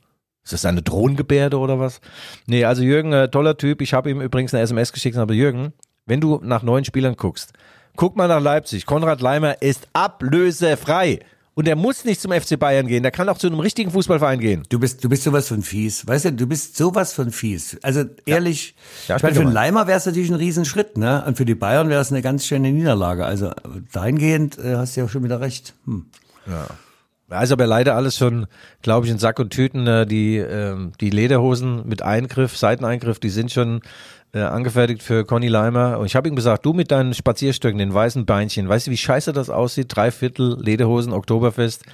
Ist 0.42 0.52
das 0.52 0.64
eine 0.64 0.82
Drohnengebärde 0.82 1.58
oder 1.58 1.78
was? 1.78 2.00
Nee, 2.46 2.64
also 2.64 2.82
Jürgen, 2.82 3.12
äh, 3.12 3.28
toller 3.28 3.56
Typ. 3.56 3.82
Ich 3.82 3.92
habe 3.92 4.10
ihm 4.10 4.20
übrigens 4.20 4.54
eine 4.54 4.62
SMS 4.62 4.92
geschickt 4.92 5.16
habe 5.16 5.34
Jürgen, 5.34 5.72
wenn 6.06 6.20
du 6.20 6.40
nach 6.42 6.62
neuen 6.62 6.84
Spielern 6.84 7.16
guckst, 7.16 7.52
guck 7.96 8.16
mal 8.16 8.28
nach 8.28 8.40
Leipzig. 8.40 8.86
Konrad 8.86 9.20
Leimer 9.20 9.60
ist 9.62 9.88
ablösefrei. 9.92 11.20
Und 11.54 11.68
er 11.68 11.76
muss 11.76 12.04
nicht 12.04 12.20
zum 12.20 12.32
FC 12.32 12.58
Bayern 12.58 12.86
gehen. 12.86 13.02
Der 13.02 13.12
kann 13.12 13.28
auch 13.28 13.36
zu 13.36 13.48
einem 13.48 13.60
richtigen 13.60 13.90
Fußballverein 13.90 14.38
gehen. 14.40 14.62
Du 14.70 14.78
bist, 14.78 15.04
du 15.04 15.08
bist 15.08 15.24
sowas 15.24 15.48
von 15.48 15.62
fies. 15.62 16.06
Weißt 16.06 16.24
du, 16.26 16.32
du 16.32 16.46
bist 16.46 16.76
sowas 16.76 17.12
von 17.12 17.30
fies. 17.32 17.76
Also 17.82 18.04
ehrlich, 18.24 18.74
Ja, 19.08 19.16
ich 19.16 19.22
meine, 19.22 19.34
für 19.34 19.42
den. 19.42 19.52
Leimer 19.52 19.86
wäre 19.86 19.98
es 19.98 20.06
natürlich 20.06 20.30
ein 20.30 20.36
Riesenschritt, 20.36 20.96
ne? 20.96 21.22
Und 21.26 21.36
für 21.36 21.44
die 21.44 21.56
Bayern 21.56 21.88
wäre 21.90 22.00
es 22.00 22.10
eine 22.12 22.22
ganz 22.22 22.46
schöne 22.46 22.72
Niederlage. 22.72 23.26
Also 23.26 23.50
dahingehend 23.92 24.58
äh, 24.58 24.76
hast 24.76 24.96
du 24.96 25.00
ja 25.02 25.08
schon 25.08 25.24
wieder 25.24 25.40
recht. 25.40 25.74
Hm. 25.84 26.06
Ja, 26.46 26.66
ist 27.30 27.52
aber 27.52 27.66
leider 27.66 27.94
alles 27.94 28.16
schon, 28.16 28.46
glaube 28.82 29.06
ich, 29.06 29.12
in 29.12 29.18
Sack 29.18 29.38
und 29.38 29.50
Tüten. 29.50 29.86
Äh, 29.86 30.06
die, 30.06 30.36
ähm, 30.38 30.92
die 31.00 31.10
Lederhosen 31.10 31.86
mit 31.86 32.02
Eingriff, 32.02 32.56
Seiteneingriff, 32.56 33.20
die 33.20 33.30
sind 33.30 33.52
schon 33.52 33.80
äh, 34.32 34.40
angefertigt 34.40 35.02
für 35.02 35.24
Conny 35.24 35.48
Leimer. 35.48 35.98
Und 35.98 36.06
ich 36.06 36.16
habe 36.16 36.28
ihm 36.28 36.36
gesagt, 36.36 36.64
du 36.64 36.72
mit 36.72 36.90
deinen 36.90 37.14
Spazierstöcken, 37.14 37.78
den 37.78 37.94
weißen 37.94 38.26
Beinchen, 38.26 38.68
weißt 38.68 38.86
du, 38.88 38.90
wie 38.90 38.96
scheiße 38.96 39.32
das 39.32 39.50
aussieht? 39.50 39.94
Dreiviertel 39.94 40.58
Lederhosen, 40.60 41.12
Oktoberfest. 41.12 41.84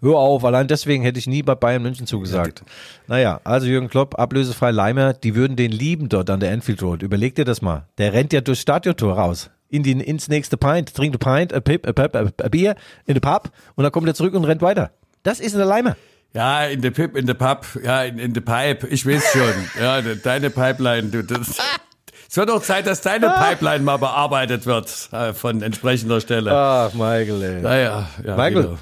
Hör 0.00 0.16
auf, 0.16 0.44
allein 0.44 0.68
deswegen 0.68 1.02
hätte 1.02 1.18
ich 1.18 1.26
nie 1.26 1.42
bei 1.42 1.56
Bayern 1.56 1.82
München 1.82 2.06
zugesagt. 2.06 2.62
Naja, 3.08 3.40
also 3.42 3.66
Jürgen 3.66 3.88
Klopp, 3.88 4.16
ablösefrei 4.16 4.70
Leimer, 4.70 5.12
die 5.12 5.34
würden 5.34 5.56
den 5.56 5.72
lieben 5.72 6.08
dort 6.08 6.30
an 6.30 6.38
der 6.38 6.52
Enfield 6.52 6.82
Road. 6.82 7.02
Überleg 7.02 7.34
dir 7.34 7.44
das 7.44 7.62
mal. 7.62 7.88
Der 7.98 8.12
rennt 8.12 8.32
ja 8.32 8.40
durchs 8.40 8.60
Stadiontor 8.60 9.14
raus. 9.14 9.50
In 9.70 9.82
die, 9.82 9.92
ins 9.92 10.28
nächste 10.28 10.56
Pint, 10.56 10.94
trinkt 10.94 11.16
ein 11.16 11.18
Pint, 11.18 11.52
a, 11.52 11.60
Pip, 11.60 11.86
a, 11.86 11.92
Pip, 11.92 12.16
a, 12.16 12.44
a 12.44 12.48
Bier 12.48 12.74
in 13.06 13.14
den 13.14 13.20
Pub 13.20 13.50
und 13.74 13.84
dann 13.84 13.92
kommt 13.92 14.06
er 14.06 14.14
zurück 14.14 14.34
und 14.34 14.44
rennt 14.44 14.62
weiter. 14.62 14.92
Das 15.22 15.40
ist 15.40 15.54
der 15.54 15.66
Leimer. 15.66 15.96
Ja, 16.34 16.64
in 16.64 16.82
der 16.82 16.90
Pip, 16.90 17.16
in 17.16 17.26
der 17.26 17.34
Pub, 17.34 17.66
ja, 17.82 18.02
in, 18.02 18.18
in 18.18 18.32
der 18.34 18.40
Pipe, 18.40 18.86
ich 18.88 19.06
weiß 19.06 19.32
schon. 19.32 19.54
Ja, 19.80 20.00
de, 20.00 20.16
deine 20.22 20.50
Pipeline, 20.50 21.08
du, 21.08 21.22
das. 21.22 21.56
Es 22.30 22.36
wird 22.36 22.50
auch 22.50 22.62
Zeit, 22.62 22.86
dass 22.86 23.00
deine 23.00 23.30
Pipeline 23.30 23.82
mal 23.82 23.96
bearbeitet 23.96 24.66
wird 24.66 25.08
äh, 25.12 25.32
von 25.32 25.62
entsprechender 25.62 26.20
Stelle. 26.20 26.52
Ach, 26.52 26.92
Michael, 26.92 27.42
ey. 27.42 27.62
Naja, 27.62 28.08
ja, 28.22 28.36
Michael. 28.36 28.76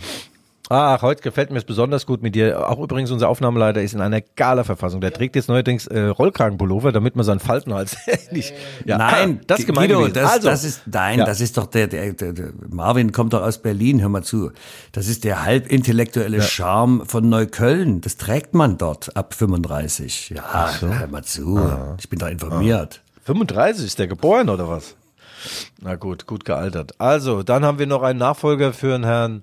Ach, 0.68 1.00
heute 1.02 1.22
gefällt 1.22 1.50
mir 1.50 1.58
es 1.58 1.64
besonders 1.64 2.06
gut 2.06 2.22
mit 2.22 2.34
dir. 2.34 2.68
Auch 2.68 2.80
übrigens 2.80 3.12
unser 3.12 3.28
Aufnahmeleiter 3.28 3.82
ist 3.82 3.94
in 3.94 4.00
einer 4.00 4.20
Gala-Verfassung. 4.20 5.00
Der 5.00 5.12
trägt 5.12 5.36
jetzt 5.36 5.48
neuerdings 5.48 5.86
äh, 5.86 6.00
Rollkragenpullover, 6.06 6.90
damit 6.90 7.14
man 7.14 7.24
seinen 7.24 7.38
Faltenhals 7.38 7.96
nicht. 8.32 8.52
Ja, 8.84 8.98
Nein, 8.98 9.40
das 9.46 9.60
ist 9.60 9.66
gemein 9.66 9.88
Guido, 9.88 10.08
das, 10.08 10.32
also, 10.32 10.48
das 10.48 10.64
ist, 10.64 10.82
nein, 10.86 11.20
Ja. 11.20 11.24
das 11.24 11.40
ist 11.40 11.56
doch 11.56 11.66
der, 11.66 11.86
der, 11.86 12.12
der, 12.14 12.32
der, 12.32 12.50
Marvin 12.68 13.12
kommt 13.12 13.32
doch 13.32 13.42
aus 13.42 13.58
Berlin, 13.58 14.00
hör 14.00 14.08
mal 14.08 14.24
zu. 14.24 14.50
Das 14.90 15.06
ist 15.06 15.22
der 15.22 15.44
halbintellektuelle 15.44 16.42
Charme 16.42 17.06
von 17.06 17.28
Neukölln. 17.28 18.00
Das 18.00 18.16
trägt 18.16 18.54
man 18.54 18.76
dort 18.76 19.16
ab 19.16 19.34
35. 19.34 20.30
Ja, 20.30 20.70
hör 20.80 21.06
mal 21.06 21.22
zu. 21.22 21.60
Ich 21.98 22.08
bin 22.08 22.18
da 22.18 22.26
informiert. 22.26 23.02
35 23.24 23.86
ist 23.86 23.98
der 24.00 24.08
geboren 24.08 24.48
oder 24.48 24.68
was? 24.68 24.96
Na 25.80 25.94
gut, 25.94 26.26
gut 26.26 26.44
gealtert. 26.44 26.92
Also, 26.98 27.44
dann 27.44 27.64
haben 27.64 27.78
wir 27.78 27.86
noch 27.86 28.02
einen 28.02 28.18
Nachfolger 28.18 28.72
für 28.72 28.88
den 28.92 29.04
Herrn 29.04 29.42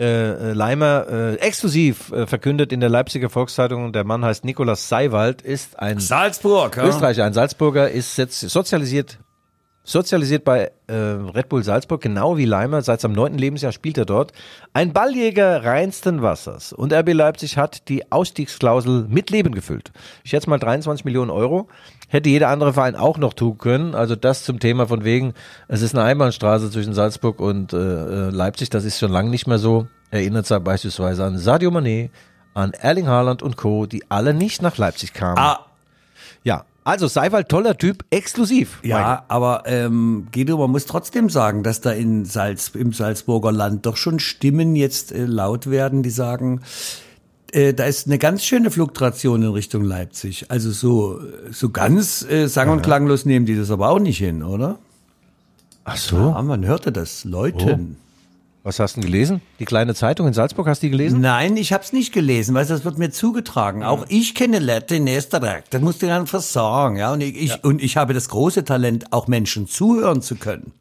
äh, 0.00 0.04
äh, 0.50 0.52
Leimer, 0.54 1.06
äh, 1.10 1.34
exklusiv 1.34 2.10
äh, 2.10 2.26
verkündet 2.26 2.72
in 2.72 2.80
der 2.80 2.88
Leipziger 2.88 3.28
Volkszeitung. 3.28 3.92
Der 3.92 4.04
Mann 4.04 4.24
heißt 4.24 4.46
Nikolaus 4.46 4.88
Seiwald, 4.88 5.42
ist 5.42 5.78
ein 5.78 5.98
Salzburg, 5.98 6.76
ja? 6.78 6.86
Österreicher, 6.86 7.26
ein 7.26 7.34
Salzburger, 7.34 7.90
ist 7.90 8.16
jetzt 8.16 8.40
sozialisiert, 8.40 9.18
sozialisiert 9.82 10.44
bei 10.44 10.70
äh, 10.86 10.92
Red 10.94 11.48
Bull 11.48 11.64
Salzburg, 11.64 12.00
genau 12.00 12.36
wie 12.36 12.44
Leimer. 12.44 12.82
Seit 12.82 13.00
seinem 13.00 13.14
neunten 13.14 13.38
Lebensjahr 13.38 13.72
spielt 13.72 13.98
er 13.98 14.04
dort. 14.04 14.32
Ein 14.72 14.92
Balljäger 14.92 15.64
reinsten 15.64 16.22
Wassers. 16.22 16.72
Und 16.72 16.92
RB 16.92 17.12
Leipzig 17.12 17.56
hat 17.56 17.88
die 17.88 18.10
Ausstiegsklausel 18.12 19.06
mit 19.08 19.30
Leben 19.30 19.54
gefüllt. 19.54 19.92
Ich 20.22 20.30
schätze 20.30 20.50
mal 20.50 20.58
23 20.58 21.04
Millionen 21.04 21.30
Euro. 21.30 21.68
Hätte 22.08 22.28
jeder 22.28 22.48
andere 22.48 22.72
Verein 22.72 22.96
auch 22.96 23.18
noch 23.18 23.34
tun 23.34 23.58
können. 23.58 23.94
Also 23.94 24.16
das 24.16 24.44
zum 24.44 24.58
Thema 24.58 24.86
von 24.86 25.04
wegen, 25.04 25.34
es 25.68 25.82
ist 25.82 25.94
eine 25.94 26.04
Einbahnstraße 26.04 26.70
zwischen 26.70 26.92
Salzburg 26.92 27.40
und 27.40 27.72
äh, 27.72 27.76
äh, 27.76 28.30
Leipzig. 28.30 28.70
Das 28.70 28.84
ist 28.84 28.98
schon 28.98 29.12
lange 29.12 29.30
nicht 29.30 29.46
mehr 29.46 29.58
so. 29.58 29.86
Erinnert 30.10 30.46
sich 30.46 30.58
beispielsweise 30.58 31.24
an 31.24 31.38
Sadio 31.38 31.70
Mané, 31.70 32.10
an 32.52 32.72
Erling 32.72 33.06
Haaland 33.06 33.42
und 33.42 33.56
Co., 33.56 33.86
die 33.86 34.02
alle 34.10 34.34
nicht 34.34 34.60
nach 34.60 34.76
Leipzig 34.76 35.12
kamen. 35.12 35.38
Ah, 35.38 35.69
also 36.84 37.06
Seiwald, 37.06 37.48
toller 37.48 37.76
Typ, 37.76 38.04
exklusiv. 38.10 38.80
ja, 38.82 39.24
aber 39.28 39.64
ähm, 39.66 40.28
Guido, 40.32 40.56
man 40.58 40.70
muss 40.70 40.86
trotzdem 40.86 41.28
sagen, 41.28 41.62
dass 41.62 41.80
da 41.80 41.92
in 41.92 42.24
Salz, 42.24 42.72
im 42.74 42.92
Salzburger 42.92 43.52
Land 43.52 43.86
doch 43.86 43.96
schon 43.96 44.18
Stimmen 44.18 44.76
jetzt 44.76 45.12
äh, 45.12 45.26
laut 45.26 45.70
werden, 45.70 46.02
die 46.02 46.10
sagen, 46.10 46.62
äh, 47.52 47.74
da 47.74 47.84
ist 47.84 48.06
eine 48.06 48.18
ganz 48.18 48.44
schöne 48.44 48.70
Fluktuation 48.70 49.42
in 49.42 49.50
Richtung 49.50 49.84
Leipzig. 49.84 50.46
Also 50.48 50.70
so, 50.70 51.20
so 51.50 51.70
ganz 51.70 52.22
äh, 52.22 52.46
sang- 52.46 52.70
und 52.70 52.82
klanglos 52.82 53.24
nehmen 53.24 53.46
die 53.46 53.56
das 53.56 53.70
aber 53.70 53.90
auch 53.90 53.98
nicht 53.98 54.18
hin, 54.18 54.42
oder? 54.42 54.78
Ach 55.84 55.96
so. 55.96 56.16
Ja, 56.16 56.42
man 56.42 56.64
hörte 56.64 56.92
das, 56.92 57.24
Leuten. 57.24 57.96
Was 58.62 58.78
hast 58.78 58.96
du 58.96 59.00
denn 59.00 59.10
gelesen? 59.10 59.40
Die 59.58 59.64
kleine 59.64 59.94
Zeitung 59.94 60.26
in 60.26 60.34
Salzburg, 60.34 60.66
hast 60.66 60.82
du 60.82 60.86
die 60.86 60.90
gelesen? 60.90 61.20
Nein, 61.20 61.56
ich 61.56 61.72
hab's 61.72 61.94
nicht 61.94 62.12
gelesen, 62.12 62.54
weil 62.54 62.66
das 62.66 62.84
wird 62.84 62.98
mir 62.98 63.10
zugetragen. 63.10 63.82
Auch 63.84 64.04
ich 64.08 64.34
kenne 64.34 64.58
Leute 64.58 64.96
in 64.96 65.08
Österreich. 65.08 65.64
Das 65.70 65.80
musst 65.80 66.02
du 66.02 66.06
dann 66.06 66.26
versagen, 66.26 66.96
ja. 66.96 67.12
Und 67.12 67.22
ich, 67.22 67.36
ich, 67.36 67.64
und 67.64 67.82
ich 67.82 67.96
habe 67.96 68.12
das 68.12 68.28
große 68.28 68.64
Talent, 68.64 69.12
auch 69.12 69.28
Menschen 69.28 69.66
zuhören 69.66 70.20
zu 70.20 70.36
können. 70.36 70.72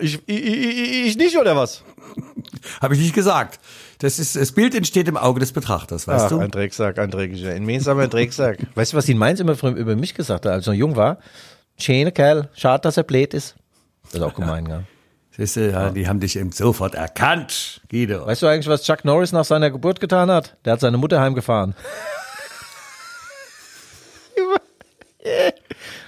Ich, 0.00 0.20
ich, 0.26 0.44
ich, 0.44 1.06
ich 1.06 1.16
nicht, 1.16 1.38
oder 1.38 1.56
was? 1.56 1.82
Habe 2.82 2.94
ich 2.94 3.00
nicht 3.00 3.14
gesagt. 3.14 3.58
Das 3.98 4.18
ist, 4.18 4.36
das 4.36 4.52
Bild 4.52 4.74
entsteht 4.74 5.08
im 5.08 5.16
Auge 5.16 5.40
des 5.40 5.52
Betrachters, 5.52 6.06
weißt 6.06 6.26
Ach, 6.26 6.28
du? 6.28 6.38
ein 6.38 6.50
Drecksack, 6.50 6.98
ein 6.98 7.10
Drecksack. 7.10 7.56
In 7.56 7.64
Mainz 7.64 7.86
haben 7.86 7.96
wir 7.96 8.04
ein 8.04 8.10
Drecksack. 8.10 8.58
weißt 8.74 8.92
du, 8.92 8.96
was 8.96 9.06
die 9.06 9.12
in 9.12 9.18
Mainz 9.18 9.40
immer 9.40 9.60
über 9.62 9.96
mich 9.96 10.14
gesagt 10.14 10.44
hat, 10.44 10.52
als 10.52 10.64
ich 10.64 10.66
noch 10.66 10.74
jung 10.74 10.94
war? 10.94 11.18
Schöner 11.78 12.10
Kerl, 12.10 12.50
schade, 12.54 12.82
dass 12.82 12.96
er 12.96 13.02
blöd 13.04 13.32
ist. 13.32 13.54
Das 14.04 14.14
ist 14.14 14.22
auch 14.22 14.34
gemein, 14.34 14.66
ja. 14.70 14.82
Siehst 15.38 15.54
du, 15.54 15.70
ja, 15.70 15.90
die 15.90 16.08
haben 16.08 16.18
dich 16.18 16.36
eben 16.36 16.50
sofort 16.50 16.96
erkannt, 16.96 17.80
Guido. 17.88 18.26
Weißt 18.26 18.42
du 18.42 18.48
eigentlich, 18.48 18.66
was 18.66 18.82
Chuck 18.82 19.04
Norris 19.04 19.30
nach 19.30 19.44
seiner 19.44 19.70
Geburt 19.70 20.00
getan 20.00 20.32
hat? 20.32 20.56
Der 20.64 20.72
hat 20.72 20.80
seine 20.80 20.98
Mutter 20.98 21.20
heimgefahren. 21.20 21.76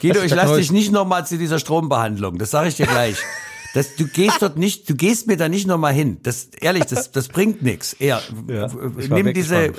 Guido, 0.00 0.18
ich 0.18 0.26
ist 0.26 0.34
lass 0.34 0.48
der 0.48 0.56
dich 0.56 0.72
nicht 0.72 0.90
nochmal 0.90 1.26
zu 1.28 1.38
dieser 1.38 1.60
Strombehandlung. 1.60 2.38
Das 2.38 2.50
sage 2.50 2.68
ich 2.68 2.76
dir 2.76 2.86
gleich. 2.86 3.16
Das, 3.72 3.94
du 3.94 4.08
gehst 4.08 4.42
dort 4.42 4.56
nicht, 4.56 4.90
du 4.90 4.96
gehst 4.96 5.28
mir 5.28 5.36
da 5.36 5.48
nicht 5.48 5.68
nochmal 5.68 5.92
hin. 5.92 6.18
Das, 6.24 6.46
ehrlich, 6.60 6.86
das, 6.86 7.12
das 7.12 7.28
bringt 7.28 7.62
nichts. 7.62 7.92
Eher, 7.92 8.20
Ja, 8.48 8.66
nimm 9.08 9.32
diese, 9.32 9.72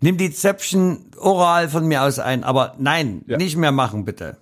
nimm 0.00 0.16
die 0.16 0.32
Zäpfchen 0.32 1.12
oral 1.16 1.68
von 1.68 1.86
mir 1.86 2.02
aus 2.02 2.18
ein. 2.18 2.42
Aber 2.42 2.74
nein, 2.80 3.22
nicht 3.28 3.56
mehr 3.56 3.70
machen, 3.70 4.04
bitte. 4.04 4.38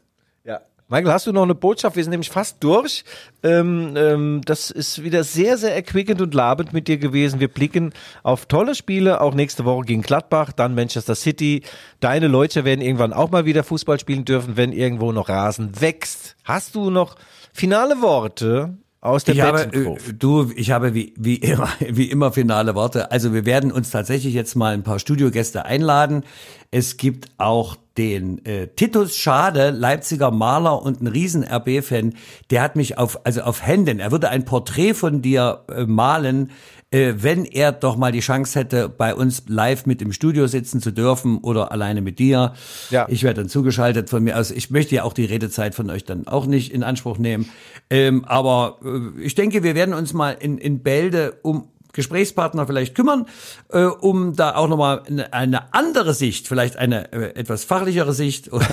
Michael, 0.89 1.13
hast 1.13 1.27
du 1.27 1.33
noch 1.33 1.43
eine 1.43 1.57
Botschaft? 1.57 1.97
Wir 1.97 2.05
sind 2.05 2.13
nämlich 2.13 2.31
fast 2.31 2.63
durch. 2.63 3.05
Ähm, 3.43 3.95
ähm, 3.97 4.41
das 4.45 4.71
ist 4.71 5.03
wieder 5.03 5.25
sehr, 5.25 5.59
sehr 5.59 5.75
erquickend 5.75 6.21
und 6.21 6.33
labend 6.33 6.73
mit 6.73 6.87
dir 6.87 6.97
gewesen. 6.97 7.41
Wir 7.41 7.49
blicken 7.49 7.93
auf 8.23 8.47
tolle 8.47 8.77
Spiele, 8.77 9.21
auch 9.21 9.35
nächste 9.35 9.65
Woche 9.65 9.85
gegen 9.85 10.03
Gladbach, 10.03 10.53
dann 10.53 10.77
Manchester 10.77 11.17
City. 11.17 11.65
Deine 11.99 12.29
Leute 12.29 12.65
werden 12.65 12.83
irgendwann 12.83 13.13
auch 13.13 13.33
mal 13.33 13.45
wieder 13.47 13.65
Fußball 13.65 13.99
spielen 13.99 14.25
dürfen, 14.25 14.57
wenn 14.57 14.71
irgendwo 14.71 15.11
noch 15.11 15.29
Rasen 15.29 15.81
wächst. 15.81 16.37
Hast 16.45 16.77
du 16.77 16.91
noch 16.91 17.17
finale 17.53 18.01
Worte 18.01 18.79
aus 19.07 19.25
der 19.25 19.35
Ich 19.35 19.41
habe, 19.41 19.63
äh, 19.73 20.13
du, 20.13 20.51
ich 20.55 20.71
habe 20.71 20.95
wie, 20.95 21.15
wie 21.17 21.37
immer, 21.37 21.69
wie 21.89 22.11
immer 22.11 22.33
finale 22.33 22.75
Worte. 22.75 23.11
Also 23.11 23.33
wir 23.33 23.47
werden 23.47 23.73
uns 23.73 23.91
tatsächlich 23.91 24.35
jetzt 24.35 24.57
mal 24.57 24.75
ein 24.75 24.83
paar 24.83 24.99
Studiogäste 24.99 25.65
einladen. 25.65 26.25
Es 26.71 26.97
gibt 26.97 27.31
auch 27.39 27.77
den 27.97 28.45
äh, 28.45 28.69
Titus 28.69 29.17
Schade, 29.17 29.71
Leipziger 29.71 30.31
Maler 30.31 30.83
und 30.83 31.01
ein 31.01 31.07
riesen 31.07 31.45
RB-Fan. 31.45 32.15
Der 32.51 32.63
hat 32.63 32.77
mich 32.77 32.99
auf, 32.99 33.25
also 33.25 33.43
auf 33.43 33.65
Händen, 33.65 34.01
er 34.01 34.11
würde 34.11 34.29
ein 34.29 34.45
Porträt 34.45 34.95
von 34.95 35.23
dir 35.23 35.65
äh, 35.69 35.85
malen, 35.85 36.51
äh, 36.91 37.15
wenn 37.17 37.45
er 37.45 37.73
doch 37.73 37.97
mal 37.97 38.13
die 38.13 38.21
Chance 38.21 38.59
hätte, 38.59 38.89
bei 38.89 39.15
uns 39.15 39.45
live 39.49 39.87
mit 39.87 40.03
im 40.03 40.13
Studio 40.13 40.47
sitzen 40.47 40.81
zu 40.81 40.93
dürfen 40.93 41.39
oder 41.39 41.73
alleine 41.73 42.01
mit 42.01 42.19
dir. 42.19 42.55
Ja. 42.91 43.07
Ich 43.09 43.23
werde 43.23 43.43
dann 43.43 43.49
zugeschaltet 43.49 44.09
von 44.09 44.23
mir 44.23 44.39
aus. 44.39 44.51
Ich 44.51 44.71
möchte 44.71 44.95
ja 44.95 45.03
auch 45.03 45.13
die 45.13 45.25
Redezeit 45.25 45.75
von 45.75 45.91
euch 45.91 46.05
dann 46.05 46.27
auch 46.27 46.47
nicht 46.47 46.73
in 46.73 46.83
Anspruch 46.83 47.19
nehmen. 47.19 47.49
Ähm, 47.91 48.25
aber 48.25 48.79
äh, 48.85 49.21
ich 49.21 49.35
denke, 49.35 49.63
wir 49.63 49.75
werden 49.75 49.95
uns 49.95 50.13
mal 50.13 50.37
in, 50.39 50.59
in 50.59 50.83
Bälde 50.83 51.39
um 51.43 51.69
Gesprächspartner 51.97 52.67
vielleicht 52.67 52.95
kümmern, 52.95 53.27
äh, 53.71 53.85
um 53.85 54.37
da 54.37 54.55
auch 54.55 54.69
nochmal 54.69 55.03
eine, 55.07 55.33
eine 55.33 55.75
andere 55.75 56.15
Sicht, 56.15 56.47
vielleicht 56.47 56.77
eine 56.77 57.11
äh, 57.13 57.35
etwas 57.35 57.65
fachlichere 57.65 58.13
Sicht 58.13 58.53
oder 58.53 58.69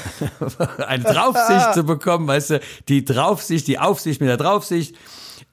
eine 0.87 1.03
Draufsicht 1.03 1.73
zu 1.73 1.83
bekommen, 1.83 2.27
weißt 2.27 2.49
du, 2.51 2.59
die 2.89 3.05
Draufsicht, 3.05 3.67
die 3.67 3.79
Aufsicht 3.79 4.21
mit 4.21 4.29
der 4.29 4.37
Draufsicht. 4.37 4.95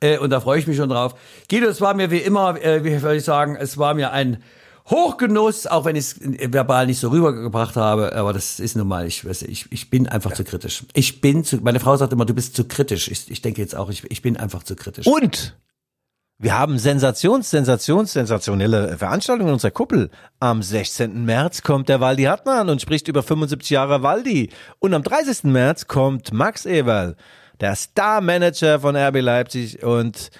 Äh, 0.00 0.18
und 0.18 0.30
da 0.30 0.40
freue 0.40 0.58
ich 0.58 0.66
mich 0.66 0.76
schon 0.76 0.88
drauf. 0.88 1.14
Guido, 1.48 1.66
es 1.66 1.80
war 1.80 1.94
mir 1.94 2.10
wie 2.10 2.18
immer, 2.18 2.60
äh, 2.62 2.84
wie 2.84 2.96
soll 2.98 3.16
ich 3.16 3.24
sagen, 3.24 3.56
es 3.56 3.78
war 3.78 3.94
mir 3.94 4.12
ein 4.12 4.42
Hochgenuss, 4.88 5.66
auch 5.66 5.84
wenn 5.84 5.94
ich 5.94 6.06
es 6.06 6.20
verbal 6.52 6.86
nicht 6.86 6.98
so 6.98 7.10
rübergebracht 7.10 7.76
habe, 7.76 8.14
aber 8.14 8.32
das 8.32 8.58
ist 8.58 8.76
nun 8.76 8.88
mal, 8.88 9.06
ich, 9.06 9.24
weiß, 9.24 9.42
ich, 9.42 9.70
ich 9.70 9.88
bin 9.88 10.08
einfach 10.08 10.32
zu 10.32 10.42
kritisch. 10.42 10.84
Ich 10.94 11.20
bin 11.20 11.44
zu, 11.44 11.58
meine 11.58 11.78
Frau 11.78 11.96
sagt 11.96 12.12
immer, 12.12 12.24
du 12.24 12.34
bist 12.34 12.56
zu 12.56 12.64
kritisch. 12.64 13.08
Ich, 13.08 13.30
ich 13.30 13.40
denke 13.40 13.60
jetzt 13.60 13.76
auch, 13.76 13.88
ich, 13.90 14.10
ich 14.10 14.22
bin 14.22 14.36
einfach 14.36 14.64
zu 14.64 14.74
kritisch. 14.74 15.06
Und 15.06 15.54
wir 16.38 16.58
haben 16.58 16.78
Sensations, 16.78 17.50
Sensations, 17.50 18.12
sensationelle 18.12 18.96
Veranstaltungen 18.96 19.48
in 19.48 19.52
unserer 19.52 19.72
Kuppel. 19.72 20.10
Am 20.40 20.62
16. 20.62 21.26
März 21.26 21.62
kommt 21.62 21.90
der 21.90 22.00
Waldi 22.00 22.24
Hartmann 22.24 22.70
und 22.70 22.80
spricht 22.80 23.06
über 23.08 23.22
75 23.22 23.68
Jahre 23.68 24.02
Waldi. 24.02 24.48
Und 24.78 24.94
am 24.94 25.02
30. 25.02 25.44
März 25.44 25.86
kommt 25.86 26.32
Max 26.32 26.64
Eberl, 26.64 27.14
der 27.60 27.74
Star-Manager 27.74 28.80
von 28.80 28.96
RB 28.96 29.20
Leipzig 29.20 29.82
und 29.82 30.30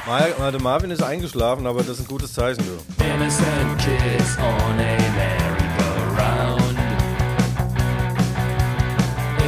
Mal, 0.06 0.58
Marvin 0.60 0.90
ist 0.90 1.02
eingeschlafen, 1.02 1.66
aber 1.66 1.80
das 1.80 1.98
ist 1.98 2.00
ein 2.00 2.06
gutes 2.06 2.32
Zeichen. 2.32 2.62
Du. 2.64 3.04
Innocent 3.04 3.78
kiss 3.78 4.36
on 4.38 4.78
a 4.78 4.96
merry-go-round. 5.16 6.78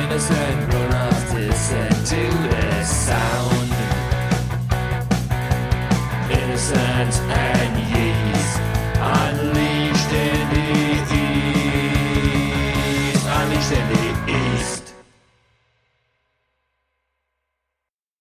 Innocent 0.04 0.70
grown-ups 0.70 1.34
listen 1.34 1.88
to 2.04 2.48
this 2.48 3.06
sound. 3.06 3.70
Innocent 6.30 7.20
and 7.30 7.78
You 7.78 7.83